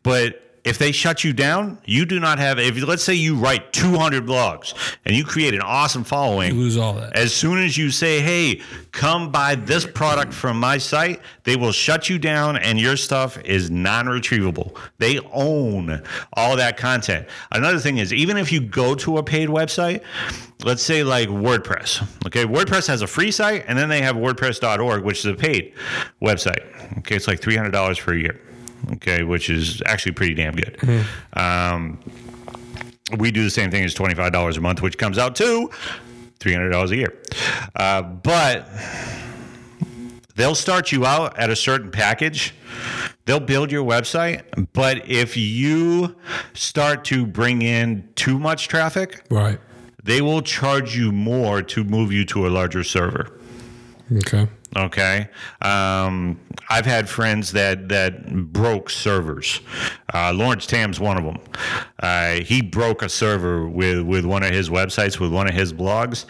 but 0.03 0.48
if 0.69 0.77
they 0.77 0.91
shut 0.91 1.23
you 1.23 1.33
down 1.33 1.77
you 1.85 2.05
do 2.05 2.19
not 2.19 2.37
have 2.37 2.59
if 2.59 2.81
let's 2.87 3.03
say 3.03 3.13
you 3.13 3.35
write 3.35 3.73
200 3.73 4.25
blogs 4.25 4.73
and 5.05 5.15
you 5.15 5.25
create 5.25 5.53
an 5.53 5.61
awesome 5.61 6.03
following 6.03 6.53
you 6.53 6.59
lose 6.61 6.77
all 6.77 6.93
that. 6.93 7.15
as 7.15 7.33
soon 7.33 7.57
as 7.57 7.75
you 7.75 7.89
say 7.89 8.19
hey 8.21 8.61
come 8.91 9.31
buy 9.31 9.55
this 9.55 9.85
product 9.85 10.31
from 10.31 10.59
my 10.59 10.77
site 10.77 11.19
they 11.43 11.55
will 11.55 11.71
shut 11.71 12.09
you 12.09 12.19
down 12.19 12.57
and 12.57 12.79
your 12.79 12.95
stuff 12.95 13.41
is 13.43 13.71
non-retrievable. 13.71 14.77
They 14.99 15.19
own 15.33 16.03
all 16.33 16.55
that 16.57 16.77
content. 16.77 17.27
Another 17.51 17.79
thing 17.79 17.97
is 17.97 18.13
even 18.13 18.37
if 18.37 18.51
you 18.51 18.61
go 18.61 18.93
to 18.95 19.17
a 19.17 19.23
paid 19.23 19.49
website 19.49 20.03
let's 20.63 20.83
say 20.83 21.03
like 21.03 21.29
wordpress 21.29 22.05
okay? 22.27 22.45
Wordpress 22.45 22.87
has 22.87 23.01
a 23.01 23.07
free 23.07 23.31
site 23.31 23.65
and 23.67 23.77
then 23.77 23.89
they 23.89 24.01
have 24.01 24.15
wordpress.org 24.15 25.03
which 25.03 25.19
is 25.19 25.25
a 25.25 25.33
paid 25.33 25.73
website 26.21 26.61
okay? 26.99 27.15
It's 27.15 27.27
like 27.27 27.41
$300 27.41 27.97
for 27.97 28.13
a 28.13 28.17
year 28.19 28.39
okay 28.93 29.23
which 29.23 29.49
is 29.49 29.81
actually 29.85 30.13
pretty 30.13 30.33
damn 30.33 30.55
good. 30.55 31.05
Um, 31.33 31.99
we 33.17 33.31
do 33.31 33.43
the 33.43 33.49
same 33.49 33.71
thing 33.71 33.83
as 33.83 33.95
$25 33.95 34.57
a 34.57 34.61
month 34.61 34.81
which 34.81 34.97
comes 34.97 35.17
out 35.17 35.35
to 35.37 35.69
$300 36.39 36.91
a 36.91 36.95
year. 36.95 37.21
Uh, 37.75 38.01
but 38.01 38.69
they'll 40.35 40.55
start 40.55 40.91
you 40.91 41.05
out 41.05 41.37
at 41.37 41.49
a 41.49 41.55
certain 41.55 41.91
package. 41.91 42.53
They'll 43.25 43.39
build 43.39 43.71
your 43.71 43.83
website 43.83 44.43
but 44.73 45.07
if 45.09 45.37
you 45.37 46.15
start 46.53 47.03
to 47.05 47.25
bring 47.25 47.61
in 47.61 48.07
too 48.15 48.39
much 48.39 48.67
traffic 48.67 49.23
right. 49.29 49.59
they 50.03 50.21
will 50.21 50.41
charge 50.41 50.95
you 50.95 51.11
more 51.11 51.61
to 51.61 51.83
move 51.83 52.11
you 52.11 52.25
to 52.25 52.47
a 52.47 52.49
larger 52.49 52.83
server. 52.83 53.39
Okay. 54.11 54.47
Okay, 54.77 55.27
um, 55.63 56.39
I've 56.69 56.85
had 56.85 57.09
friends 57.09 57.51
that 57.53 57.89
that 57.89 58.53
broke 58.53 58.91
servers. 58.91 59.61
Uh, 60.13 60.31
Lawrence 60.31 60.67
Tam's 60.67 60.99
one 60.99 61.17
of 61.17 61.23
them. 61.23 61.39
Uh, 61.97 62.33
he 62.33 62.61
broke 62.61 63.01
a 63.01 63.09
server 63.09 63.67
with 63.67 64.01
with 64.01 64.25
one 64.25 64.43
of 64.43 64.51
his 64.51 64.69
websites, 64.69 65.19
with 65.19 65.33
one 65.33 65.47
of 65.47 65.55
his 65.55 65.73
blogs, 65.73 66.25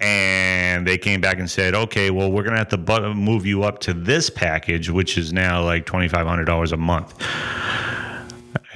and 0.00 0.86
they 0.86 0.96
came 0.96 1.20
back 1.20 1.38
and 1.38 1.50
said, 1.50 1.74
"Okay, 1.74 2.10
well, 2.10 2.32
we're 2.32 2.42
gonna 2.42 2.56
have 2.56 2.68
to 2.68 3.14
move 3.14 3.44
you 3.44 3.64
up 3.64 3.80
to 3.80 3.92
this 3.92 4.30
package, 4.30 4.88
which 4.88 5.18
is 5.18 5.34
now 5.34 5.62
like 5.62 5.84
twenty 5.84 6.08
five 6.08 6.26
hundred 6.26 6.46
dollars 6.46 6.72
a 6.72 6.78
month." 6.78 7.14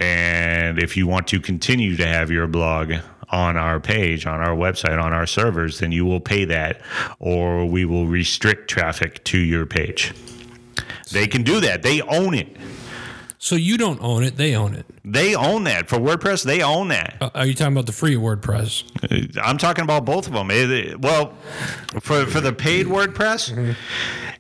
And 0.00 0.78
if 0.78 0.96
you 0.98 1.06
want 1.06 1.26
to 1.28 1.40
continue 1.40 1.96
to 1.96 2.06
have 2.06 2.30
your 2.30 2.46
blog 2.46 2.92
on 3.31 3.57
our 3.57 3.79
page, 3.81 4.26
on 4.26 4.41
our 4.41 4.57
website, 4.57 5.03
on 5.03 5.12
our 5.12 5.26
servers, 5.26 5.81
then 5.81 5.93
you 5.93 6.05
will 6.05 6.20
pay 6.20 6.45
that, 6.47 6.81
or 7.18 7.66
we 7.66 7.85
will 7.85 8.07
restrict 8.07 8.68
traffic 8.68 9.22
to 9.24 9.39
your 9.39 9.66
page. 9.66 10.14
They 11.12 11.26
can 11.26 11.43
do 11.43 11.61
that. 11.61 11.83
They 11.83 12.03
own 12.03 12.35
it. 12.35 12.57
So 13.41 13.55
you 13.55 13.78
don't 13.78 14.01
own 14.03 14.24
it; 14.24 14.36
they 14.36 14.55
own 14.57 14.74
it. 14.74 14.84
They 15.05 15.34
own 15.36 15.64
that. 15.64 15.89
For 15.89 15.97
WordPress, 15.99 16.45
they 16.45 16.61
own 16.62 16.89
that. 16.89 17.16
Uh, 17.20 17.30
are 17.34 17.47
you 17.47 17.55
talking 17.55 17.72
about 17.72 17.86
the 17.86 17.93
free 17.93 18.16
WordPress? 18.16 18.82
I'm 19.41 19.59
talking 19.59 19.84
about 19.84 20.05
both 20.05 20.26
of 20.26 20.32
them. 20.32 20.51
It- 20.51 20.70
it- 20.70 21.01
well, 21.01 21.34
for 22.01 22.26
for 22.26 22.41
the 22.41 22.53
paid 22.53 22.86
WordPress, 22.86 23.76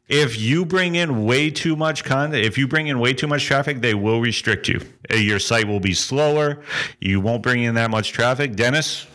if 0.08 0.38
you 0.40 0.64
bring 0.64 0.96
in 0.96 1.24
way 1.24 1.48
too 1.48 1.76
much 1.76 2.02
content, 2.02 2.44
if 2.44 2.58
you 2.58 2.66
bring 2.66 2.88
in 2.88 2.98
way 2.98 3.12
too 3.14 3.28
much 3.28 3.44
traffic, 3.44 3.80
they 3.82 3.94
will 3.94 4.20
restrict 4.20 4.66
you. 4.68 4.80
Uh, 5.12 5.16
Your 5.16 5.38
site 5.38 5.68
will 5.68 5.80
be 5.80 5.94
slower. 5.94 6.58
You 7.00 7.20
won't 7.20 7.42
bring 7.42 7.62
in 7.62 7.74
that 7.76 7.90
much 7.92 8.10
traffic. 8.12 8.56
Dennis, 8.56 9.06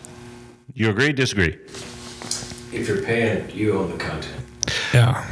you 0.73 0.89
agree? 0.89 1.11
Disagree? 1.11 1.57
If 2.71 2.87
you're 2.87 3.01
paying, 3.03 3.49
you 3.51 3.77
own 3.77 3.91
the 3.91 3.97
content. 3.97 4.33
Yeah. 4.93 5.27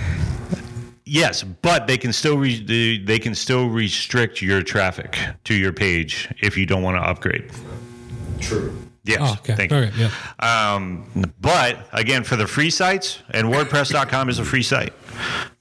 Yes, 1.14 1.44
but 1.44 1.88
they 1.88 1.98
can 1.98 2.14
still 2.14 2.38
re- 2.38 2.64
they 2.64 2.98
they 3.04 3.20
can 3.20 3.36
still 3.36 3.68
restrict 3.68 4.42
your 4.42 4.62
traffic 4.64 5.18
to 5.44 5.54
your 5.54 5.74
page 5.74 6.30
if 6.42 6.58
you 6.58 6.66
don't 6.66 6.84
want 6.84 6.96
to 6.96 7.02
upgrade. 7.02 7.52
True. 8.40 8.78
Yes, 9.04 9.20
Oh, 9.22 9.34
okay. 9.40 9.56
thank 9.56 9.72
you. 9.72 9.78
Okay. 9.78 9.92
Yeah. 9.98 10.74
Um, 10.74 11.10
but 11.42 11.90
again, 11.92 12.24
for 12.24 12.38
the 12.38 12.48
free 12.48 12.70
sites, 12.70 13.20
and 13.32 13.48
WordPress.com 13.50 14.30
is 14.30 14.40
a 14.40 14.46
free 14.46 14.64
site. 14.64 14.94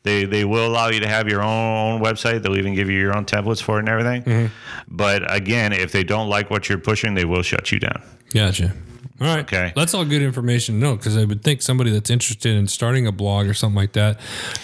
They 0.05 0.25
they 0.25 0.45
will 0.45 0.67
allow 0.69 0.89
you 0.91 1.01
to 1.01 1.09
have 1.09 1.27
your 1.29 1.43
own 1.43 2.01
website. 2.01 2.43
They'll 2.43 2.57
even 2.57 2.75
give 2.77 2.89
you 2.89 2.99
your 3.01 3.17
own 3.17 3.25
templates 3.25 3.61
for 3.61 3.77
it 3.79 3.81
and 3.81 3.89
everything. 3.89 4.51
But 4.87 5.35
again, 5.35 5.73
if 5.73 5.91
they 5.91 6.05
don't 6.05 6.29
like 6.29 6.49
what 6.51 6.69
you're 6.69 6.79
pushing, 6.79 7.15
they 7.15 7.25
will 7.25 7.43
shut 7.43 7.73
you 7.73 7.81
down. 7.81 8.01
Gotcha. 8.33 8.73
All 9.21 9.27
right. 9.27 9.41
Okay. 9.41 9.73
That's 9.77 9.93
all 9.93 10.05
good 10.07 10.23
information 10.23 10.77
to 10.77 10.81
know 10.81 10.97
because 10.97 11.17
I 11.17 11.25
would 11.25 11.43
think 11.43 11.61
somebody 11.61 11.91
that's 11.91 12.09
interested 12.09 12.57
in 12.57 12.67
starting 12.69 13.07
a 13.07 13.13
blog 13.13 13.47
or 13.49 13.55
something 13.55 13.77
like 13.77 13.93
that, 13.93 14.19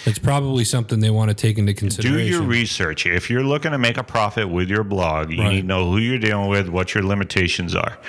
it's 0.05 0.17
probably 0.17 0.63
something 0.63 0.99
they 0.99 1.11
want 1.11 1.29
to 1.29 1.35
take 1.35 1.57
into 1.59 1.73
consideration. 1.75 2.17
Do 2.17 2.25
your 2.25 2.41
research. 2.41 3.05
If 3.05 3.29
you're 3.29 3.43
looking 3.43 3.71
to 3.71 3.77
make 3.77 3.97
a 3.97 4.03
profit 4.03 4.49
with 4.49 4.69
your 4.69 4.83
blog, 4.83 5.31
you 5.31 5.41
Right. 5.43 5.53
need 5.53 5.61
to 5.61 5.67
know 5.67 5.91
who 5.91 5.97
you're 5.99 6.17
dealing 6.17 6.49
with, 6.49 6.69
what 6.69 6.95
your 6.95 7.03
limitations 7.03 7.75
are. 7.75 7.99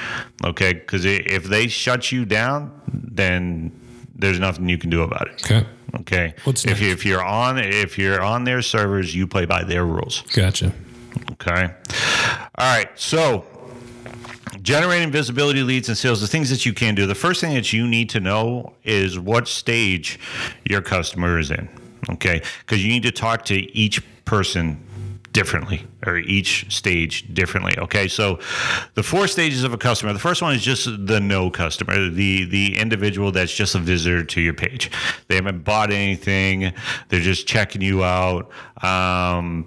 Okay? 0.45 0.73
Because 0.73 1.05
if 1.05 1.45
they 1.45 1.69
shut 1.69 2.11
you 2.13 2.25
down, 2.25 2.73
then 2.93 3.71
there's 4.15 4.39
nothing 4.41 4.69
you 4.69 4.79
can 4.79 4.89
do 4.91 5.03
about 5.03 5.29
it. 5.29 5.43
okay. 5.45 5.67
Okay. 6.01 6.35
What's 6.45 6.65
if 6.65 6.71
next? 6.71 6.81
you, 6.83 6.91
if 6.93 7.05
you're 7.07 7.23
on 7.25 7.59
if 7.59 7.97
you're 7.99 8.21
on 8.23 8.45
their 8.45 8.61
servers, 8.63 9.15
you 9.15 9.27
play 9.27 9.47
by 9.47 9.65
their 9.65 9.87
rules. 9.87 10.23
Gotcha. 10.35 10.73
Okay. 11.33 11.69
All 12.59 12.77
right. 12.77 12.89
So, 12.95 13.45
generating 14.63 15.11
visibility 15.11 15.63
leads 15.63 15.89
and 15.89 15.97
sales, 15.97 16.21
the 16.21 16.27
things 16.27 16.51
that 16.51 16.67
you 16.67 16.73
can 16.73 16.95
do. 16.95 17.07
The 17.07 17.15
first 17.15 17.41
thing 17.41 17.55
that 17.55 17.73
you 17.73 17.87
need 17.87 18.11
to 18.11 18.21
know 18.21 18.75
is 18.85 19.19
what 19.19 19.49
stage 19.49 20.19
your 20.65 20.83
customer 20.83 21.39
is 21.39 21.51
in. 21.51 21.69
Okay. 22.11 22.43
Because 22.61 22.85
you 22.85 22.91
need 22.91 23.03
to 23.03 23.13
talk 23.13 23.45
to 23.47 23.55
each 23.77 24.03
person 24.25 24.85
differently 25.33 25.87
or 26.07 26.17
each 26.17 26.67
stage 26.75 27.33
differently 27.35 27.77
okay 27.79 28.09
so 28.09 28.39
the 28.95 29.03
four 29.03 29.29
stages 29.29 29.63
of 29.63 29.73
a 29.73 29.79
customer 29.79 30.13
the 30.13 30.19
first 30.19 30.41
one 30.41 30.55
is 30.55 30.63
just 30.63 30.89
the 31.07 31.21
no 31.21 31.51
customer 31.51 32.09
the 32.09 32.45
the 32.47 32.77
individual 32.77 33.31
that's 33.31 33.55
just 33.55 33.75
a 33.75 33.79
visitor 33.79 34.25
to 34.25 34.41
your 34.41 34.55
page 34.55 34.91
they 35.29 35.35
haven't 35.35 35.63
bought 35.65 35.93
anything 35.93 36.73
they're 37.09 37.21
just 37.21 37.47
checking 37.47 37.83
you 37.83 38.03
out 38.03 38.51
um, 38.83 39.67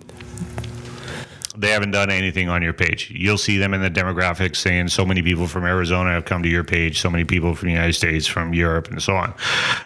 they 1.57 1.69
haven't 1.69 1.91
done 1.91 2.09
anything 2.09 2.49
on 2.49 2.61
your 2.61 2.73
page. 2.73 3.11
You'll 3.11 3.37
see 3.37 3.57
them 3.57 3.73
in 3.73 3.81
the 3.81 3.89
demographics 3.89 4.57
saying 4.57 4.87
so 4.87 5.05
many 5.05 5.21
people 5.21 5.47
from 5.47 5.65
Arizona 5.65 6.11
have 6.11 6.25
come 6.25 6.43
to 6.43 6.49
your 6.49 6.63
page, 6.63 7.01
so 7.01 7.09
many 7.09 7.25
people 7.25 7.55
from 7.55 7.67
the 7.67 7.73
United 7.73 7.93
States, 7.93 8.25
from 8.25 8.53
Europe, 8.53 8.89
and 8.89 9.01
so 9.01 9.15
on. 9.15 9.33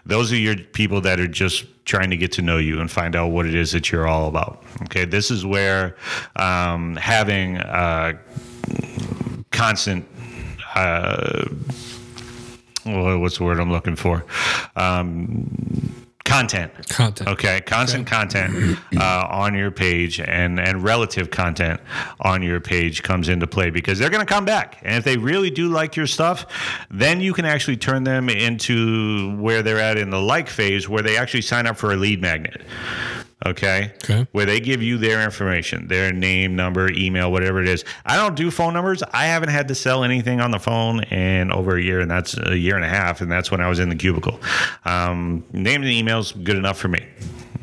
Those 0.05 0.31
are 0.31 0.37
your 0.37 0.55
people 0.57 1.01
that 1.01 1.19
are 1.19 1.27
just 1.27 1.65
trying 1.85 2.09
to 2.11 2.17
get 2.17 2.31
to 2.33 2.41
know 2.41 2.57
you 2.57 2.81
and 2.81 2.91
find 2.91 3.15
out 3.15 3.27
what 3.27 3.45
it 3.45 3.55
is 3.55 3.71
that 3.71 3.91
you're 3.91 4.07
all 4.07 4.27
about. 4.27 4.63
Okay, 4.83 5.05
this 5.05 5.31
is 5.31 5.45
where 5.45 5.95
um, 6.35 6.95
having 6.97 7.57
uh, 7.57 8.13
constant. 9.51 10.07
Uh, 10.75 11.45
what's 12.83 13.37
the 13.37 13.43
word 13.43 13.59
I'm 13.59 13.71
looking 13.71 13.95
for? 13.95 14.25
Um, 14.75 16.04
content. 16.25 16.73
Content. 16.89 17.29
Okay, 17.29 17.61
constant 17.61 18.05
content 18.05 18.77
uh, 18.97 19.27
on 19.31 19.53
your 19.53 19.71
page 19.71 20.19
and 20.19 20.59
and 20.59 20.83
relative 20.83 21.31
content 21.31 21.79
on 22.19 22.41
your 22.41 22.59
page 22.59 23.03
comes 23.03 23.29
into 23.29 23.47
play 23.47 23.69
because 23.69 23.97
they're 23.97 24.09
going 24.09 24.25
to 24.25 24.31
come 24.31 24.43
back, 24.43 24.79
and 24.83 24.95
if 24.97 25.03
they 25.03 25.17
really 25.17 25.49
do 25.49 25.69
like 25.69 25.95
your 25.95 26.07
stuff, 26.07 26.45
then 26.91 27.21
you 27.21 27.33
can 27.33 27.45
actually 27.45 27.77
turn 27.77 28.03
them 28.03 28.29
into 28.29 29.35
where 29.37 29.63
they're 29.63 29.79
at 29.79 29.97
in 29.97 30.09
the 30.09 30.21
like 30.21 30.49
phase, 30.49 30.89
where 30.89 31.03
they 31.03 31.15
actually 31.15 31.41
sign 31.41 31.65
up 31.65 31.77
for 31.77 31.93
a 31.93 31.95
lead 31.95 32.21
magnet. 32.21 32.61
Okay. 33.45 33.93
Okay. 34.03 34.27
Where 34.31 34.45
they 34.45 34.59
give 34.59 34.81
you 34.81 34.97
their 34.97 35.23
information, 35.23 35.87
their 35.87 36.11
name, 36.11 36.55
number, 36.55 36.91
email, 36.91 37.31
whatever 37.31 37.61
it 37.61 37.67
is. 37.67 37.85
I 38.05 38.15
don't 38.15 38.35
do 38.35 38.49
phone 38.49 38.73
numbers. 38.73 39.03
I 39.13 39.25
haven't 39.25 39.49
had 39.49 39.67
to 39.67 39.75
sell 39.75 40.03
anything 40.03 40.41
on 40.41 40.51
the 40.51 40.59
phone 40.59 41.03
in 41.03 41.51
over 41.51 41.77
a 41.77 41.81
year, 41.81 41.99
and 41.99 42.09
that's 42.09 42.37
a 42.37 42.57
year 42.57 42.75
and 42.75 42.83
a 42.83 42.89
half, 42.89 43.21
and 43.21 43.31
that's 43.31 43.51
when 43.51 43.61
I 43.61 43.69
was 43.69 43.79
in 43.79 43.89
the 43.89 43.95
cubicle. 43.95 44.39
Um, 44.85 45.43
name 45.53 45.83
and 45.83 45.91
email's 45.91 46.31
good 46.31 46.57
enough 46.57 46.77
for 46.77 46.87
me. 46.87 47.05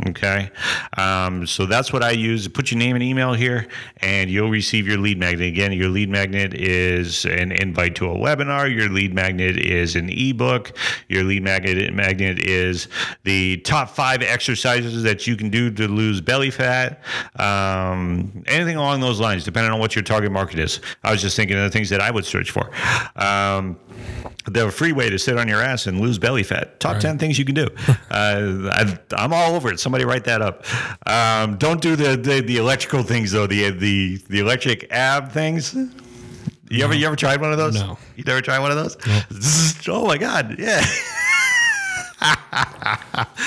Okay. 0.09 0.51
Um, 0.97 1.47
so 1.47 1.67
that's 1.67 1.93
what 1.93 2.03
I 2.03 2.11
use. 2.11 2.49
Put 2.49 2.71
your 2.71 2.79
name 2.79 2.97
and 2.97 3.03
email 3.03 3.35
here, 3.35 3.69
and 3.99 4.31
you'll 4.31 4.51
receive 4.51 4.87
your 4.87 4.99
lead 4.99 5.19
magnet. 5.19 5.49
Again, 5.49 5.73
your 5.73 5.89
lead 5.89 6.09
magnet 6.09 6.55
is 6.55 7.25
an 7.25 7.53
invite 7.53 7.95
to 7.97 8.11
a 8.11 8.15
webinar. 8.15 8.75
Your 8.75 8.89
lead 8.89 9.15
magnet 9.15 9.57
is 9.59 9.97
an 9.97 10.09
ebook. 10.09 10.77
Your 11.09 11.25
lead 11.25 11.43
magnet 11.43 11.93
magnet 11.95 12.39
is 12.41 12.89
the 13.25 13.59
top 13.59 13.91
five 13.91 14.23
exercises 14.23 15.03
that 15.03 15.27
you 15.27 15.37
can 15.37 15.51
do 15.51 15.71
to 15.71 15.89
lose 15.89 16.21
belly 16.21 16.51
fat. 16.51 17.03
Um, 17.37 18.43
anything 18.47 18.77
along 18.77 19.01
those 19.01 19.21
lines, 19.21 19.45
depending 19.45 19.73
on 19.73 19.79
what 19.79 19.95
your 19.95 20.03
target 20.03 20.33
market 20.33 20.59
is. 20.59 20.81
I 21.05 21.13
was 21.13 21.21
just 21.21 21.37
thinking 21.37 21.57
of 21.57 21.65
the 21.65 21.71
things 21.71 21.91
that 21.91 22.01
I 22.01 22.11
would 22.11 22.25
search 22.25 22.51
for. 22.51 22.71
Um, 23.17 23.79
the 24.47 24.71
free 24.71 24.93
way 24.93 25.09
to 25.09 25.19
sit 25.19 25.39
on 25.39 25.49
your 25.49 25.63
ass 25.63 25.87
and 25.87 26.01
lose 26.01 26.19
belly 26.19 26.43
fat. 26.43 26.81
Top 26.81 26.99
10 26.99 27.19
things 27.19 27.39
you 27.39 27.45
can 27.45 27.55
do. 27.55 27.69
uh, 28.11 28.71
I, 28.73 28.99
I'm 29.17 29.33
all 29.33 29.55
over 29.55 29.73
it. 29.73 29.81
Somebody 29.83 30.05
write 30.05 30.25
that 30.25 30.41
up. 30.41 30.65
Um, 31.09 31.57
don't 31.57 31.81
do 31.81 31.97
the, 31.97 32.17
the, 32.17 32.41
the 32.41 32.57
electrical 32.57 33.03
things, 33.03 33.33
though, 33.33 33.47
the, 33.47 33.71
the, 33.71 34.17
the 34.29 34.39
electric 34.39 34.91
ab 34.93 35.33
things. 35.33 35.75
You 36.73 36.85
ever 36.85 36.95
you 36.95 37.07
ever 37.07 37.17
tried 37.17 37.39
one 37.43 37.53
of 37.53 37.59
those? 37.59 37.75
No. 37.75 37.99
You 38.17 38.25
never 38.25 38.41
tried 38.41 38.61
one 38.61 38.71
of 38.71 38.79
those? 38.79 38.97
Oh 39.89 40.07
my 40.07 40.17
god, 40.17 40.57
yeah. 40.59 40.81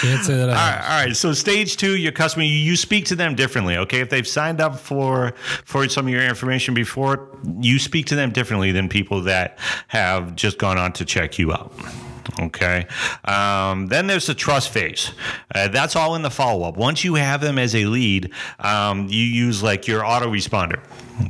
Can't 0.02 0.24
say 0.24 0.36
that 0.36 0.50
All 0.50 0.56
right, 0.56 0.82
all 0.82 1.06
right. 1.06 1.16
So 1.16 1.34
stage 1.34 1.78
two, 1.78 1.96
your 1.96 2.12
customer, 2.12 2.44
you, 2.44 2.54
you 2.54 2.76
speak 2.76 3.06
to 3.06 3.16
them 3.16 3.34
differently. 3.34 3.78
Okay, 3.78 4.02
if 4.02 4.10
they've 4.10 4.28
signed 4.28 4.60
up 4.62 4.78
for 4.78 5.34
for 5.64 5.88
some 5.88 6.06
of 6.06 6.12
your 6.12 6.24
information 6.24 6.74
before, 6.74 7.30
you 7.62 7.80
speak 7.80 8.06
to 8.08 8.16
them 8.16 8.32
differently 8.32 8.72
than 8.72 8.90
people 8.90 9.22
that 9.22 9.58
have 9.88 10.36
just 10.36 10.58
gone 10.58 10.78
on 10.78 10.92
to 10.94 11.06
check 11.06 11.40
you 11.40 11.54
out. 11.54 11.74
Okay. 12.40 12.88
Um, 13.24 13.88
then 13.88 14.08
there's 14.08 14.28
the 14.28 14.36
trust 14.36 14.70
phase. 14.70 15.12
Uh, 15.54 15.68
that's 15.68 15.96
all 15.96 16.16
in 16.16 16.22
the 16.22 16.30
follow 16.30 16.68
up. 16.68 16.78
Once 16.78 17.04
you 17.04 17.16
have 17.16 17.42
them 17.42 17.58
as 17.58 17.76
a 17.76 17.86
lead, 17.86 18.32
um, 18.60 19.08
you 19.08 19.24
use 19.24 19.62
like 19.62 19.88
your 19.88 20.02
autoresponder 20.02 20.82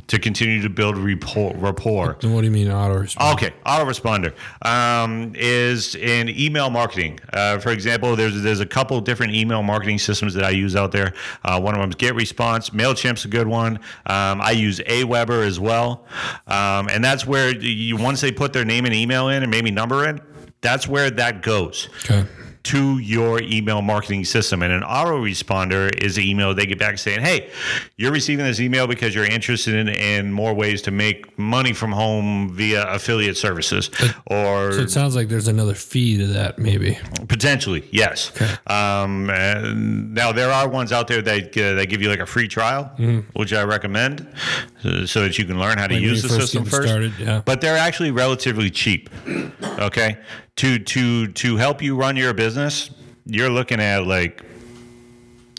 to 0.08 0.18
continue 0.18 0.62
to 0.62 0.68
build 0.68 0.96
rapport. 0.96 1.54
rapport. 1.54 2.16
What 2.22 2.40
do 2.40 2.44
you 2.44 2.50
mean 2.50 2.70
auto 2.70 2.98
response? 2.98 3.34
Okay, 3.34 3.54
autoresponder 3.64 4.34
um, 4.66 5.32
is 5.36 5.94
in 5.94 6.28
email 6.28 6.70
marketing. 6.70 7.20
Uh, 7.32 7.58
for 7.58 7.70
example, 7.70 8.16
there's 8.16 8.42
there's 8.42 8.60
a 8.60 8.66
couple 8.66 9.00
different 9.00 9.34
email 9.34 9.62
marketing 9.62 9.98
systems 9.98 10.34
that 10.34 10.44
I 10.44 10.50
use 10.50 10.76
out 10.76 10.92
there. 10.92 11.12
Uh, 11.44 11.60
one 11.60 11.74
of 11.74 11.80
them 11.80 11.90
is 11.90 11.96
GetResponse. 11.96 12.70
Mailchimp's 12.70 13.24
a 13.24 13.28
good 13.28 13.46
one. 13.46 13.76
Um, 14.06 14.40
I 14.40 14.52
use 14.52 14.80
Aweber 14.80 15.46
as 15.46 15.60
well, 15.60 16.04
um, 16.46 16.88
and 16.88 17.04
that's 17.04 17.26
where 17.26 17.54
you 17.54 17.96
once 17.96 18.20
they 18.20 18.32
put 18.32 18.52
their 18.52 18.64
name 18.64 18.84
and 18.84 18.94
email 18.94 19.28
in 19.28 19.42
and 19.42 19.50
maybe 19.50 19.70
number 19.70 20.08
in, 20.08 20.20
that's 20.60 20.88
where 20.88 21.10
that 21.10 21.42
goes 21.42 21.88
Okay. 22.04 22.26
to 22.64 22.98
your 22.98 23.40
email 23.42 23.80
marketing 23.80 24.24
system. 24.24 24.60
And 24.62 24.72
an 24.72 24.82
autoresponder 24.82 25.94
is 26.02 26.18
an 26.18 26.24
email 26.24 26.52
they 26.52 26.66
get 26.66 26.80
back 26.80 26.98
saying, 26.98 27.20
Hey, 27.20 27.50
you're 27.96 28.10
receiving 28.10 28.44
this 28.44 28.58
email 28.58 28.88
because 28.88 29.14
you're 29.14 29.24
interested 29.24 29.74
in, 29.74 29.88
in 29.88 30.32
more 30.32 30.52
ways 30.52 30.82
to 30.82 30.90
make 30.90 31.38
money 31.38 31.72
from 31.72 31.92
home 31.92 32.50
via 32.52 32.84
affiliate 32.88 33.36
services. 33.36 33.90
Or 34.26 34.72
So 34.72 34.80
it 34.80 34.90
sounds 34.90 35.14
like 35.14 35.28
there's 35.28 35.46
another 35.46 35.74
fee 35.74 36.16
to 36.18 36.26
that, 36.28 36.58
maybe. 36.58 36.98
potentially, 37.28 37.88
yes. 37.92 38.32
Um, 38.66 39.30
and 39.30 40.12
now, 40.12 40.32
there 40.32 40.50
are 40.50 40.68
ones 40.68 40.90
out 40.90 41.06
there 41.06 41.22
that, 41.22 41.56
uh, 41.56 41.74
that 41.74 41.86
give 41.88 42.02
you 42.02 42.08
like 42.08 42.18
a 42.18 42.26
free 42.26 42.48
trial, 42.48 42.86
which 43.34 43.52
I 43.52 43.62
recommend 43.62 44.26
uh, 44.84 45.06
so 45.06 45.20
that 45.22 45.38
you 45.38 45.44
can 45.44 45.60
learn 45.60 45.78
how 45.78 45.86
to 45.86 45.94
when 45.94 46.02
use 46.02 46.22
the 46.22 46.28
first 46.30 46.40
system 46.40 46.64
first. 46.64 46.88
started, 46.88 47.12
yeah. 47.20 47.42
But 47.44 47.60
they're 47.60 47.76
actually 47.78 48.10
relatively 48.10 48.70
cheap. 48.70 49.08
Okay, 49.78 50.18
to 50.56 50.78
to 50.78 51.28
to 51.28 51.56
help 51.56 51.82
you 51.82 51.96
run 51.96 52.16
your 52.16 52.32
business, 52.34 52.90
you're 53.26 53.50
looking 53.50 53.80
at 53.80 54.06
like 54.06 54.42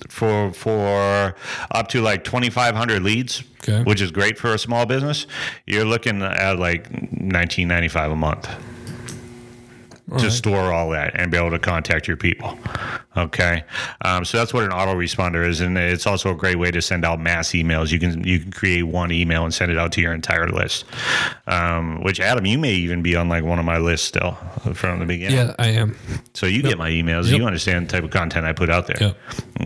for 0.09 0.53
for 0.53 1.35
up 1.71 1.87
to 1.89 2.01
like 2.01 2.23
2500 2.23 3.01
leads 3.03 3.43
Okay. 3.67 3.83
which 3.83 3.99
is 3.99 4.11
great 4.11 4.37
for 4.37 4.53
a 4.53 4.57
small 4.59 4.85
business 4.85 5.25
you're 5.65 5.83
looking 5.83 6.21
at 6.21 6.57
like 6.59 6.83
1995 6.91 8.11
a 8.11 8.15
month 8.15 8.43
to 8.43 10.13
right. 10.13 10.31
store 10.31 10.71
all 10.71 10.91
that 10.91 11.11
and 11.19 11.31
be 11.31 11.37
able 11.37 11.49
to 11.49 11.59
contact 11.59 12.07
your 12.07 12.15
people. 12.15 12.57
Okay, 13.17 13.63
um, 14.01 14.23
so 14.23 14.37
that's 14.37 14.53
what 14.53 14.63
an 14.63 14.71
autoresponder 14.71 15.45
is, 15.45 15.61
and 15.61 15.77
it's 15.77 16.05
also 16.05 16.31
a 16.31 16.35
great 16.35 16.59
way 16.59 16.71
to 16.71 16.81
send 16.81 17.03
out 17.03 17.19
mass 17.19 17.49
emails. 17.49 17.91
You 17.91 17.99
can 17.99 18.23
you 18.23 18.39
can 18.39 18.51
create 18.51 18.83
one 18.83 19.11
email 19.11 19.43
and 19.43 19.53
send 19.53 19.71
it 19.71 19.77
out 19.77 19.91
to 19.93 20.01
your 20.01 20.13
entire 20.13 20.47
list. 20.47 20.85
Um, 21.47 22.03
which 22.03 22.19
Adam, 22.19 22.45
you 22.45 22.57
may 22.57 22.73
even 22.73 23.01
be 23.01 23.15
on 23.15 23.27
like 23.27 23.43
one 23.43 23.59
of 23.59 23.65
my 23.65 23.77
lists 23.77 24.07
still 24.07 24.33
from 24.73 24.99
the 24.99 25.05
beginning. 25.05 25.37
Yeah, 25.37 25.55
I 25.57 25.69
am. 25.69 25.97
So 26.33 26.45
you 26.45 26.61
get 26.61 26.77
my 26.77 26.89
emails. 26.89 27.29
Yep. 27.29 27.39
You 27.39 27.45
understand 27.45 27.87
the 27.87 27.91
type 27.91 28.03
of 28.03 28.11
content 28.11 28.45
I 28.45 28.53
put 28.53 28.69
out 28.69 28.87
there. 28.87 28.97
Yep. 28.99 29.17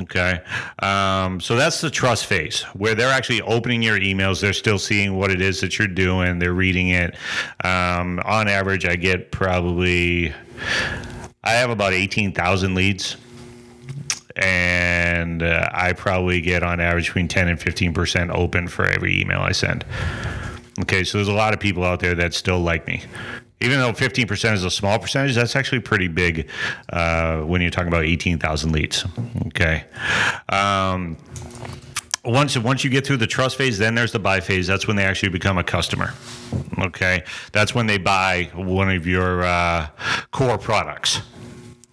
Okay. 0.04 0.42
Um, 0.80 1.40
so 1.42 1.56
that's 1.56 1.82
the 1.82 1.90
trust 1.90 2.26
phase 2.26 2.62
where 2.74 2.96
they're 2.96 3.12
actually 3.12 3.42
opening 3.42 3.82
your 3.82 4.00
emails. 4.00 4.42
They're 4.42 4.54
still 4.54 4.80
seeing 4.80 5.18
what 5.18 5.32
it 5.32 5.42
is 5.42 5.62
that 5.62 5.78
you're 5.78 5.88
doing. 5.88 6.40
They're 6.40 6.54
reading 6.54 6.90
it. 6.90 7.16
Um, 7.64 8.20
on 8.26 8.48
average, 8.48 8.86
I 8.86 8.96
get 8.96 9.32
probably, 9.32 10.34
I 11.44 11.52
have 11.52 11.70
about 11.70 11.94
18,000 11.94 12.76
leads. 12.76 13.18
And 14.36 15.44
uh, 15.44 15.70
I 15.72 15.94
probably 15.94 16.42
get 16.42 16.64
on 16.64 16.80
average 16.80 17.08
between 17.08 17.28
10 17.28 17.48
and 17.48 17.60
15% 17.60 18.34
open 18.34 18.68
for 18.68 18.86
every 18.86 19.20
email 19.20 19.42
I 19.42 19.52
send. 19.52 19.86
Okay, 20.82 21.04
so 21.04 21.18
there's 21.18 21.28
a 21.28 21.34
lot 21.34 21.54
of 21.54 21.60
people 21.60 21.84
out 21.84 22.00
there 22.00 22.16
that 22.16 22.34
still 22.34 22.60
like 22.60 22.88
me. 22.88 23.04
Even 23.60 23.80
though 23.80 23.92
15% 23.92 24.54
is 24.54 24.64
a 24.64 24.72
small 24.72 24.98
percentage, 24.98 25.36
that's 25.36 25.56
actually 25.56 25.82
pretty 25.82 26.08
big 26.08 26.50
uh, 26.90 27.42
when 27.42 27.62
you're 27.62 27.70
talking 27.70 27.90
about 27.90 28.06
18,000 28.06 28.72
leads. 28.72 29.06
Okay. 29.48 29.84
Um, 30.50 31.18
once 32.24 32.56
once 32.58 32.84
you 32.84 32.90
get 32.90 33.06
through 33.06 33.18
the 33.18 33.28
trust 33.28 33.58
phase, 33.58 33.78
then 33.78 33.96
there's 33.96 34.12
the 34.12 34.20
buy 34.20 34.40
phase. 34.40 34.68
That's 34.68 34.88
when 34.88 34.96
they 34.96 35.04
actually 35.04 35.30
become 35.30 35.58
a 35.58 35.64
customer. 35.64 36.14
Okay, 36.80 37.24
that's 37.52 37.74
when 37.74 37.88
they 37.88 37.98
buy 37.98 38.50
one 38.54 38.92
of 38.92 39.08
your 39.08 39.44
uh, 39.44 39.88
core 40.32 40.58
products. 40.58 41.22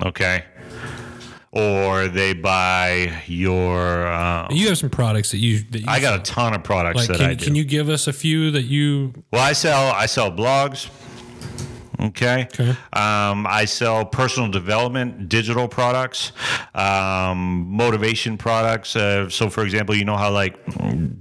Okay, 0.05 0.45
or 1.53 2.09
they 2.09 2.35
buy 2.35 3.23
your. 3.27 4.07
Uh, 4.07 4.49
You 4.51 4.69
have 4.69 4.79
some 4.79 4.91
products 4.91 5.31
that 5.31 5.39
you. 5.39 5.61
That 5.71 5.81
you 5.81 5.85
I 5.89 6.01
got 6.01 6.19
a 6.19 6.23
ton 6.23 6.55
of 6.55 6.63
products 6.63 6.97
Like, 6.97 7.09
that 7.09 7.17
can, 7.19 7.31
I 7.31 7.35
do. 7.35 7.45
can 7.45 7.55
you 7.55 7.65
give 7.65 7.89
us 7.89 8.07
a 8.07 8.13
few 8.13 8.51
that 8.51 8.63
you? 8.65 9.13
Well, 9.33 9.43
I 9.43 9.53
sell 9.53 9.93
I 9.93 10.07
sell 10.07 10.31
blogs. 10.31 10.89
Okay. 12.01 12.49
Okay. 12.53 12.71
Um, 12.93 13.47
I 13.47 13.65
sell 13.65 14.05
personal 14.05 14.51
development, 14.51 15.29
digital 15.29 15.67
products, 15.67 16.33
um, 16.75 17.67
motivation 17.69 18.37
products. 18.37 18.95
Uh, 18.95 19.29
so, 19.29 19.51
for 19.51 19.65
example, 19.65 19.95
you 19.95 20.05
know 20.05 20.17
how 20.17 20.31
like 20.31 20.57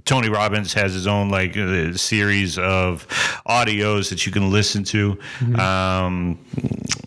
Tony 0.04 0.28
Robbins 0.28 0.72
has 0.74 0.94
his 0.94 1.06
own 1.06 1.30
like 1.30 1.56
uh, 1.56 1.92
series 1.94 2.58
of 2.58 3.06
audios 3.48 4.10
that 4.10 4.24
you 4.26 4.32
can 4.32 4.50
listen 4.50 4.84
to. 4.84 5.18
Um, 5.58 6.38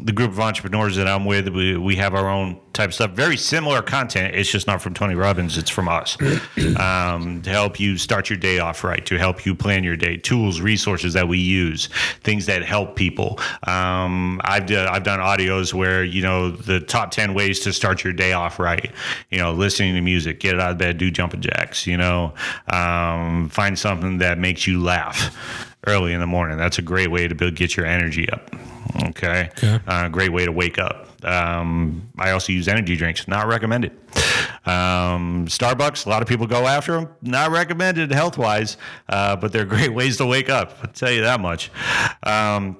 the 0.02 0.12
group 0.12 0.32
of 0.32 0.40
entrepreneurs 0.40 0.96
that 0.96 1.08
I'm 1.08 1.26
with, 1.26 1.48
we, 1.50 1.78
we 1.78 1.96
have 1.98 2.16
our 2.16 2.28
own 2.28 2.60
type 2.74 2.90
of 2.90 2.94
stuff. 2.94 3.12
Very 3.12 3.38
similar 3.38 3.82
content. 3.82 4.36
It's 4.36 4.50
just 4.50 4.68
not 4.68 4.82
from 4.82 4.94
Tony 4.94 5.16
Robbins. 5.16 5.58
It's 5.58 5.70
from 5.70 5.88
us 5.88 6.18
um, 6.80 7.42
to 7.44 7.50
help 7.50 7.80
you 7.80 7.98
start 7.98 8.30
your 8.30 8.38
day 8.38 8.60
off 8.60 8.84
right, 8.84 9.06
to 9.06 9.18
help 9.18 9.46
you 9.46 9.54
plan 9.56 9.84
your 9.84 9.96
day. 9.96 10.18
Tools, 10.18 10.62
resources 10.62 11.14
that 11.14 11.28
we 11.28 11.38
use, 11.38 11.88
things 12.24 12.46
that 12.48 12.64
help 12.64 12.96
people. 12.96 13.40
Um, 13.68 14.42
I've 14.44 14.66
d- 14.66 14.76
I've 14.76 15.04
done 15.04 15.20
audios 15.20 15.74
where 15.74 16.04
you 16.04 16.22
know 16.22 16.52
the 16.52 16.80
top 16.80 17.12
ten 17.12 17.34
ways 17.34 17.60
to 17.62 17.74
start 17.74 18.04
your 18.04 18.14
day 18.14 18.34
off 18.34 18.60
right. 18.60 18.92
You 19.30 19.38
know, 19.38 19.54
listening 19.54 19.96
to 19.96 20.02
music, 20.02 20.40
get 20.40 20.60
out 20.60 20.72
of 20.72 20.78
bed, 20.78 20.98
do 20.98 21.12
jumping 21.12 21.42
jacks. 21.42 21.86
You 21.86 21.98
know, 21.98 22.34
um, 22.72 23.50
find 23.50 23.78
something 23.78 24.18
that 24.20 24.38
makes 24.40 24.66
you 24.68 24.82
laugh 24.82 25.36
early 25.88 26.14
in 26.14 26.20
the 26.20 26.28
morning. 26.28 26.58
That's 26.58 26.80
a 26.80 26.84
great 26.84 27.12
way 27.12 27.28
to 27.28 27.36
build, 27.36 27.56
get 27.56 27.76
your 27.78 27.86
energy 27.86 28.30
up. 28.30 28.54
Okay. 29.04 29.50
Okay. 29.58 29.80
Uh, 29.88 30.10
great 30.10 30.32
way 30.32 30.46
to 30.46 30.52
wake 30.52 30.78
up. 30.78 31.08
Um, 31.24 32.10
I 32.18 32.32
also 32.32 32.52
use 32.52 32.68
energy 32.68 32.96
drinks. 32.96 33.28
Not 33.28 33.48
recommended. 33.48 33.92
Um, 34.66 35.46
Starbucks. 35.48 36.06
A 36.06 36.10
lot 36.10 36.22
of 36.22 36.28
people 36.28 36.48
go 36.48 36.68
after 36.68 36.94
them. 36.94 37.10
Not 37.22 37.52
recommended 37.52 38.12
health 38.12 38.38
wise, 38.38 38.78
uh, 39.10 39.36
but 39.36 39.52
they're 39.52 39.66
great 39.78 39.94
ways 39.94 40.18
to 40.18 40.26
wake 40.26 40.50
up. 40.50 40.78
I'll 40.82 40.92
tell 40.92 41.12
you 41.12 41.22
that 41.22 41.40
much. 41.40 41.72
Um, 42.24 42.78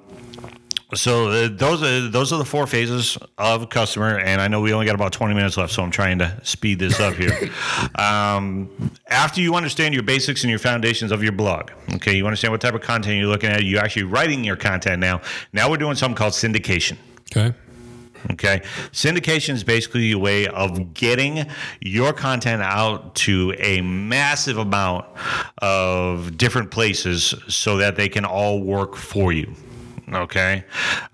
so 0.94 1.28
uh, 1.30 1.50
those 1.52 1.82
are 1.84 2.10
those 2.10 2.34
are 2.34 2.38
the 2.38 2.46
four 2.46 2.68
phases 2.68 3.18
of 3.38 3.70
customer, 3.70 4.20
and 4.20 4.42
I 4.42 4.48
know 4.48 4.62
we 4.62 4.74
only 4.74 4.86
got 4.86 4.96
about 4.96 5.14
twenty 5.14 5.34
minutes 5.34 5.58
left, 5.58 5.74
so 5.74 5.84
I'm 5.84 5.92
trying 5.92 6.20
to 6.20 6.38
speed 6.44 6.80
this 6.80 7.00
up 7.00 7.14
here. 7.16 7.38
um, 7.96 8.70
after 9.08 9.42
you 9.42 9.56
understand 9.56 9.94
your 9.94 10.04
basics 10.04 10.44
and 10.44 10.50
your 10.50 10.60
foundations 10.60 11.12
of 11.12 11.24
your 11.24 11.32
blog, 11.32 11.72
okay, 11.96 12.16
you 12.16 12.26
understand 12.26 12.52
what 12.52 12.62
type 12.62 12.74
of 12.74 12.82
content 12.82 13.18
you're 13.18 13.28
looking 13.28 13.50
at. 13.50 13.64
You're 13.64 13.82
actually 13.82 14.04
writing 14.04 14.44
your 14.44 14.56
content 14.56 15.00
now. 15.00 15.22
Now 15.54 15.70
we're 15.70 15.78
doing 15.78 15.96
something 15.96 16.16
called 16.16 16.34
syndication. 16.34 16.98
Okay. 17.36 17.56
Okay. 18.30 18.62
Syndication 18.92 19.56
is 19.56 19.64
basically 19.64 20.12
a 20.12 20.20
way 20.20 20.48
of 20.48 20.94
getting 20.94 21.46
your 21.80 22.14
content 22.14 22.62
out 22.62 23.16
to 23.16 23.56
a 23.58 23.82
massive 23.82 24.58
amount 24.58 25.06
of 25.60 26.38
different 26.38 26.70
places 26.70 27.34
so 27.48 27.78
that 27.78 27.96
they 27.96 28.10
can 28.10 28.26
all 28.26 28.62
work 28.62 28.96
for 28.96 29.34
you. 29.34 29.56
Okay. 30.14 30.64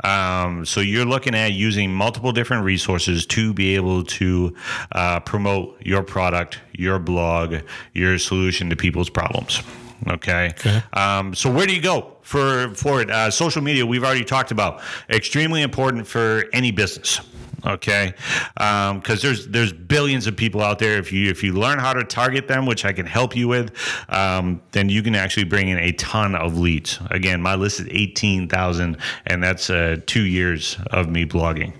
Um, 0.04 0.66
so 0.66 0.80
you're 0.80 1.06
looking 1.06 1.36
at 1.36 1.54
using 1.54 1.94
multiple 1.94 2.32
different 2.32 2.64
resources 2.64 3.26
to 3.28 3.54
be 3.54 3.76
able 3.76 4.04
to 4.04 4.56
uh, 4.92 5.20
promote 5.20 5.80
your 5.86 6.04
product, 6.04 6.60
your 6.74 6.98
blog, 6.98 7.58
your 7.94 8.18
solution 8.18 8.70
to 8.70 8.76
people's 8.76 9.10
problems. 9.10 9.62
Okay. 10.08 10.48
Okay. 10.52 10.82
Um, 10.94 11.34
so 11.36 11.52
where 11.52 11.68
do 11.68 11.76
you 11.76 11.82
go 11.82 12.18
for 12.22 12.74
for 12.76 13.02
it? 13.02 13.10
Uh, 13.10 13.30
social 13.32 13.62
media 13.62 13.86
we've 13.86 14.04
already 14.04 14.26
talked 14.26 14.52
about. 14.52 14.82
Extremely 15.10 15.62
important 15.62 16.08
for 16.08 16.46
any 16.54 16.72
business. 16.72 17.22
Okay, 17.66 18.14
because 18.54 19.22
there's 19.22 19.48
there's 19.48 19.74
billions 19.74 20.28
of 20.28 20.36
people 20.36 20.62
out 20.62 20.78
there. 20.78 20.98
If 21.00 21.12
you 21.12 21.30
if 21.30 21.44
you 21.44 21.54
learn 21.54 21.80
how 21.80 21.92
to 21.92 22.04
target 22.04 22.48
them, 22.48 22.66
which 22.66 22.86
I 22.86 22.94
can 22.94 23.06
help 23.08 23.36
you 23.36 23.48
with, 23.48 23.76
um, 24.10 24.62
then 24.74 24.90
you 24.90 25.02
can 25.02 25.16
actually 25.16 25.46
bring 25.46 25.70
in 25.70 25.80
a 25.80 25.92
ton 25.94 26.36
of 26.36 26.58
leads. 26.58 27.00
Again, 27.10 27.42
my 27.42 27.56
list 27.56 27.80
is 27.80 27.88
eighteen 27.90 28.48
thousand, 28.48 28.98
and 29.26 29.44
that's 29.44 29.70
uh, 29.70 29.98
two 30.06 30.24
years 30.24 30.78
of 30.92 31.10
me 31.10 31.26
blogging. 31.26 31.74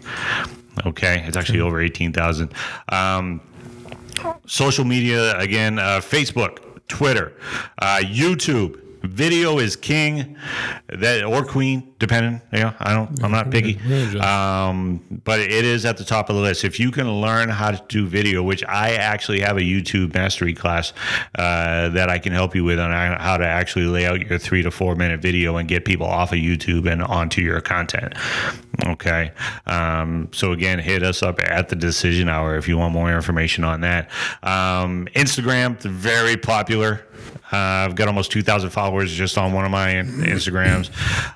Okay, 0.86 1.24
it's 1.28 1.38
actually 1.38 1.62
over 1.62 1.80
eighteen 1.80 2.12
thousand. 2.12 2.54
Um, 2.90 3.42
social 4.48 4.84
media 4.84 5.38
again 5.38 5.78
uh, 5.78 6.02
facebook 6.02 6.60
twitter 6.88 7.34
uh, 7.80 8.00
youtube 8.04 8.82
video 9.02 9.60
is 9.60 9.76
king. 9.76 10.38
That 10.88 11.24
or 11.24 11.44
queen 11.44 11.94
depending 12.00 12.40
yeah 12.54 12.74
i 12.80 12.94
don't 12.94 13.24
i'm 13.24 13.32
not 13.32 13.50
picky. 13.50 13.80
um, 14.20 15.02
but 15.24 15.40
it 15.40 15.66
is 15.66 15.86
at 15.86 15.98
the 15.98 16.04
top 16.04 16.30
of 16.30 16.36
the 16.36 16.42
list. 16.42 16.64
If 16.64 16.80
you 16.80 16.92
can 16.92 17.22
learn 17.22 17.50
how 17.50 17.72
to 17.72 17.84
do 17.88 18.08
video 18.08 18.44
which 18.44 18.64
i 18.66 18.94
actually 18.94 19.42
have 19.42 19.58
a 19.58 19.62
youtube 19.62 20.14
mastery 20.14 20.54
class 20.54 20.94
uh, 21.36 21.90
that 21.90 22.10
i 22.10 22.20
can 22.20 22.34
help 22.34 22.56
you 22.56 22.64
with 22.64 22.80
on 22.80 22.92
how 22.92 23.38
to 23.38 23.46
actually 23.46 23.86
lay 23.86 24.06
out 24.06 24.22
your 24.22 24.38
three 24.38 24.62
to 24.62 24.72
four 24.72 24.96
minute 24.96 25.22
video 25.22 25.58
and 25.58 25.68
get 25.68 25.86
people 25.86 26.06
off 26.06 26.32
of 26.32 26.40
youtube 26.40 26.90
and 26.92 27.02
onto 27.04 27.42
your 27.42 27.62
content. 27.62 28.14
Okay? 28.86 29.32
Um, 29.66 30.30
so 30.32 30.52
again 30.52 30.80
hit 30.80 31.04
us 31.04 31.24
up 31.24 31.40
at 31.42 31.70
the 31.70 31.76
decision 31.76 32.30
hour 32.30 32.58
if 32.58 32.68
you 32.68 32.78
want 32.78 32.94
more 32.94 33.12
information 33.14 33.64
on 33.64 33.82
that. 33.82 34.10
Um, 34.44 35.08
instagram 35.16 35.78
very 35.80 36.38
popular 36.38 37.07
I've 37.52 37.96
got 37.96 38.08
almost 38.08 38.32
2,000 38.32 38.70
followers 38.72 39.14
just 39.14 39.38
on 39.38 39.54
one 39.54 39.66
of 39.66 39.72
my 39.72 39.94
Instagrams. 39.94 40.90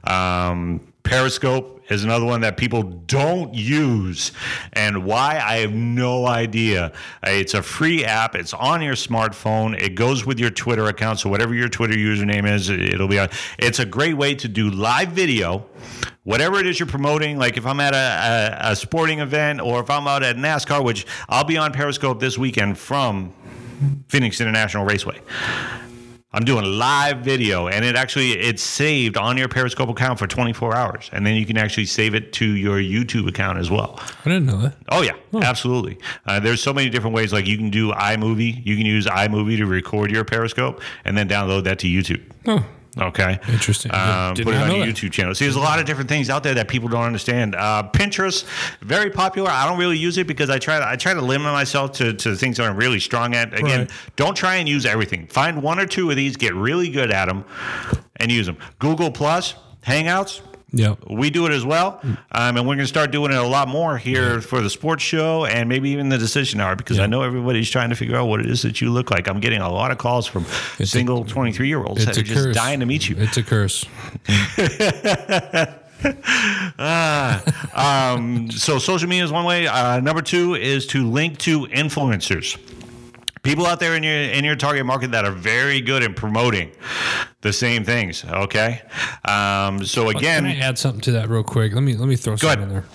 Um, 0.09 0.81
Periscope 1.03 1.81
is 1.89 2.03
another 2.03 2.25
one 2.25 2.41
that 2.41 2.57
people 2.57 2.83
don't 2.83 3.53
use. 3.53 4.31
And 4.73 5.03
why? 5.03 5.41
I 5.43 5.57
have 5.57 5.73
no 5.73 6.25
idea. 6.27 6.91
Uh, 7.25 7.31
It's 7.31 7.53
a 7.53 7.61
free 7.61 8.05
app, 8.05 8.35
it's 8.35 8.53
on 8.53 8.81
your 8.81 8.93
smartphone, 8.93 9.77
it 9.79 9.95
goes 9.95 10.25
with 10.25 10.39
your 10.39 10.51
Twitter 10.51 10.85
account. 10.87 11.19
So, 11.19 11.29
whatever 11.29 11.53
your 11.53 11.69
Twitter 11.69 11.95
username 11.95 12.49
is, 12.49 12.69
it'll 12.69 13.07
be 13.07 13.19
on. 13.19 13.29
It's 13.57 13.79
a 13.79 13.85
great 13.85 14.15
way 14.15 14.35
to 14.35 14.47
do 14.47 14.69
live 14.69 15.09
video. 15.09 15.65
Whatever 16.23 16.59
it 16.59 16.67
is 16.67 16.79
you're 16.79 16.87
promoting, 16.87 17.37
like 17.39 17.57
if 17.57 17.65
I'm 17.65 17.79
at 17.79 17.95
a, 17.95 18.67
a, 18.67 18.71
a 18.71 18.75
sporting 18.75 19.19
event 19.19 19.59
or 19.59 19.79
if 19.81 19.89
I'm 19.89 20.07
out 20.07 20.21
at 20.21 20.35
NASCAR, 20.37 20.83
which 20.83 21.07
I'll 21.27 21.43
be 21.43 21.57
on 21.57 21.73
Periscope 21.73 22.19
this 22.19 22.37
weekend 22.37 22.77
from 22.77 23.33
Phoenix 24.07 24.39
International 24.39 24.85
Raceway. 24.85 25.19
I'm 26.33 26.45
doing 26.45 26.63
live 26.63 27.17
video, 27.17 27.67
and 27.67 27.83
it 27.83 27.97
actually 27.97 28.31
it's 28.31 28.63
saved 28.63 29.17
on 29.17 29.35
your 29.35 29.49
Periscope 29.49 29.89
account 29.89 30.17
for 30.17 30.27
24 30.27 30.73
hours, 30.73 31.09
and 31.11 31.25
then 31.25 31.35
you 31.35 31.45
can 31.45 31.57
actually 31.57 31.85
save 31.85 32.15
it 32.15 32.31
to 32.33 32.45
your 32.45 32.77
YouTube 32.77 33.27
account 33.27 33.57
as 33.59 33.69
well. 33.69 33.99
I 34.23 34.29
didn't 34.29 34.45
know 34.45 34.57
that. 34.61 34.75
Oh 34.89 35.01
yeah, 35.01 35.15
absolutely. 35.33 35.97
Uh, 36.25 36.39
there's 36.39 36.63
so 36.63 36.71
many 36.71 36.89
different 36.89 37.15
ways. 37.15 37.33
Like 37.33 37.47
you 37.47 37.57
can 37.57 37.69
do 37.69 37.91
iMovie. 37.91 38.65
You 38.65 38.77
can 38.77 38.85
use 38.85 39.07
iMovie 39.07 39.57
to 39.57 39.65
record 39.65 40.09
your 40.09 40.23
Periscope, 40.23 40.81
and 41.03 41.17
then 41.17 41.27
download 41.27 41.65
that 41.65 41.79
to 41.79 41.87
YouTube. 41.87 42.23
Oh, 42.47 42.65
Okay. 42.97 43.39
Interesting. 43.47 43.91
Um, 43.93 44.35
put 44.35 44.47
it 44.49 44.55
on 44.55 44.69
your 44.75 44.85
that. 44.85 44.93
YouTube 44.95 45.11
channel. 45.13 45.33
See, 45.33 45.45
there's 45.45 45.55
a 45.55 45.59
lot 45.59 45.79
of 45.79 45.85
different 45.85 46.09
things 46.09 46.29
out 46.29 46.43
there 46.43 46.53
that 46.55 46.67
people 46.67 46.89
don't 46.89 47.03
understand. 47.03 47.55
Uh, 47.55 47.89
Pinterest, 47.93 48.45
very 48.81 49.09
popular. 49.09 49.49
I 49.49 49.65
don't 49.67 49.79
really 49.79 49.97
use 49.97 50.17
it 50.17 50.27
because 50.27 50.49
I 50.49 50.59
try 50.59 50.77
to 50.79 50.85
I 50.87 50.97
try 50.97 51.13
to 51.13 51.21
limit 51.21 51.53
myself 51.53 51.93
to, 51.93 52.11
to 52.13 52.35
things 52.35 52.57
that 52.57 52.67
I'm 52.69 52.75
really 52.75 52.99
strong 52.99 53.33
at. 53.33 53.53
Again, 53.53 53.81
Right. 53.81 53.91
don't 54.17 54.35
try 54.35 54.55
and 54.57 54.67
use 54.67 54.85
everything. 54.85 55.27
Find 55.27 55.63
one 55.63 55.79
or 55.79 55.85
two 55.85 56.09
of 56.09 56.17
these, 56.17 56.35
get 56.35 56.53
really 56.53 56.89
good 56.89 57.11
at 57.11 57.27
them, 57.27 57.45
and 58.17 58.29
use 58.31 58.45
them. 58.45 58.57
Google 58.79 59.09
Plus, 59.11 59.55
Hangouts. 59.85 60.41
Yeah. 60.73 60.95
We 61.09 61.29
do 61.29 61.45
it 61.47 61.51
as 61.51 61.65
well, 61.65 61.99
um, 62.03 62.17
and 62.31 62.59
we're 62.59 62.75
going 62.75 62.79
to 62.79 62.87
start 62.87 63.11
doing 63.11 63.31
it 63.31 63.37
a 63.37 63.43
lot 63.47 63.67
more 63.67 63.97
here 63.97 64.39
for 64.39 64.61
the 64.61 64.69
sports 64.69 65.03
show 65.03 65.45
and 65.45 65.67
maybe 65.67 65.89
even 65.89 66.07
the 66.07 66.17
decision 66.17 66.61
hour 66.61 66.75
because 66.77 66.97
I 66.97 67.07
know 67.07 67.23
everybody's 67.23 67.69
trying 67.69 67.89
to 67.89 67.95
figure 67.95 68.15
out 68.15 68.27
what 68.27 68.39
it 68.39 68.45
is 68.45 68.61
that 68.61 68.79
you 68.79 68.89
look 68.89 69.11
like. 69.11 69.27
I'm 69.27 69.41
getting 69.41 69.59
a 69.61 69.69
lot 69.69 69.91
of 69.91 69.97
calls 69.97 70.27
from 70.27 70.45
a- 70.79 70.85
single 70.85 71.25
23 71.25 71.67
year 71.67 71.83
olds 71.83 72.05
that 72.05 72.17
are 72.17 72.21
just 72.21 72.41
curse. 72.45 72.55
dying 72.55 72.79
to 72.79 72.85
meet 72.85 73.09
you. 73.09 73.15
It's 73.19 73.35
a 73.37 73.43
curse. 73.43 73.85
Um, 76.81 78.49
so 78.51 78.79
social 78.79 79.07
media 79.07 79.23
is 79.23 79.31
one 79.31 79.45
way. 79.45 79.67
Uh, 79.67 79.99
number 79.99 80.21
two 80.23 80.55
is 80.55 80.87
to 80.87 81.07
link 81.07 81.37
to 81.39 81.67
influencers. 81.67 82.57
People 83.43 83.65
out 83.65 83.79
there 83.79 83.95
in 83.95 84.03
your 84.03 84.13
in 84.13 84.43
your 84.45 84.55
target 84.55 84.85
market 84.85 85.11
that 85.11 85.25
are 85.25 85.31
very 85.31 85.81
good 85.81 86.03
at 86.03 86.15
promoting 86.15 86.71
the 87.41 87.51
same 87.51 87.83
things. 87.83 88.23
Okay, 88.23 88.81
um, 89.25 89.83
so 89.83 90.09
again, 90.09 90.43
Can 90.43 90.51
I 90.51 90.59
add 90.59 90.77
something 90.77 91.01
to 91.01 91.11
that 91.13 91.27
real 91.27 91.43
quick? 91.43 91.73
Let 91.73 91.81
me 91.81 91.95
let 91.95 92.07
me 92.07 92.15
throw 92.15 92.35
something 92.35 92.61
in 92.63 92.69
there. 92.69 92.85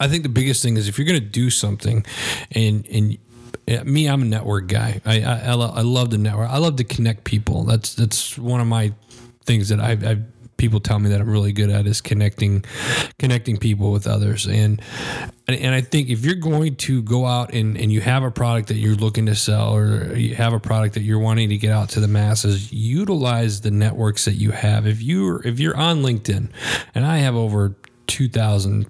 I 0.00 0.08
think 0.08 0.24
the 0.24 0.28
biggest 0.28 0.62
thing 0.62 0.76
is 0.76 0.88
if 0.88 0.98
you're 0.98 1.06
going 1.06 1.20
to 1.20 1.24
do 1.26 1.48
something, 1.50 2.04
and 2.50 2.86
and 2.88 3.18
me, 3.86 4.08
I'm 4.08 4.22
a 4.22 4.24
network 4.26 4.66
guy. 4.66 5.00
I 5.04 5.22
I, 5.22 5.38
I, 5.38 5.54
lo- 5.54 5.72
I 5.72 5.82
love 5.82 6.10
the 6.10 6.18
network. 6.18 6.50
I 6.50 6.58
love 6.58 6.76
to 6.76 6.84
connect 6.84 7.22
people. 7.24 7.62
That's 7.64 7.94
that's 7.94 8.36
one 8.36 8.60
of 8.60 8.66
my 8.66 8.92
things 9.44 9.68
that 9.68 9.80
I. 9.80 9.92
I 9.92 10.18
people 10.56 10.80
tell 10.80 10.98
me 10.98 11.10
that 11.10 11.20
I'm 11.20 11.28
really 11.28 11.52
good 11.52 11.70
at 11.70 11.86
is 11.86 12.00
connecting 12.00 12.64
connecting 13.18 13.56
people 13.56 13.92
with 13.92 14.06
others. 14.06 14.46
And 14.46 14.80
and, 15.48 15.74
I 15.74 15.80
think 15.80 16.08
if 16.08 16.24
you're 16.24 16.34
going 16.34 16.74
to 16.76 17.02
go 17.02 17.24
out 17.24 17.54
and, 17.54 17.76
and 17.76 17.92
you 17.92 18.00
have 18.00 18.24
a 18.24 18.32
product 18.32 18.66
that 18.68 18.76
you're 18.76 18.96
looking 18.96 19.26
to 19.26 19.36
sell 19.36 19.76
or 19.76 20.16
you 20.16 20.34
have 20.34 20.52
a 20.52 20.58
product 20.58 20.94
that 20.94 21.02
you're 21.02 21.20
wanting 21.20 21.50
to 21.50 21.56
get 21.56 21.70
out 21.70 21.88
to 21.90 22.00
the 22.00 22.08
masses 22.08 22.72
utilize 22.72 23.60
the 23.60 23.70
networks 23.70 24.24
that 24.24 24.34
you 24.34 24.50
have. 24.50 24.86
If 24.86 25.02
you're 25.02 25.46
if 25.46 25.60
you're 25.60 25.76
on 25.76 26.02
LinkedIn 26.02 26.50
and 26.94 27.06
I 27.06 27.18
have 27.18 27.36
over 27.36 27.76
2000 28.08 28.86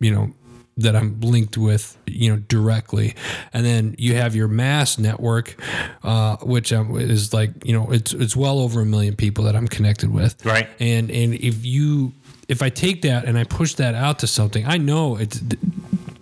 you 0.00 0.14
know 0.14 0.32
that 0.78 0.96
I'm 0.96 1.20
linked 1.20 1.58
with, 1.58 1.96
you 2.06 2.30
know, 2.30 2.36
directly, 2.48 3.14
and 3.52 3.66
then 3.66 3.94
you 3.98 4.14
have 4.14 4.34
your 4.34 4.48
mass 4.48 4.98
network, 4.98 5.60
uh, 6.02 6.36
which 6.38 6.72
um, 6.72 6.96
is 6.96 7.34
like, 7.34 7.50
you 7.64 7.72
know, 7.72 7.90
it's 7.92 8.12
it's 8.12 8.36
well 8.36 8.60
over 8.60 8.80
a 8.80 8.86
million 8.86 9.16
people 9.16 9.44
that 9.44 9.56
I'm 9.56 9.68
connected 9.68 10.12
with, 10.12 10.44
Right. 10.44 10.68
And 10.80 11.10
and 11.10 11.34
if 11.34 11.64
you 11.64 12.12
if 12.48 12.62
I 12.62 12.70
take 12.70 13.02
that 13.02 13.24
and 13.26 13.38
I 13.38 13.44
push 13.44 13.74
that 13.74 13.94
out 13.94 14.20
to 14.20 14.26
something, 14.26 14.64
I 14.66 14.78
know 14.78 15.16
it's 15.16 15.40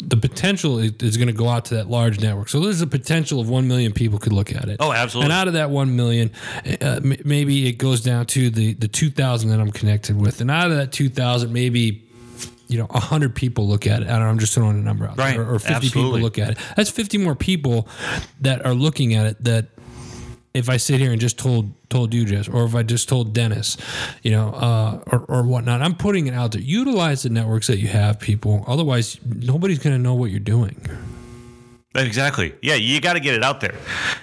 the 0.09 0.17
potential 0.17 0.79
is, 0.79 1.17
going 1.17 1.27
to 1.27 1.33
go 1.33 1.49
out 1.49 1.65
to 1.67 1.75
that 1.75 1.91
large 1.91 2.21
network. 2.21 2.49
So 2.49 2.61
there's 2.61 2.81
a 2.81 2.87
potential 2.87 3.41
of 3.41 3.49
one 3.49 3.67
million 3.67 3.93
people 3.93 4.19
could 4.19 4.33
look 4.33 4.55
at 4.55 4.69
it. 4.69 4.77
Oh, 4.79 4.93
absolutely. 4.93 5.27
And 5.27 5.33
out 5.33 5.49
of 5.49 5.55
that 5.55 5.71
one 5.71 5.97
million, 5.97 6.31
uh, 6.81 7.01
maybe 7.03 7.69
it 7.69 7.73
goes 7.73 8.03
down 8.03 8.27
to 8.27 8.51
the 8.51 8.75
the 8.75 8.89
two 8.89 9.11
thousand 9.11 9.51
that 9.51 9.61
I'm 9.61 9.73
connected 9.73 10.21
with, 10.21 10.41
and 10.41 10.51
out 10.51 10.71
of 10.71 10.77
that 10.77 10.93
two 10.93 11.09
thousand, 11.09 11.53
maybe 11.53 12.06
you 12.69 12.79
know, 12.79 12.87
100 12.87 13.35
people 13.35 13.69
look 13.69 13.87
at 13.87 14.03
it. 14.03 14.09
I 14.09 14.13
don't 14.13 14.21
know, 14.21 14.29
I'm 14.29 14.39
just 14.39 14.55
throwing 14.55 14.79
a 14.79 14.83
number 14.83 15.07
out. 15.07 15.19
Right. 15.19 15.37
Or, 15.37 15.55
or 15.55 15.59
50 15.59 15.75
Absolutely. 15.75 16.03
people 16.03 16.19
look 16.21 16.39
at 16.39 16.51
it. 16.51 16.59
That's 16.77 16.91
50 16.91 17.19
more 17.19 17.35
people 17.35 17.89
that 18.41 18.65
are 18.67 18.75
looking 18.75 19.15
at 19.15 19.27
it 19.27 19.45
that 19.45 19.67
if 20.55 20.71
I 20.71 20.79
sit 20.79 21.01
here 21.01 21.13
and 21.13 21.21
just 21.21 21.39
told 21.39 21.73
told 21.91 22.15
you 22.15 22.25
just, 22.25 22.49
or 22.49 22.65
if 22.65 22.75
I 22.75 22.83
just 22.83 23.09
told 23.09 23.35
Dennis, 23.35 23.77
you 24.23 24.31
know, 24.31 24.49
uh, 24.49 25.03
or, 25.13 25.19
or 25.29 25.43
whatnot, 25.43 25.83
I'm 25.83 25.95
putting 25.95 26.27
it 26.27 26.35
out 26.35 26.53
there. 26.53 26.63
Utilize 26.63 27.23
the 27.23 27.31
networks 27.31 27.67
that 27.67 27.79
you 27.79 27.89
have, 27.89 28.19
people. 28.19 28.65
Otherwise, 28.67 29.19
nobody's 29.25 29.79
going 29.79 29.95
to 29.95 30.03
know 30.03 30.15
what 30.15 30.31
you're 30.31 30.41
doing. 30.41 30.81
Exactly. 31.99 32.55
Yeah, 32.63 32.75
you 32.75 33.01
got 33.01 33.15
to 33.15 33.21
get 33.21 33.35
it 33.35 33.43
out 33.43 33.61
there. 33.61 33.75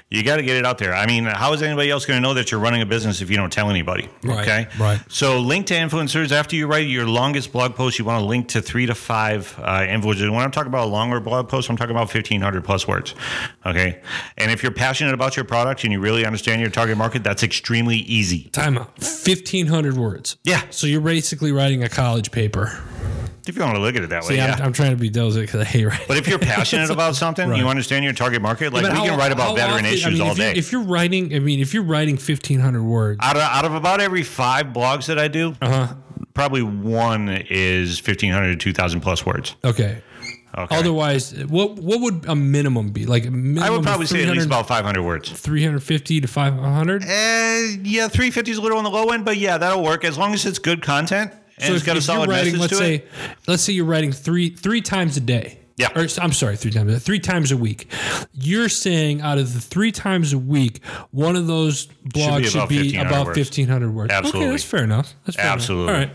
You 0.10 0.24
got 0.24 0.38
to 0.38 0.44
get 0.44 0.58
it 0.58 0.66
out 0.66 0.78
there. 0.78 0.94
I 0.94 1.06
mean, 1.08 1.26
how 1.26 1.54
is 1.54 1.62
anybody 1.62 1.90
else 1.90 2.06
going 2.06 2.18
to 2.18 2.22
know 2.22 2.34
that 2.36 2.52
you're 2.52 2.60
running 2.60 2.82
a 2.82 2.86
business 2.86 3.22
if 3.22 3.30
you 3.30 3.36
don't 3.38 3.52
tell 3.52 3.70
anybody? 3.70 4.10
Right, 4.24 4.42
Okay. 4.48 4.68
right. 4.80 5.00
So, 5.10 5.40
link 5.40 5.68
to 5.68 5.74
influencers. 5.74 6.32
After 6.32 6.56
you 6.56 6.68
write 6.68 6.88
your 6.88 7.08
longest 7.08 7.52
blog 7.52 7.76
post, 7.76 7.98
you 7.98 8.06
want 8.06 8.22
to 8.22 8.26
link 8.26 8.50
to 8.50 8.62
three 8.62 8.86
to 8.86 8.94
five 8.96 9.56
uh, 9.60 9.80
influencers. 9.80 10.30
When 10.32 10.42
I'm 10.42 10.52
talking 10.52 10.68
about 10.70 10.86
a 10.88 10.90
longer 10.92 11.20
blog 11.20 11.50
post, 11.50 11.70
I'm 11.70 11.78
talking 11.78 11.96
about 11.96 12.14
1,500 12.14 12.64
plus 12.64 12.88
words. 12.88 13.16
Okay. 13.66 14.02
And 14.38 14.52
if 14.52 14.62
you're 14.64 14.72
passionate 14.72 15.14
about 15.14 15.36
your 15.36 15.46
product 15.46 15.84
and 15.84 15.92
you 15.92 16.00
really 16.00 16.26
understand 16.26 16.62
your 16.62 16.70
target 16.70 16.98
market, 16.98 17.24
that's 17.24 17.44
extremely 17.44 17.98
easy. 17.98 18.50
Time 18.50 18.78
out. 18.78 18.90
1,500 19.00 19.98
words. 19.98 20.38
Yeah. 20.44 20.62
So 20.70 20.86
you're 20.88 21.02
basically 21.02 21.52
writing 21.52 21.84
a 21.84 21.90
college 21.90 22.32
paper. 22.32 22.80
If 23.46 23.56
you 23.58 23.62
want 23.62 23.76
to 23.76 23.82
look 23.82 23.96
at 23.98 24.04
it 24.04 24.10
that 24.10 24.24
way. 24.24 24.30
See, 24.30 24.36
yeah. 24.38 24.56
I'm, 24.58 24.62
I'm 24.68 24.74
trying 24.74 24.92
to 24.92 24.96
be 24.98 25.10
devil's 25.10 25.36
because 25.36 25.60
I 25.62 25.66
hate 25.66 25.86
writing. 25.86 26.06
but 26.08 26.18
if 26.18 26.28
you're 26.28 26.40
passionate 26.56 26.90
about 26.90 27.16
something, 27.16 27.50
Right. 27.50 27.60
you 27.60 27.68
understand 27.68 28.06
your 28.06 28.14
target 28.14 28.42
market, 28.42 28.72
like 28.72 28.84
But 28.84 28.94
we 28.94 28.98
how- 29.00 29.06
can 29.06 29.18
write 29.20 29.32
about 29.34 29.56
veteran 29.56 29.74
often- 29.80 29.86
I 29.86 29.90
issues 29.90 30.14
mean, 30.14 30.22
all 30.22 30.32
if 30.32 30.38
you- 30.38 30.44
day. 30.46 30.54
if 30.54 30.72
you're 30.72 30.84
writing, 30.84 31.36
I 31.36 31.40
mean, 31.40 31.60
if 31.60 31.74
you're 31.74 31.84
writing 31.84 32.16
1,500 32.18 32.82
words, 32.84 33.20
out 33.22 33.36
of, 33.36 33.42
out 33.42 33.66
of 33.66 33.74
about 33.74 34.00
every 34.00 34.24
five 34.24 34.68
blogs 34.68 35.08
that 35.08 35.20
I 35.20 35.28
do, 35.28 35.56
Uh-huh. 35.62 35.94
probably 36.34 36.62
one 36.64 37.28
is 37.50 38.00
1,500 38.02 38.52
to 38.52 38.56
2,000 38.56 39.02
plus 39.02 39.26
words. 39.26 39.56
okay. 39.64 40.02
Okay. 40.56 40.76
Otherwise, 40.78 41.34
what 41.46 41.78
what 41.80 42.00
would 42.00 42.26
a 42.28 42.36
minimum 42.36 42.92
be? 42.92 43.08
Like 43.08 43.26
a 43.26 43.32
minimum 43.32 43.64
I 43.64 43.72
would 43.72 43.80
of 43.80 43.86
probably 43.86 44.06
say 44.06 44.18
at 44.22 44.30
least 44.30 44.44
300 44.44 44.46
about 44.46 44.68
500 44.68 45.02
words. 45.02 45.32
350 45.32 46.22
to 46.22 46.28
500. 46.28 47.02
Uh, 47.02 47.08
yeah, 47.82 48.08
350 48.08 48.52
is 48.52 48.58
a 48.60 48.62
little 48.62 48.78
on 48.78 48.84
the 48.84 48.92
low 48.92 49.08
end, 49.10 49.26
but 49.26 49.38
yeah, 49.38 49.58
that'll 49.58 49.82
work 49.84 50.06
as 50.06 50.16
long 50.16 50.32
as 50.36 50.46
it's 50.46 50.60
good 50.60 50.84
content 50.84 51.32
and 51.58 51.74
it's 51.74 51.84
got 51.84 51.98
a 51.98 52.02
solid 52.02 52.28
you're 52.28 52.36
writing, 52.38 52.54
message 52.58 52.60
let's 52.62 52.72
to 52.74 52.78
say, 52.78 52.96
it. 52.96 53.08
let's 53.48 53.64
say 53.64 53.74
you're 53.74 53.86
writing 53.86 54.12
three 54.12 54.50
three 54.50 54.82
times 54.82 55.18
a 55.18 55.22
day. 55.22 55.60
Yeah. 55.76 55.90
Or 55.96 56.08
I'm 56.22 56.34
sorry, 56.34 56.56
three 56.56 56.70
times, 56.70 57.04
three 57.04 57.20
times 57.20 57.52
a 57.52 57.58
week. 57.58 57.88
You're 58.32 58.70
saying 58.70 59.22
out 59.22 59.40
of 59.40 59.54
the 59.54 59.60
three 59.60 59.92
times 59.92 60.32
a 60.32 60.38
week, 60.38 60.86
one 61.10 61.36
of 61.36 61.48
those 61.48 61.88
blogs 61.88 62.46
should 62.46 62.56
about 62.56 62.70
be 62.70 62.78
1,500 62.96 63.08
about 63.08 63.26
words. 63.26 63.38
1,500 63.40 63.92
words. 63.94 64.14
Absolutely. 64.14 64.42
Okay, 64.42 64.52
that's 64.52 64.64
fair 64.64 64.84
enough. 64.84 65.14
That's 65.26 65.36
fair 65.36 65.46
enough. 65.46 65.56
Absolutely. 65.56 65.94
All 65.94 66.00
right. 66.00 66.10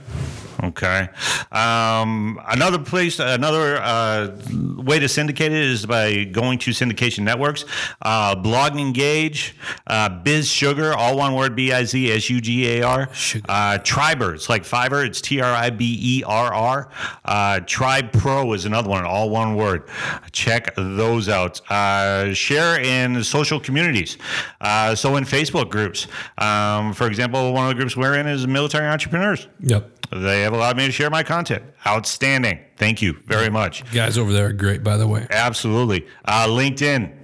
Okay. 0.63 1.09
Um, 1.53 2.41
another 2.49 2.79
place, 2.79 3.21
another 3.21 3.77
uh, 3.77 4.37
way 4.77 4.99
to 4.99 5.09
syndicate 5.09 5.53
it 5.53 5.65
is 5.65 5.87
by 5.87 6.25
going 6.25 6.59
to 6.61 6.73
syndication 6.73 7.21
networks. 7.21 7.65
Uh, 8.03 8.35
Blog 8.35 8.77
Engage, 8.77 9.57
uh, 9.87 10.09
Biz 10.09 10.49
Sugar, 10.49 10.95
all 10.95 11.17
one 11.17 11.35
word, 11.35 11.55
B 11.55 11.73
I 11.73 11.85
Z 11.85 12.11
S 12.11 12.29
U 12.29 12.41
G 12.41 12.79
A 12.79 12.83
R. 12.83 13.15
Sugar. 13.15 13.47
Uh, 13.49 13.79
Triberr, 13.79 14.35
it's 14.35 14.49
like 14.49 14.65
Fiverr, 14.65 15.07
it's 15.07 15.21
T 15.21 15.41
R 15.41 15.55
I 15.55 15.71
B 15.71 15.99
E 16.01 16.25
R 16.25 16.53
R. 16.53 16.91
Uh, 17.25 17.61
Tribe 17.61 18.13
Pro 18.13 18.53
is 18.53 18.65
another 18.65 18.91
one, 18.91 19.05
all 19.05 19.31
one 19.31 19.55
word. 19.55 19.89
Check 20.33 20.75
those 20.75 21.29
out. 21.29 21.61
Uh, 21.71 22.35
share 22.35 22.81
in 22.81 23.23
social 23.23 23.61
communities. 23.61 24.19
Uh, 24.61 24.95
so 24.95 25.17
in 25.17 25.25
Facebook 25.25 25.71
groups, 25.71 26.09
um, 26.39 26.93
for 26.93 27.07
example, 27.07 27.53
one 27.53 27.65
of 27.65 27.69
the 27.69 27.75
groups 27.75 27.97
we're 27.97 28.15
in 28.15 28.27
is 28.27 28.47
military 28.47 28.89
entrepreneurs. 28.89 29.47
Yep. 29.61 29.98
They 30.11 30.43
have 30.43 30.53
allowed 30.53 30.77
me 30.77 30.87
to 30.87 30.93
share 30.93 31.11
my 31.11 31.23
content. 31.23 31.63
Outstanding. 31.87 32.61
Thank 32.77 33.03
you 33.03 33.15
very 33.27 33.51
much. 33.51 33.91
Guys 33.93 34.17
over 34.17 34.33
there 34.33 34.47
are 34.47 34.53
great, 34.53 34.83
by 34.83 34.97
the 34.97 35.07
way. 35.07 35.27
Absolutely. 35.31 36.07
Uh, 36.25 36.47
LinkedIn. 36.47 37.15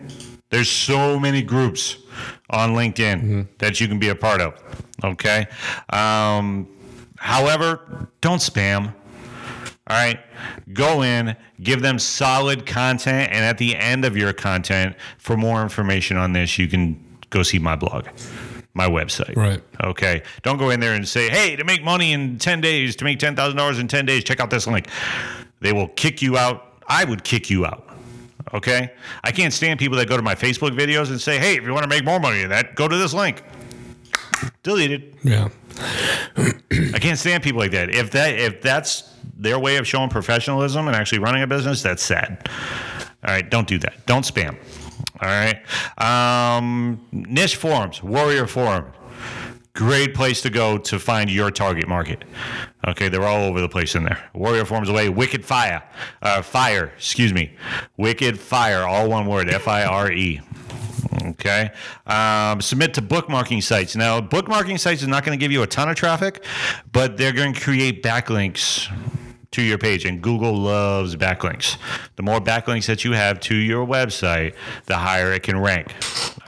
There's 0.50 0.70
so 0.70 1.18
many 1.18 1.42
groups 1.42 1.96
on 2.50 2.74
LinkedIn 2.74 3.48
that 3.58 3.80
you 3.80 3.88
can 3.88 3.98
be 3.98 4.10
a 4.10 4.14
part 4.14 4.40
of. 4.40 4.62
Okay. 5.02 5.46
Um, 5.90 6.68
however, 7.18 8.08
don't 8.20 8.38
spam. 8.38 8.94
All 9.86 9.96
right. 9.96 10.20
Go 10.72 11.02
in, 11.02 11.36
give 11.62 11.82
them 11.82 11.98
solid 11.98 12.66
content, 12.66 13.32
and 13.32 13.44
at 13.44 13.58
the 13.58 13.76
end 13.76 14.04
of 14.04 14.16
your 14.16 14.32
content, 14.32 14.96
for 15.18 15.36
more 15.36 15.62
information 15.62 16.16
on 16.16 16.32
this, 16.32 16.58
you 16.58 16.68
can 16.68 17.02
go 17.30 17.42
see 17.42 17.58
my 17.58 17.76
blog, 17.76 18.06
my 18.74 18.88
website. 18.88 19.36
Right. 19.36 19.62
Okay. 19.82 20.22
Don't 20.42 20.58
go 20.58 20.70
in 20.70 20.80
there 20.80 20.94
and 20.94 21.06
say, 21.06 21.28
hey, 21.30 21.56
to 21.56 21.64
make 21.64 21.82
money 21.82 22.12
in 22.12 22.38
10 22.38 22.60
days, 22.60 22.96
to 22.96 23.04
make 23.04 23.18
$10,000 23.18 23.80
in 23.80 23.88
10 23.88 24.06
days, 24.06 24.24
check 24.24 24.40
out 24.40 24.50
this 24.50 24.66
link. 24.66 24.88
They 25.60 25.72
will 25.72 25.88
kick 25.88 26.20
you 26.20 26.36
out. 26.36 26.82
I 26.88 27.04
would 27.04 27.24
kick 27.24 27.48
you 27.48 27.64
out. 27.64 27.88
Okay. 28.52 28.92
I 29.22 29.30
can't 29.30 29.52
stand 29.52 29.78
people 29.78 29.96
that 29.98 30.08
go 30.08 30.16
to 30.16 30.22
my 30.22 30.34
Facebook 30.34 30.76
videos 30.76 31.10
and 31.10 31.20
say, 31.20 31.38
hey, 31.38 31.56
if 31.56 31.64
you 31.64 31.72
want 31.72 31.84
to 31.84 31.88
make 31.88 32.04
more 32.04 32.20
money 32.20 32.40
than 32.40 32.50
that, 32.50 32.74
go 32.74 32.86
to 32.86 32.96
this 32.96 33.14
link. 33.14 33.42
Deleted. 34.62 35.16
Yeah. 35.22 35.48
I 36.36 36.98
can't 36.98 37.18
stand 37.18 37.42
people 37.42 37.60
like 37.60 37.72
that. 37.72 37.90
If 37.90 38.10
that 38.12 38.34
if 38.34 38.60
that's 38.60 39.10
their 39.36 39.58
way 39.58 39.76
of 39.76 39.86
showing 39.86 40.10
professionalism 40.10 40.86
and 40.86 40.96
actually 40.96 41.18
running 41.18 41.42
a 41.42 41.46
business, 41.46 41.82
that's 41.82 42.02
sad. 42.02 42.48
All 43.24 43.32
right, 43.34 43.48
don't 43.48 43.66
do 43.66 43.78
that. 43.78 44.06
Don't 44.06 44.24
spam. 44.24 44.56
All 45.20 45.28
right. 45.28 45.62
Um, 45.98 47.00
niche 47.12 47.56
forums, 47.56 48.02
Warrior 48.02 48.46
Forum. 48.46 48.86
Great 49.74 50.14
place 50.14 50.40
to 50.42 50.50
go 50.50 50.78
to 50.78 51.00
find 51.00 51.28
your 51.28 51.50
target 51.50 51.88
market. 51.88 52.22
Okay, 52.86 53.08
they're 53.08 53.26
all 53.26 53.42
over 53.42 53.60
the 53.60 53.68
place 53.68 53.96
in 53.96 54.04
there. 54.04 54.30
Warrior 54.32 54.64
Forums 54.64 54.88
away. 54.88 55.08
Wicked 55.08 55.44
Fire, 55.44 55.82
uh, 56.22 56.42
Fire. 56.42 56.92
Excuse 56.96 57.34
me. 57.34 57.56
Wicked 57.96 58.38
Fire. 58.38 58.84
All 58.84 59.08
one 59.08 59.26
word. 59.26 59.50
F 59.50 59.66
I 59.66 59.84
R 59.84 60.12
E. 60.12 60.40
Okay. 61.24 61.70
Um, 62.06 62.60
submit 62.60 62.94
to 62.94 63.02
bookmarking 63.02 63.64
sites. 63.64 63.96
Now, 63.96 64.20
bookmarking 64.20 64.78
sites 64.78 65.02
is 65.02 65.08
not 65.08 65.24
going 65.24 65.36
to 65.36 65.42
give 65.42 65.50
you 65.50 65.62
a 65.64 65.66
ton 65.66 65.88
of 65.88 65.96
traffic, 65.96 66.44
but 66.92 67.16
they're 67.16 67.32
going 67.32 67.54
to 67.54 67.60
create 67.60 68.00
backlinks 68.00 68.88
to 69.54 69.62
your 69.62 69.78
page, 69.78 70.04
and 70.04 70.20
Google 70.20 70.54
loves 70.54 71.16
backlinks. 71.16 71.76
The 72.16 72.22
more 72.22 72.40
backlinks 72.40 72.86
that 72.86 73.04
you 73.04 73.12
have 73.12 73.40
to 73.40 73.54
your 73.54 73.86
website, 73.86 74.54
the 74.86 74.96
higher 74.96 75.32
it 75.32 75.42
can 75.42 75.58
rank. 75.58 75.94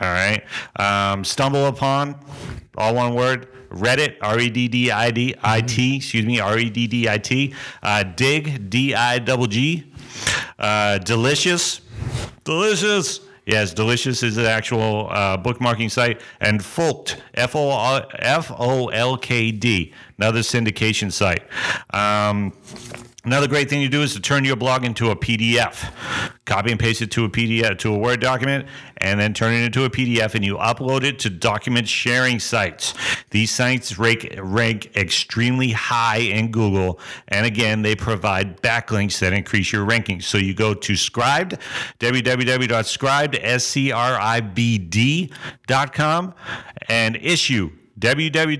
All 0.01 0.09
right. 0.09 0.45
Um, 0.77 1.25
stumble 1.25 1.67
upon, 1.67 2.17
all 2.77 2.95
one 2.95 3.15
word. 3.15 3.49
Reddit, 3.71 4.17
R 4.23 4.39
E 4.39 4.49
D 4.49 4.69
D 4.69 4.91
I 4.91 5.11
D 5.11 5.35
I 5.43 5.61
T, 5.61 5.97
excuse 5.97 6.25
me, 6.25 6.41
R 6.41 6.57
E 6.59 6.71
D 6.71 6.87
D 6.87 7.09
I 7.09 7.19
T. 7.19 7.53
Uh, 7.83 8.05
Digg, 8.05 8.71
D 8.71 8.95
I 8.95 9.19
double 9.19 9.47
G. 9.47 9.93
Uh, 10.59 10.99
delicious, 10.99 11.81
delicious. 12.45 13.26
Yes, 13.47 13.73
Delicious 13.73 14.25
as 14.25 14.35
the 14.35 14.51
actual 14.51 15.09
uh, 15.09 15.39
bookmarking 15.39 15.91
site. 15.91 16.21
And 16.41 16.61
Folkd, 16.61 17.21
F 17.35 17.55
O 17.55 18.89
L 18.89 19.17
K 19.17 19.53
D, 19.53 19.95
another 20.19 20.41
syndication 20.41 21.13
site. 21.13 21.45
Um, 21.95 22.53
another 23.27 23.49
great 23.49 23.69
thing 23.69 23.83
to 23.83 23.89
do 23.89 24.01
is 24.03 24.15
to 24.15 24.21
turn 24.21 24.45
your 24.45 24.57
blog 24.57 24.85
into 24.85 25.11
a 25.11 25.17
PDF. 25.17 25.93
Copy 26.47 26.71
and 26.71 26.81
paste 26.81 27.03
it 27.03 27.11
to 27.11 27.25
a 27.25 27.29
PDF, 27.29 27.77
to 27.79 27.93
a 27.93 27.99
Word 27.99 28.21
document, 28.21 28.67
and 28.99 29.21
then 29.21 29.35
turn 29.35 29.53
it 29.53 29.65
into 29.65 29.85
a 29.85 29.91
PDF 29.91 30.35
and 30.35 30.45
you 30.45 30.57
upload 30.57 31.03
it 31.03 31.19
to 31.19 31.29
document 31.29 31.89
sharing 31.89 32.39
sites. 32.39 32.95
These 33.31 33.51
sites 33.51 33.99
rank, 33.99 34.33
rank 34.39 34.97
extremely 34.97 35.73
high 35.73 36.19
in 36.19 36.53
Google. 36.53 37.01
And 37.29 37.45
again, 37.45 37.83
they 37.83 37.97
provide 37.97 38.63
backlinks 38.63 39.19
that 39.19 39.33
increase 39.33 39.73
your 39.73 39.85
rankings. 39.85 40.23
So 40.23 40.39
you 40.39 40.55
go 40.55 40.73
to 40.73 40.93
Scribd, 40.95 41.59
www.scribd, 41.99 43.41
S-C-R-I-B-D.com, 43.43 43.95
and 46.89 47.17
Issuu, 47.17 47.73
www.issuu.com. 47.99 48.57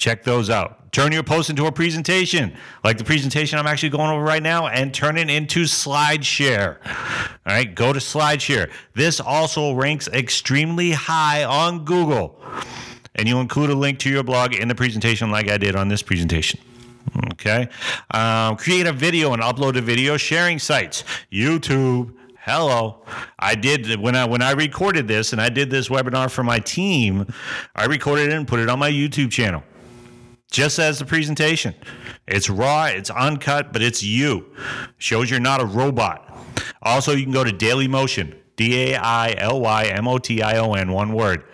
Check 0.00 0.24
those 0.24 0.48
out. 0.48 0.90
Turn 0.92 1.12
your 1.12 1.22
post 1.22 1.50
into 1.50 1.66
a 1.66 1.72
presentation, 1.72 2.56
like 2.82 2.96
the 2.96 3.04
presentation 3.04 3.58
I'm 3.58 3.66
actually 3.66 3.90
going 3.90 4.10
over 4.10 4.24
right 4.24 4.42
now, 4.42 4.66
and 4.66 4.94
turn 4.94 5.18
it 5.18 5.28
into 5.28 5.64
SlideShare. 5.64 6.78
All 6.86 7.54
right, 7.54 7.72
go 7.74 7.92
to 7.92 8.00
SlideShare. 8.00 8.72
This 8.94 9.20
also 9.20 9.74
ranks 9.74 10.08
extremely 10.08 10.92
high 10.92 11.44
on 11.44 11.84
Google. 11.84 12.40
And 13.14 13.28
you 13.28 13.40
include 13.40 13.68
a 13.68 13.74
link 13.74 13.98
to 14.00 14.10
your 14.10 14.22
blog 14.24 14.54
in 14.54 14.68
the 14.68 14.74
presentation, 14.74 15.30
like 15.30 15.50
I 15.50 15.58
did 15.58 15.76
on 15.76 15.88
this 15.88 16.00
presentation. 16.00 16.58
Okay. 17.34 17.68
Um, 18.10 18.56
create 18.56 18.86
a 18.86 18.92
video 18.92 19.34
and 19.34 19.42
upload 19.42 19.76
a 19.76 19.82
video 19.82 20.16
sharing 20.16 20.58
sites. 20.58 21.04
YouTube. 21.30 22.14
Hello. 22.38 23.04
I 23.38 23.54
did 23.54 24.00
when 24.00 24.16
I 24.16 24.24
when 24.24 24.40
I 24.40 24.52
recorded 24.52 25.06
this 25.06 25.32
and 25.32 25.42
I 25.42 25.50
did 25.50 25.68
this 25.68 25.90
webinar 25.90 26.30
for 26.30 26.42
my 26.42 26.58
team, 26.58 27.26
I 27.76 27.84
recorded 27.84 28.30
it 28.30 28.32
and 28.32 28.48
put 28.48 28.60
it 28.60 28.70
on 28.70 28.78
my 28.78 28.90
YouTube 28.90 29.30
channel. 29.30 29.62
Just 30.50 30.78
as 30.78 30.98
the 30.98 31.04
presentation. 31.04 31.74
It's 32.26 32.50
raw, 32.50 32.86
it's 32.86 33.10
uncut, 33.10 33.72
but 33.72 33.82
it's 33.82 34.02
you. 34.02 34.46
Shows 34.98 35.30
you're 35.30 35.40
not 35.40 35.60
a 35.60 35.66
robot. 35.66 36.26
Also, 36.82 37.12
you 37.12 37.24
can 37.24 37.32
go 37.32 37.44
to 37.44 37.52
Daily 37.52 37.88
Motion, 37.88 38.34
D 38.56 38.92
A 38.92 38.96
I 38.96 39.34
L 39.38 39.60
Y 39.60 39.84
M 39.84 40.08
O 40.08 40.18
T 40.18 40.42
I 40.42 40.58
O 40.58 40.72
N, 40.74 40.92
one 40.92 41.12
word 41.12 41.44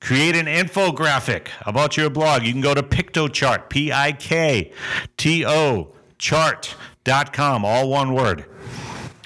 Create 0.00 0.36
an 0.36 0.46
infographic 0.46 1.48
about 1.66 1.96
your 1.96 2.08
blog. 2.08 2.42
You 2.42 2.52
can 2.52 2.60
go 2.60 2.72
to 2.72 2.82
Piktochart, 2.82 3.68
P 3.68 3.92
I 3.92 4.12
K 4.12 4.72
T 5.16 5.44
O 5.44 5.92
chart.com, 6.18 7.64
all 7.64 7.90
one 7.90 8.14
word. 8.14 8.46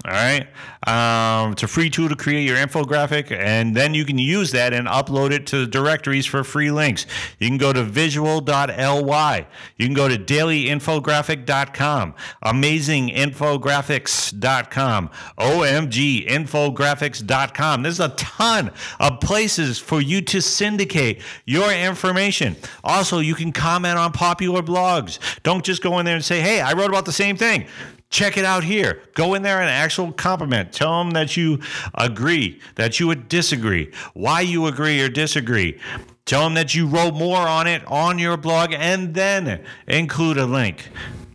All 0.04 0.10
right. 0.10 0.48
Um, 0.84 1.52
it's 1.52 1.62
a 1.62 1.68
free 1.68 1.88
tool 1.88 2.08
to 2.08 2.16
create 2.16 2.44
your 2.44 2.56
infographic, 2.56 3.30
and 3.30 3.76
then 3.76 3.94
you 3.94 4.04
can 4.04 4.18
use 4.18 4.50
that 4.50 4.72
and 4.72 4.88
upload 4.88 5.30
it 5.30 5.46
to 5.48 5.64
directories 5.64 6.26
for 6.26 6.42
free 6.42 6.72
links. 6.72 7.06
You 7.38 7.46
can 7.46 7.56
go 7.56 7.72
to 7.72 7.84
visual.ly. 7.84 9.46
You 9.76 9.86
can 9.86 9.94
go 9.94 10.08
to 10.08 10.16
dailyinfographic.com, 10.16 12.14
amazinginfographics.com, 12.44 15.10
omginfographics.com. 15.38 17.82
There's 17.82 18.00
a 18.00 18.08
ton 18.08 18.72
of 18.98 19.20
places 19.20 19.78
for 19.78 20.00
you 20.00 20.20
to 20.22 20.42
syndicate 20.42 21.22
your 21.44 21.72
information. 21.72 22.56
Also, 22.82 23.20
you 23.20 23.36
can 23.36 23.52
comment 23.52 23.98
on 23.98 24.10
popular 24.10 24.62
blogs. 24.62 25.20
Don't 25.44 25.64
just 25.64 25.80
go 25.80 26.00
in 26.00 26.06
there 26.06 26.16
and 26.16 26.24
say, 26.24 26.40
hey, 26.40 26.60
I 26.60 26.72
wrote 26.72 26.90
about 26.90 27.04
the 27.04 27.12
same 27.12 27.36
thing 27.36 27.68
check 28.12 28.36
it 28.36 28.44
out 28.44 28.62
here. 28.62 29.02
Go 29.14 29.34
in 29.34 29.42
there 29.42 29.60
and 29.60 29.68
actual 29.68 30.12
compliment. 30.12 30.72
Tell 30.72 31.02
them 31.02 31.12
that 31.12 31.36
you 31.36 31.58
agree, 31.94 32.60
that 32.76 33.00
you 33.00 33.08
would 33.08 33.28
disagree, 33.28 33.90
why 34.14 34.42
you 34.42 34.66
agree 34.66 35.00
or 35.00 35.08
disagree. 35.08 35.80
Tell 36.24 36.44
them 36.44 36.54
that 36.54 36.74
you 36.74 36.86
wrote 36.86 37.14
more 37.14 37.38
on 37.38 37.66
it 37.66 37.84
on 37.88 38.18
your 38.18 38.36
blog 38.36 38.72
and 38.72 39.14
then 39.14 39.64
include 39.88 40.38
a 40.38 40.46
link. 40.46 40.88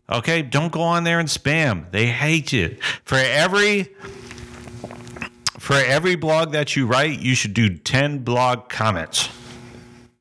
Okay? 0.10 0.42
Don't 0.42 0.72
go 0.72 0.82
on 0.82 1.04
there 1.04 1.20
and 1.20 1.28
spam. 1.28 1.92
They 1.92 2.06
hate 2.06 2.54
you. 2.54 2.78
For 3.04 3.18
every 3.18 3.96
for 5.60 5.74
every 5.74 6.16
blog 6.16 6.54
that 6.54 6.78
you 6.78 6.88
write, 6.88 7.20
you 7.20 7.36
should 7.36 7.54
do 7.54 7.76
10 7.76 8.20
blog 8.20 8.70
comments. 8.70 9.28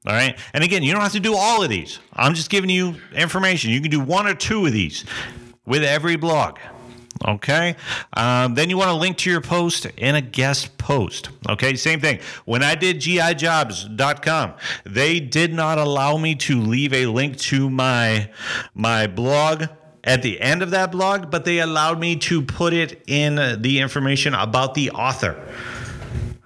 All 0.04 0.12
right. 0.12 0.36
And 0.52 0.64
again, 0.64 0.82
you 0.82 0.92
don't 0.92 1.02
have 1.02 1.12
to 1.12 1.20
do 1.20 1.36
all 1.36 1.62
of 1.62 1.68
these. 1.68 2.00
I'm 2.12 2.34
just 2.34 2.50
giving 2.50 2.70
you 2.70 2.96
information. 3.14 3.70
You 3.70 3.80
can 3.80 3.90
do 3.90 4.00
one 4.00 4.26
or 4.26 4.34
two 4.34 4.66
of 4.66 4.72
these 4.72 5.04
with 5.66 5.82
every 5.82 6.16
blog. 6.16 6.58
Okay. 7.24 7.76
Um, 8.14 8.54
then 8.54 8.70
you 8.70 8.76
want 8.76 8.90
to 8.90 8.96
link 8.96 9.16
to 9.18 9.30
your 9.30 9.40
post 9.40 9.86
in 9.96 10.14
a 10.14 10.20
guest 10.20 10.76
post. 10.78 11.30
Okay. 11.48 11.74
Same 11.76 12.00
thing. 12.00 12.20
When 12.44 12.62
I 12.62 12.74
did 12.74 12.98
gijobs.com, 12.98 14.54
they 14.84 15.20
did 15.20 15.52
not 15.52 15.78
allow 15.78 16.16
me 16.16 16.34
to 16.36 16.60
leave 16.60 16.92
a 16.92 17.06
link 17.06 17.36
to 17.38 17.70
my 17.70 18.30
my 18.74 19.06
blog 19.06 19.64
at 20.04 20.22
the 20.22 20.40
end 20.40 20.62
of 20.62 20.70
that 20.70 20.92
blog, 20.92 21.30
but 21.30 21.44
they 21.44 21.58
allowed 21.58 21.98
me 21.98 22.16
to 22.16 22.40
put 22.40 22.72
it 22.72 23.02
in 23.06 23.60
the 23.60 23.80
information 23.80 24.34
about 24.34 24.74
the 24.74 24.90
author. 24.92 25.36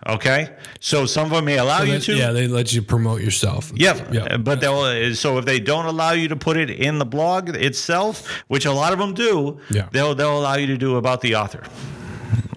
Okay, 0.08 0.48
so 0.80 1.04
some 1.04 1.26
of 1.26 1.30
them 1.32 1.44
may 1.44 1.58
allow 1.58 1.78
So 1.80 1.84
you 1.84 1.98
to. 1.98 2.16
yeah, 2.16 2.32
they 2.32 2.48
let 2.48 2.72
you 2.72 2.80
promote 2.80 3.20
yourself. 3.20 3.70
Yep. 3.74 4.12
Yeah. 4.14 4.20
Uh, 4.22 4.38
but 4.38 4.60
they'll 4.62 4.78
uh, 4.80 5.12
so 5.14 5.36
if 5.38 5.44
they 5.44 5.60
don't 5.60 5.84
allow 5.84 6.12
you 6.12 6.28
to 6.28 6.36
put 6.36 6.56
it 6.56 6.70
in 6.70 6.98
the 6.98 7.04
blog 7.04 7.50
itself, 7.50 8.26
which 8.48 8.64
a 8.64 8.72
lot 8.72 8.92
of 8.94 8.98
them 8.98 9.12
do, 9.12 9.60
Yeah. 9.68 9.88
they'll 9.92 10.14
they'll 10.14 10.38
allow 10.38 10.54
you 10.54 10.66
to 10.68 10.78
do 10.78 10.96
about 10.96 11.20
the 11.20 11.34
author. 11.36 11.62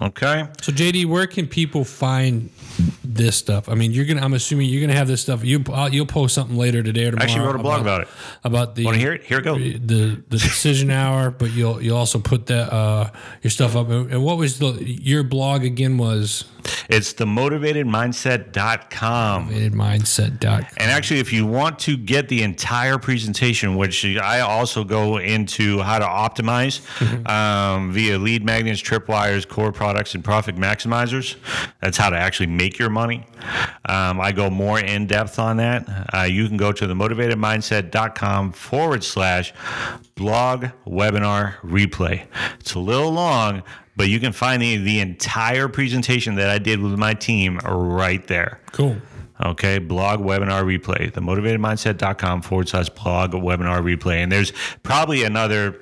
Okay. 0.00 0.48
So 0.62 0.72
JD, 0.72 1.06
where 1.06 1.26
can 1.26 1.46
people 1.46 1.84
find 1.84 2.48
this 3.04 3.36
stuff? 3.36 3.68
I 3.68 3.74
mean, 3.74 3.92
you're 3.92 4.04
gonna. 4.04 4.22
I'm 4.22 4.34
assuming 4.34 4.68
you're 4.68 4.80
gonna 4.80 4.98
have 4.98 5.06
this 5.08 5.20
stuff. 5.20 5.44
You 5.44 5.62
uh, 5.72 5.88
you'll 5.92 6.06
post 6.06 6.34
something 6.34 6.56
later 6.56 6.82
today 6.82 7.06
or 7.06 7.10
tomorrow. 7.12 7.30
Actually 7.30 7.46
wrote 7.46 7.56
a 7.56 7.62
blog 7.62 7.80
about 7.80 8.00
it. 8.02 8.08
About 8.42 8.74
the 8.74 8.84
Want 8.84 8.96
to 8.96 9.00
hear 9.00 9.12
it? 9.12 9.22
Here 9.24 9.38
it 9.38 9.44
goes. 9.44 9.58
the 9.58 10.22
the 10.28 10.38
decision 10.38 10.90
hour, 11.02 11.30
but 11.30 11.52
you'll 11.52 11.80
you'll 11.82 11.96
also 11.96 12.18
put 12.18 12.46
that 12.46 12.72
uh, 12.72 13.10
your 13.42 13.50
stuff 13.50 13.76
up. 13.76 13.88
And 13.88 14.24
what 14.24 14.38
was 14.38 14.58
the 14.58 14.72
your 14.82 15.22
blog 15.22 15.64
again? 15.64 15.98
Was 15.98 16.44
It's 16.88 17.12
the 17.12 17.26
motivatedmindset.com. 17.26 19.50
mindset.com. 19.50 20.66
And 20.76 20.90
actually, 20.90 21.20
if 21.20 21.32
you 21.32 21.46
want 21.46 21.78
to 21.80 21.96
get 21.96 22.28
the 22.28 22.42
entire 22.42 22.98
presentation, 22.98 23.76
which 23.76 24.04
I 24.04 24.40
also 24.40 24.84
go 24.84 25.18
into 25.18 25.80
how 25.80 25.98
to 25.98 26.04
optimize 26.04 26.80
um, 27.28 27.92
via 27.92 28.18
lead 28.18 28.44
magnets, 28.44 28.82
tripwires, 28.82 29.46
core 29.46 29.72
products, 29.72 30.14
and 30.14 30.24
profit 30.24 30.56
maximizers, 30.56 31.36
that's 31.80 31.96
how 31.96 32.10
to 32.10 32.16
actually 32.16 32.46
make 32.46 32.63
your 32.78 32.90
money. 32.90 33.26
Um, 33.86 34.20
I 34.20 34.32
go 34.32 34.50
more 34.50 34.80
in 34.80 35.06
depth 35.06 35.38
on 35.38 35.58
that. 35.58 35.86
Uh, 36.12 36.22
you 36.22 36.48
can 36.48 36.56
go 36.56 36.72
to 36.72 36.86
the 36.86 36.94
motivatedmindset.com 36.94 38.52
forward 38.52 39.04
slash 39.04 39.52
blog 40.14 40.66
webinar 40.86 41.56
replay. 41.58 42.26
It's 42.60 42.74
a 42.74 42.78
little 42.78 43.12
long, 43.12 43.62
but 43.96 44.08
you 44.08 44.20
can 44.20 44.32
find 44.32 44.60
the, 44.62 44.76
the 44.78 45.00
entire 45.00 45.68
presentation 45.68 46.36
that 46.36 46.50
I 46.50 46.58
did 46.58 46.80
with 46.80 46.98
my 46.98 47.14
team 47.14 47.58
right 47.58 48.26
there. 48.26 48.60
Cool. 48.72 48.96
Okay, 49.44 49.78
blog 49.78 50.20
webinar 50.20 50.62
replay, 50.62 51.12
the 51.12 51.20
motivatedmindset.com 51.20 52.42
forward 52.42 52.68
slash 52.68 52.88
blog 52.90 53.32
webinar 53.32 53.82
replay. 53.82 54.22
And 54.22 54.30
there's 54.30 54.52
probably 54.82 55.24
another 55.24 55.80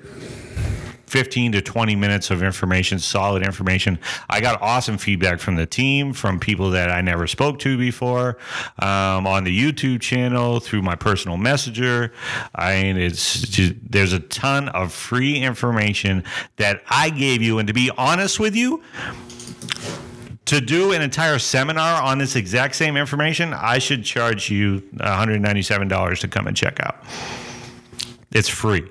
15 1.12 1.52
to 1.52 1.60
20 1.60 1.94
minutes 1.94 2.30
of 2.30 2.42
information, 2.42 2.98
solid 2.98 3.42
information. 3.42 3.98
I 4.30 4.40
got 4.40 4.62
awesome 4.62 4.96
feedback 4.96 5.40
from 5.40 5.56
the 5.56 5.66
team, 5.66 6.14
from 6.14 6.40
people 6.40 6.70
that 6.70 6.90
I 6.90 7.02
never 7.02 7.26
spoke 7.26 7.58
to 7.58 7.76
before, 7.76 8.38
um, 8.78 9.26
on 9.26 9.44
the 9.44 9.54
YouTube 9.54 10.00
channel, 10.00 10.58
through 10.58 10.80
my 10.80 10.94
personal 10.94 11.36
messenger. 11.36 12.14
I 12.54 12.82
mean, 12.82 12.96
it's 12.96 13.42
just, 13.42 13.74
there's 13.86 14.14
a 14.14 14.20
ton 14.20 14.70
of 14.70 14.90
free 14.90 15.36
information 15.36 16.24
that 16.56 16.82
I 16.88 17.10
gave 17.10 17.42
you. 17.42 17.58
And 17.58 17.68
to 17.68 17.74
be 17.74 17.90
honest 17.98 18.40
with 18.40 18.56
you, 18.56 18.82
to 20.46 20.62
do 20.62 20.92
an 20.92 21.02
entire 21.02 21.38
seminar 21.38 22.00
on 22.00 22.16
this 22.16 22.36
exact 22.36 22.74
same 22.74 22.96
information, 22.96 23.52
I 23.52 23.80
should 23.80 24.02
charge 24.02 24.50
you 24.50 24.80
$197 24.94 26.20
to 26.20 26.28
come 26.28 26.46
and 26.46 26.56
check 26.56 26.80
out. 26.80 27.04
It's 28.30 28.48
free. 28.48 28.90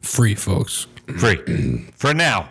Free, 0.00 0.36
folks. 0.36 0.86
Free. 1.18 1.86
For 1.96 2.14
now. 2.14 2.48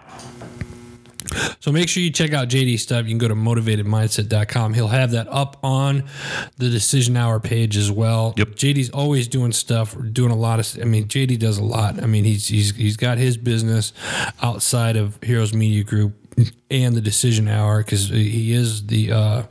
So 1.60 1.72
make 1.72 1.89
sure 1.89 2.01
you 2.01 2.12
check 2.12 2.34
out 2.34 2.47
JD 2.47 2.80
stuff. 2.80 3.05
You 3.05 3.12
can 3.12 3.18
go 3.18 3.28
to 3.28 3.36
motivatedmindset.com. 3.36 4.74
He'll 4.74 4.88
have 4.88 5.12
that 5.12 5.28
up 5.30 5.57
on 5.64 6.05
the 6.57 6.70
decision 6.70 7.18
hour 7.18 7.39
page 7.39 7.78
as 7.78 7.91
well. 7.91 8.34
Yep. 8.38 8.49
JD's 8.49 8.89
always 8.89 9.28
doing 9.28 9.51
stuff, 9.51 9.95
doing 10.12 10.32
a 10.32 10.36
lot 10.36 10.60
of 10.60 10.82
I 10.82 10.86
mean, 10.86 11.07
JD 11.07 11.39
does 11.39 11.57
a 11.57 11.64
lot. 11.64 12.01
I 12.01 12.07
mean, 12.07 12.24
he's 12.24 12.47
he's 12.47 12.76
he's 12.76 12.97
got 12.97 13.18
his 13.18 13.38
business 13.38 13.93
outside 14.41 14.95
of 14.95 15.22
Heroes 15.22 15.53
Media 15.53 15.84
Group 15.84 16.16
and 16.72 16.95
the 16.95 17.01
decision 17.01 17.47
hour 17.47 17.84
because 17.84 18.10
he 18.10 18.53
is 18.53 18.88
the 18.88 19.12
uh 19.12 19.43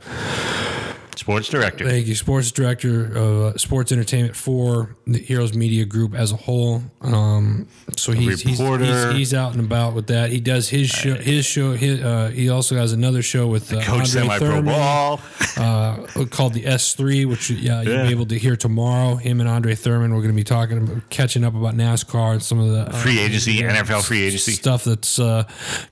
Sports 1.19 1.49
director. 1.49 1.83
Thank 1.89 2.07
you, 2.07 2.15
sports 2.15 2.49
director 2.49 3.05
of 3.05 3.41
uh, 3.41 3.57
sports 3.57 3.91
entertainment 3.91 4.37
for 4.37 4.95
the 5.05 5.19
Heroes 5.19 5.53
Media 5.53 5.83
Group 5.83 6.13
as 6.15 6.31
a 6.31 6.37
whole. 6.37 6.81
Um, 7.01 7.67
so 7.97 8.13
he's, 8.13 8.41
he's, 8.41 8.57
reporter. 8.57 8.85
he's 8.85 9.17
he's 9.17 9.33
out 9.33 9.51
and 9.51 9.59
about 9.59 9.93
with 9.95 10.07
that. 10.07 10.29
He 10.31 10.39
does 10.39 10.69
his 10.69 10.87
show. 10.87 11.15
His 11.15 11.45
show. 11.45 11.73
His, 11.73 12.01
uh, 12.01 12.31
he 12.33 12.47
also 12.47 12.77
has 12.77 12.93
another 12.93 13.21
show 13.21 13.47
with 13.47 13.73
uh, 13.73 13.81
Coach 13.81 13.89
Andre 13.89 14.05
semi 14.05 14.37
pro 14.37 14.47
Thurman 14.47 14.65
ball. 14.65 15.19
uh, 15.57 16.25
called 16.31 16.53
the 16.53 16.63
S3, 16.63 17.25
which 17.25 17.49
yeah, 17.49 17.81
you'll 17.81 17.93
Yeah. 17.93 18.03
be 18.05 18.11
able 18.11 18.25
to 18.27 18.39
hear 18.39 18.55
tomorrow. 18.55 19.15
Him 19.15 19.41
and 19.41 19.49
Andre 19.49 19.75
Thurman. 19.75 20.11
We're 20.13 20.21
going 20.21 20.33
to 20.33 20.37
be 20.37 20.45
talking, 20.45 20.77
about, 20.77 21.09
catching 21.09 21.43
up 21.43 21.53
about 21.53 21.75
NASCAR 21.75 22.31
and 22.31 22.41
some 22.43 22.59
of 22.61 22.69
the 22.71 22.95
uh, 22.95 23.01
Free 23.01 23.19
agency, 23.19 23.59
NFL 23.59 24.05
free 24.05 24.21
agency. 24.23 24.53
stuff 24.53 24.85
that's 24.85 25.19
uh, 25.19 25.43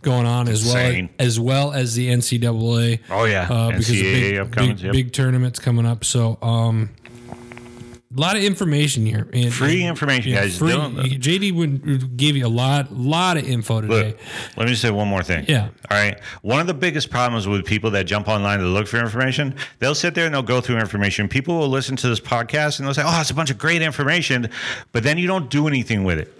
going 0.04 0.26
on 0.26 0.48
as 0.48 0.64
well 0.66 0.78
Insane. 0.86 1.10
as 1.20 1.38
well 1.38 1.74
as 1.74 1.96
the 1.96 2.08
NCAA. 2.08 3.00
Oh, 3.10 3.26
yeah. 3.26 3.42
uh, 3.52 3.72
because 3.72 3.90
NCAA 3.90 4.02
big, 4.14 4.38
upcoming, 4.38 4.76
big, 4.76 4.84
yep. 4.86 4.94
big 4.94 5.12
tournaments 5.18 5.58
coming 5.60 5.86
up. 5.86 6.06
So, 6.06 6.38
um, 6.42 6.90
a 8.16 8.20
lot 8.20 8.36
of 8.38 8.42
information 8.44 9.06
here. 9.06 9.28
And, 9.34 9.54
Free 9.54 9.84
information, 9.84 10.32
yeah, 10.32 10.42
guys. 10.44 10.58
free- 10.58 10.72
JD 10.72 11.52
would 11.54 12.16
give 12.18 12.38
you 12.38 12.46
a 12.46 12.50
lot, 12.50 12.92
lot 12.94 13.36
of 13.38 13.48
info 13.48 13.82
today. 13.82 14.08
Look, 14.08 14.18
let 14.56 14.64
me 14.66 14.70
just 14.72 14.82
say 14.82 14.90
one 14.92 15.08
more 15.08 15.22
thing. 15.24 15.46
Yeah. 15.48 15.70
All 15.92 15.98
right. 15.98 16.18
One 16.42 16.60
of 16.60 16.68
the 16.68 16.74
biggest 16.74 17.10
problems 17.10 17.48
with 17.48 17.66
people 17.66 17.92
that 17.92 18.06
jump 18.06 18.28
online 18.28 18.60
to 18.60 18.66
look 18.66 18.88
for 18.88 18.98
information, 18.98 19.56
they'll 19.80 19.94
sit 19.94 20.16
there 20.16 20.26
and 20.26 20.34
they'll 20.34 20.42
go 20.42 20.62
through 20.62 20.78
information. 20.78 21.28
People 21.28 21.60
will 21.60 21.68
listen 21.70 21.96
to 21.98 22.08
this 22.08 22.20
podcast 22.20 22.80
and 22.80 22.88
they'll 22.88 22.94
say, 22.94 23.04
oh, 23.06 23.20
it's 23.22 23.30
a 23.30 23.36
bunch 23.36 23.52
of 23.52 23.58
great 23.58 23.82
information, 23.82 24.50
but 24.94 25.04
then 25.04 25.18
you 25.18 25.28
don't 25.28 25.50
do 25.50 25.68
anything 25.68 26.04
with 26.04 26.18
it. 26.18 26.34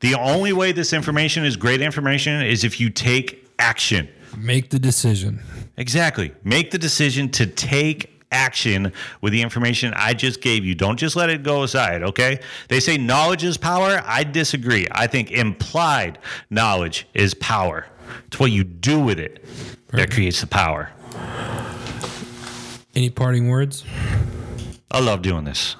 The 0.00 0.14
only 0.14 0.52
way 0.52 0.72
this 0.72 0.92
information 0.92 1.44
is 1.44 1.56
great 1.56 1.80
information 1.82 2.42
is 2.42 2.62
if 2.64 2.78
you 2.80 2.90
take 2.90 3.48
action. 3.58 4.08
Make 4.38 4.70
the 4.70 4.78
decision. 4.78 5.40
Exactly. 5.82 6.30
Make 6.44 6.70
the 6.70 6.78
decision 6.78 7.28
to 7.30 7.44
take 7.44 8.24
action 8.30 8.92
with 9.20 9.32
the 9.32 9.42
information 9.42 9.92
I 9.96 10.14
just 10.14 10.40
gave 10.40 10.64
you. 10.64 10.76
Don't 10.76 10.96
just 10.96 11.16
let 11.16 11.28
it 11.28 11.42
go 11.42 11.64
aside, 11.64 12.04
okay? 12.04 12.38
They 12.68 12.78
say 12.78 12.96
knowledge 12.96 13.42
is 13.42 13.56
power. 13.56 14.00
I 14.04 14.22
disagree. 14.22 14.86
I 14.92 15.08
think 15.08 15.32
implied 15.32 16.20
knowledge 16.50 17.08
is 17.14 17.34
power. 17.34 17.88
It's 18.28 18.38
what 18.38 18.52
you 18.52 18.62
do 18.62 19.00
with 19.00 19.18
it 19.18 19.44
that 19.88 20.12
creates 20.12 20.40
the 20.40 20.46
power. 20.46 20.92
Any 22.94 23.10
parting 23.10 23.48
words? 23.48 23.84
I 24.88 25.00
love 25.00 25.22
doing 25.22 25.42
this. 25.42 25.74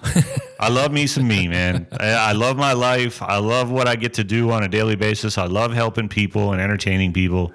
I 0.58 0.68
love 0.68 0.90
me 0.90 1.06
some 1.06 1.28
me, 1.28 1.46
man. 1.46 1.86
I, 1.92 2.08
I 2.10 2.32
love 2.32 2.56
my 2.56 2.72
life. 2.72 3.22
I 3.22 3.36
love 3.38 3.70
what 3.70 3.86
I 3.86 3.94
get 3.94 4.14
to 4.14 4.24
do 4.24 4.50
on 4.50 4.64
a 4.64 4.68
daily 4.68 4.96
basis. 4.96 5.38
I 5.38 5.44
love 5.44 5.72
helping 5.72 6.08
people 6.08 6.52
and 6.52 6.60
entertaining 6.60 7.12
people. 7.12 7.52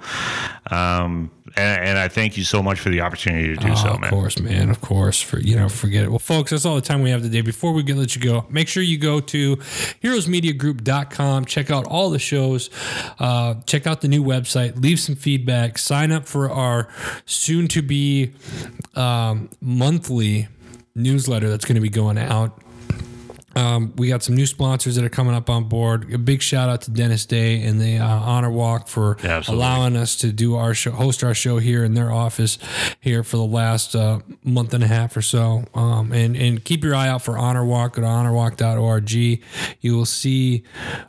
Um, 0.72 1.30
and, 1.56 1.88
and 1.90 1.98
I 1.98 2.08
thank 2.08 2.38
you 2.38 2.44
so 2.44 2.62
much 2.62 2.80
for 2.80 2.90
the 2.90 3.02
opportunity 3.02 3.48
to 3.48 3.56
do 3.56 3.72
Oh, 3.72 3.76
so, 3.76 3.94
man. 3.94 4.04
of 4.06 4.10
course, 4.10 4.40
man. 4.40 4.70
Of 4.70 4.82
course. 4.82 5.22
For 5.22 5.40
you 5.40 5.56
know, 5.56 5.70
forget 5.70 6.04
it. 6.04 6.10
Well, 6.10 6.20
folks, 6.20 6.52
that's 6.52 6.66
all 6.66 6.76
the 6.76 6.82
time 6.82 7.02
we 7.02 7.10
have 7.12 7.22
today. 7.22 7.42
Before 7.42 7.74
we 7.74 7.84
get 7.84 7.96
let 7.98 8.16
you 8.16 8.22
go, 8.22 8.46
make 8.50 8.68
sure 8.68 8.84
you 8.84 8.98
go 8.98 9.20
to 9.20 9.58
heroesmediagroup.com. 10.38 11.46
Check 11.46 11.72
out 11.72 11.86
all 11.88 12.10
the 12.10 12.20
shows. 12.20 12.70
Uh, 13.20 13.56
check 13.66 13.88
out 13.88 14.02
the 14.02 14.08
new 14.08 14.24
website. 14.24 14.82
Leave 14.82 15.00
some 15.00 15.16
feedback. 15.16 15.78
Sign 15.78 16.12
up 16.12 16.26
for 16.26 16.50
our 16.50 16.88
soon 17.26 17.68
to 17.70 17.82
be 17.82 18.34
um, 18.96 19.50
monthly 19.62 20.48
newsletter 20.96 21.50
that's 21.50 21.66
going 21.66 21.76
to 21.76 21.82
be 21.82 21.90
going 21.90 22.18
out. 22.18 22.60
Um, 23.58 23.92
we 23.96 24.08
got 24.08 24.22
some 24.22 24.36
new 24.36 24.46
sponsors 24.46 24.96
that 24.98 25.04
are 25.04 25.10
coming 25.10 25.34
up 25.34 25.50
on 25.50 25.64
board. 25.64 26.14
A 26.14 26.20
big 26.20 26.44
shout 26.44 26.70
out 26.70 26.82
to 26.84 26.92
Dennis 26.92 27.26
Day 27.26 27.64
and 27.64 27.82
the 27.82 27.98
uh, 27.98 28.06
Honor 28.08 28.52
Walk 28.52 28.88
for 28.88 29.18
absolutely. 29.24 29.56
allowing 29.56 29.98
us 29.98 30.16
to 30.18 30.32
do 30.32 30.56
our 30.56 30.76
show, 30.76 30.92
host 30.92 31.24
our 31.24 31.34
show 31.34 31.58
here 31.58 31.84
in 31.84 31.96
their 31.96 32.12
office 32.12 32.60
here 33.00 33.24
for 33.24 33.38
the 33.38 33.46
last 33.46 33.96
uh, 33.96 34.20
month 34.44 34.76
and 34.76 34.84
a 34.84 34.88
half 34.88 35.18
or 35.18 35.24
so. 35.24 35.66
Um, 35.74 36.12
and 36.12 36.38
and 36.38 36.64
keep 36.64 36.84
your 36.84 36.94
eye 36.94 37.08
out 37.08 37.24
for 37.24 37.36
Honor 37.36 37.66
Walk. 37.66 37.96
Go 37.96 38.04
to 38.04 38.08
honorwalk.org. 38.08 39.12
You 39.12 39.96
will 39.96 40.06
see 40.06 40.64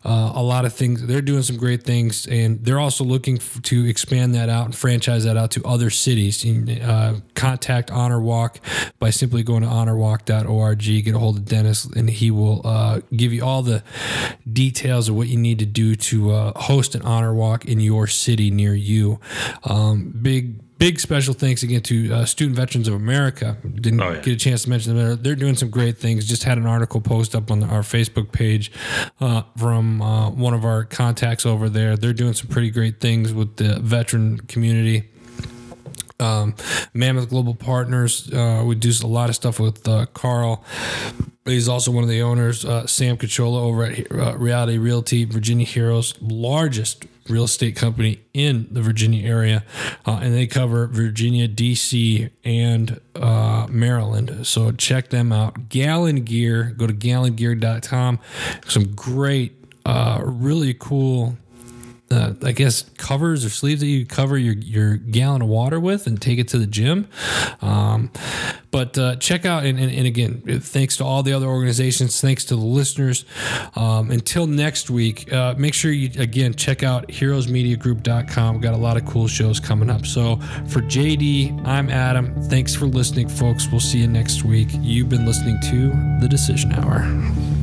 uh, 0.05 0.33
a 0.35 0.43
lot 0.43 0.65
of 0.65 0.73
things. 0.73 1.07
They're 1.07 1.21
doing 1.21 1.43
some 1.43 1.59
great 1.59 1.83
things, 1.83 2.27
and 2.27 2.65
they're 2.65 2.81
also 2.81 3.05
looking 3.05 3.37
f- 3.37 3.61
to 3.63 3.87
expand 3.87 4.35
that 4.35 4.49
out 4.49 4.65
and 4.65 4.75
franchise 4.75 5.25
that 5.25 5.37
out 5.37 5.51
to 5.53 5.65
other 5.65 5.91
cities. 5.91 6.43
Can, 6.43 6.81
uh, 6.81 7.21
contact 7.35 7.91
Honor 7.91 8.21
Walk 8.21 8.59
by 8.99 9.11
simply 9.11 9.43
going 9.43 9.63
to 9.63 9.69
honorwalk.org. 9.69 10.79
Get 10.79 11.15
a 11.15 11.19
hold 11.19 11.37
of 11.37 11.45
Dennis, 11.45 11.85
and 11.85 12.09
he 12.09 12.31
will 12.31 12.38
uh, 12.65 13.01
give 13.15 13.33
you 13.33 13.45
all 13.45 13.63
the 13.63 13.83
details 14.51 15.09
of 15.09 15.15
what 15.17 15.29
you 15.29 15.37
need 15.39 15.59
to 15.59 15.67
do 15.67 15.95
to 15.95 16.31
uh, 16.31 16.53
host 16.61 16.95
an 16.95 17.03
honor 17.03 17.35
walk 17.35 17.65
in 17.65 17.81
your 17.81 18.07
city 18.07 18.51
near 18.51 18.75
you. 18.75 19.21
Um, 19.65 20.13
big. 20.23 20.61
Big 20.79 21.01
special 21.01 21.35
thanks 21.35 21.65
again 21.65 21.81
to 21.83 22.13
uh, 22.15 22.25
Student 22.25 22.55
Veterans 22.55 22.87
of 22.87 22.95
America. 22.95 23.57
Didn't 23.81 24.01
Oh, 24.01 24.11
yeah. 24.13 24.21
get 24.21 24.35
a 24.35 24.37
chance 24.37 24.63
to 24.63 24.71
mention 24.71 24.95
them. 24.95 25.05
They're, 25.05 25.17
they're 25.17 25.35
doing 25.35 25.57
some 25.57 25.71
great 25.71 25.99
things. 25.99 26.25
Just 26.25 26.45
had 26.45 26.57
an 26.57 26.67
article 26.67 27.01
post 27.01 27.35
up 27.35 27.51
on 27.51 27.65
our 27.65 27.81
Facebook 27.81 28.31
page 28.31 28.71
uh, 29.21 29.43
from 29.57 30.01
uh, 30.01 30.31
one 30.31 30.55
of 30.55 30.65
our 30.65 30.85
contacts 30.85 31.45
over 31.45 31.69
there. 31.69 31.97
They're 31.97 32.13
doing 32.13 32.33
some 32.33 32.47
pretty 32.47 32.71
great 32.71 33.01
things 33.01 33.33
with 33.35 33.57
the 33.57 33.81
veteran 33.81 34.39
community 34.47 35.11
um, 36.21 36.55
Mammoth 36.95 37.29
Global 37.29 37.55
Partners. 37.55 38.33
Uh, 38.33 38.63
we 38.67 38.75
do 38.75 38.93
a 39.03 39.07
lot 39.07 39.29
of 39.29 39.35
stuff 39.35 39.61
with 39.61 39.87
uh, 39.87 40.07
Carl. 40.15 40.65
He's 41.45 41.69
also 41.69 41.91
one 41.91 42.03
of 42.03 42.11
the 42.11 42.23
owners, 42.23 42.65
uh, 42.65 42.87
Sam 42.87 43.17
Cachola 43.17 43.61
over 43.61 43.85
at 43.85 44.13
uh, 44.13 44.37
Reality 44.37 44.77
Realty, 44.77 45.25
Virginia 45.25 45.65
Heroes, 45.67 46.15
largest 46.21 47.07
real 47.29 47.45
estate 47.45 47.77
company 47.77 48.21
in 48.35 48.69
the 48.71 48.83
Virginia 48.83 49.27
area, 49.27 49.65
uh, 50.07 50.21
and 50.23 50.35
they 50.35 50.47
cover 50.47 50.87
Virginia, 50.87 51.49
D.C., 51.49 52.29
and 52.45 53.01
uh, 53.15 53.67
Maryland. 53.71 54.47
So 54.47 54.73
check 54.73 55.09
them 55.11 55.33
out. 55.33 55.69
Gallon 55.69 56.25
Gear. 56.25 56.75
Go 56.77 56.87
to 56.87 56.95
gallongear.com. 56.95 58.19
Some 58.67 58.95
great, 58.95 59.65
uh, 59.87 60.21
really 60.23 60.75
cool 60.75 61.37
uh, 62.11 62.35
I 62.43 62.53
guess 62.53 62.89
covers 62.97 63.45
or 63.45 63.51
sleeves 63.51 63.81
that 63.81 63.87
you 63.87 64.07
cover 64.07 64.39
your 64.39 64.55
your 64.55 64.97
gallon 64.97 65.43
of 65.43 65.49
water 65.49 65.79
with 65.79 66.07
and 66.07 66.21
take 66.21 66.39
it 66.39 66.49
to 66.49 66.59
the 66.59 66.67
gym. 66.67 67.09
Um, 67.61 68.11
but 68.71 68.99
uh, 68.99 69.17
check 69.17 69.47
out 69.47 69.65
and, 69.65 69.79
and, 69.79 69.91
and 69.91 70.07
again, 70.07 70.43
thanks 70.61 70.97
to 70.99 71.05
all 71.05 71.23
the 71.23 71.33
other 71.33 71.47
organizations, 71.47 72.21
thanks 72.21 72.45
to 72.47 72.57
the 72.57 72.63
listeners. 72.63 73.25
Um, 73.77 74.11
until 74.11 74.47
next 74.47 74.91
week, 74.91 75.33
uh, 75.33 75.55
make 75.57 75.75
sure 75.75 75.91
you 75.91 76.11
again 76.21 76.55
check 76.55 76.83
out 76.83 77.09
heroesmediagroup.com. 77.09 78.55
We've 78.55 78.63
got 78.63 78.75
a 78.75 78.79
lot 78.79 78.97
of 78.97 79.07
cool 79.07 79.27
shows 79.27 79.61
coming 79.61 79.91
up. 79.91 80.07
So 80.07 80.37
for 80.69 80.81
JD, 80.81 81.67
I'm 81.67 81.91
Adam. 81.91 82.35
Thanks 82.43 82.75
for 82.75 82.87
listening, 82.87 83.29
folks. 83.29 83.69
We'll 83.71 83.81
see 83.81 83.99
you 83.99 84.09
next 84.09 84.45
week. 84.45 84.69
You've 84.81 85.09
been 85.09 85.27
listening 85.27 85.59
to 85.71 86.21
the 86.21 86.29
Decision 86.29 86.73
Hour. 86.73 87.58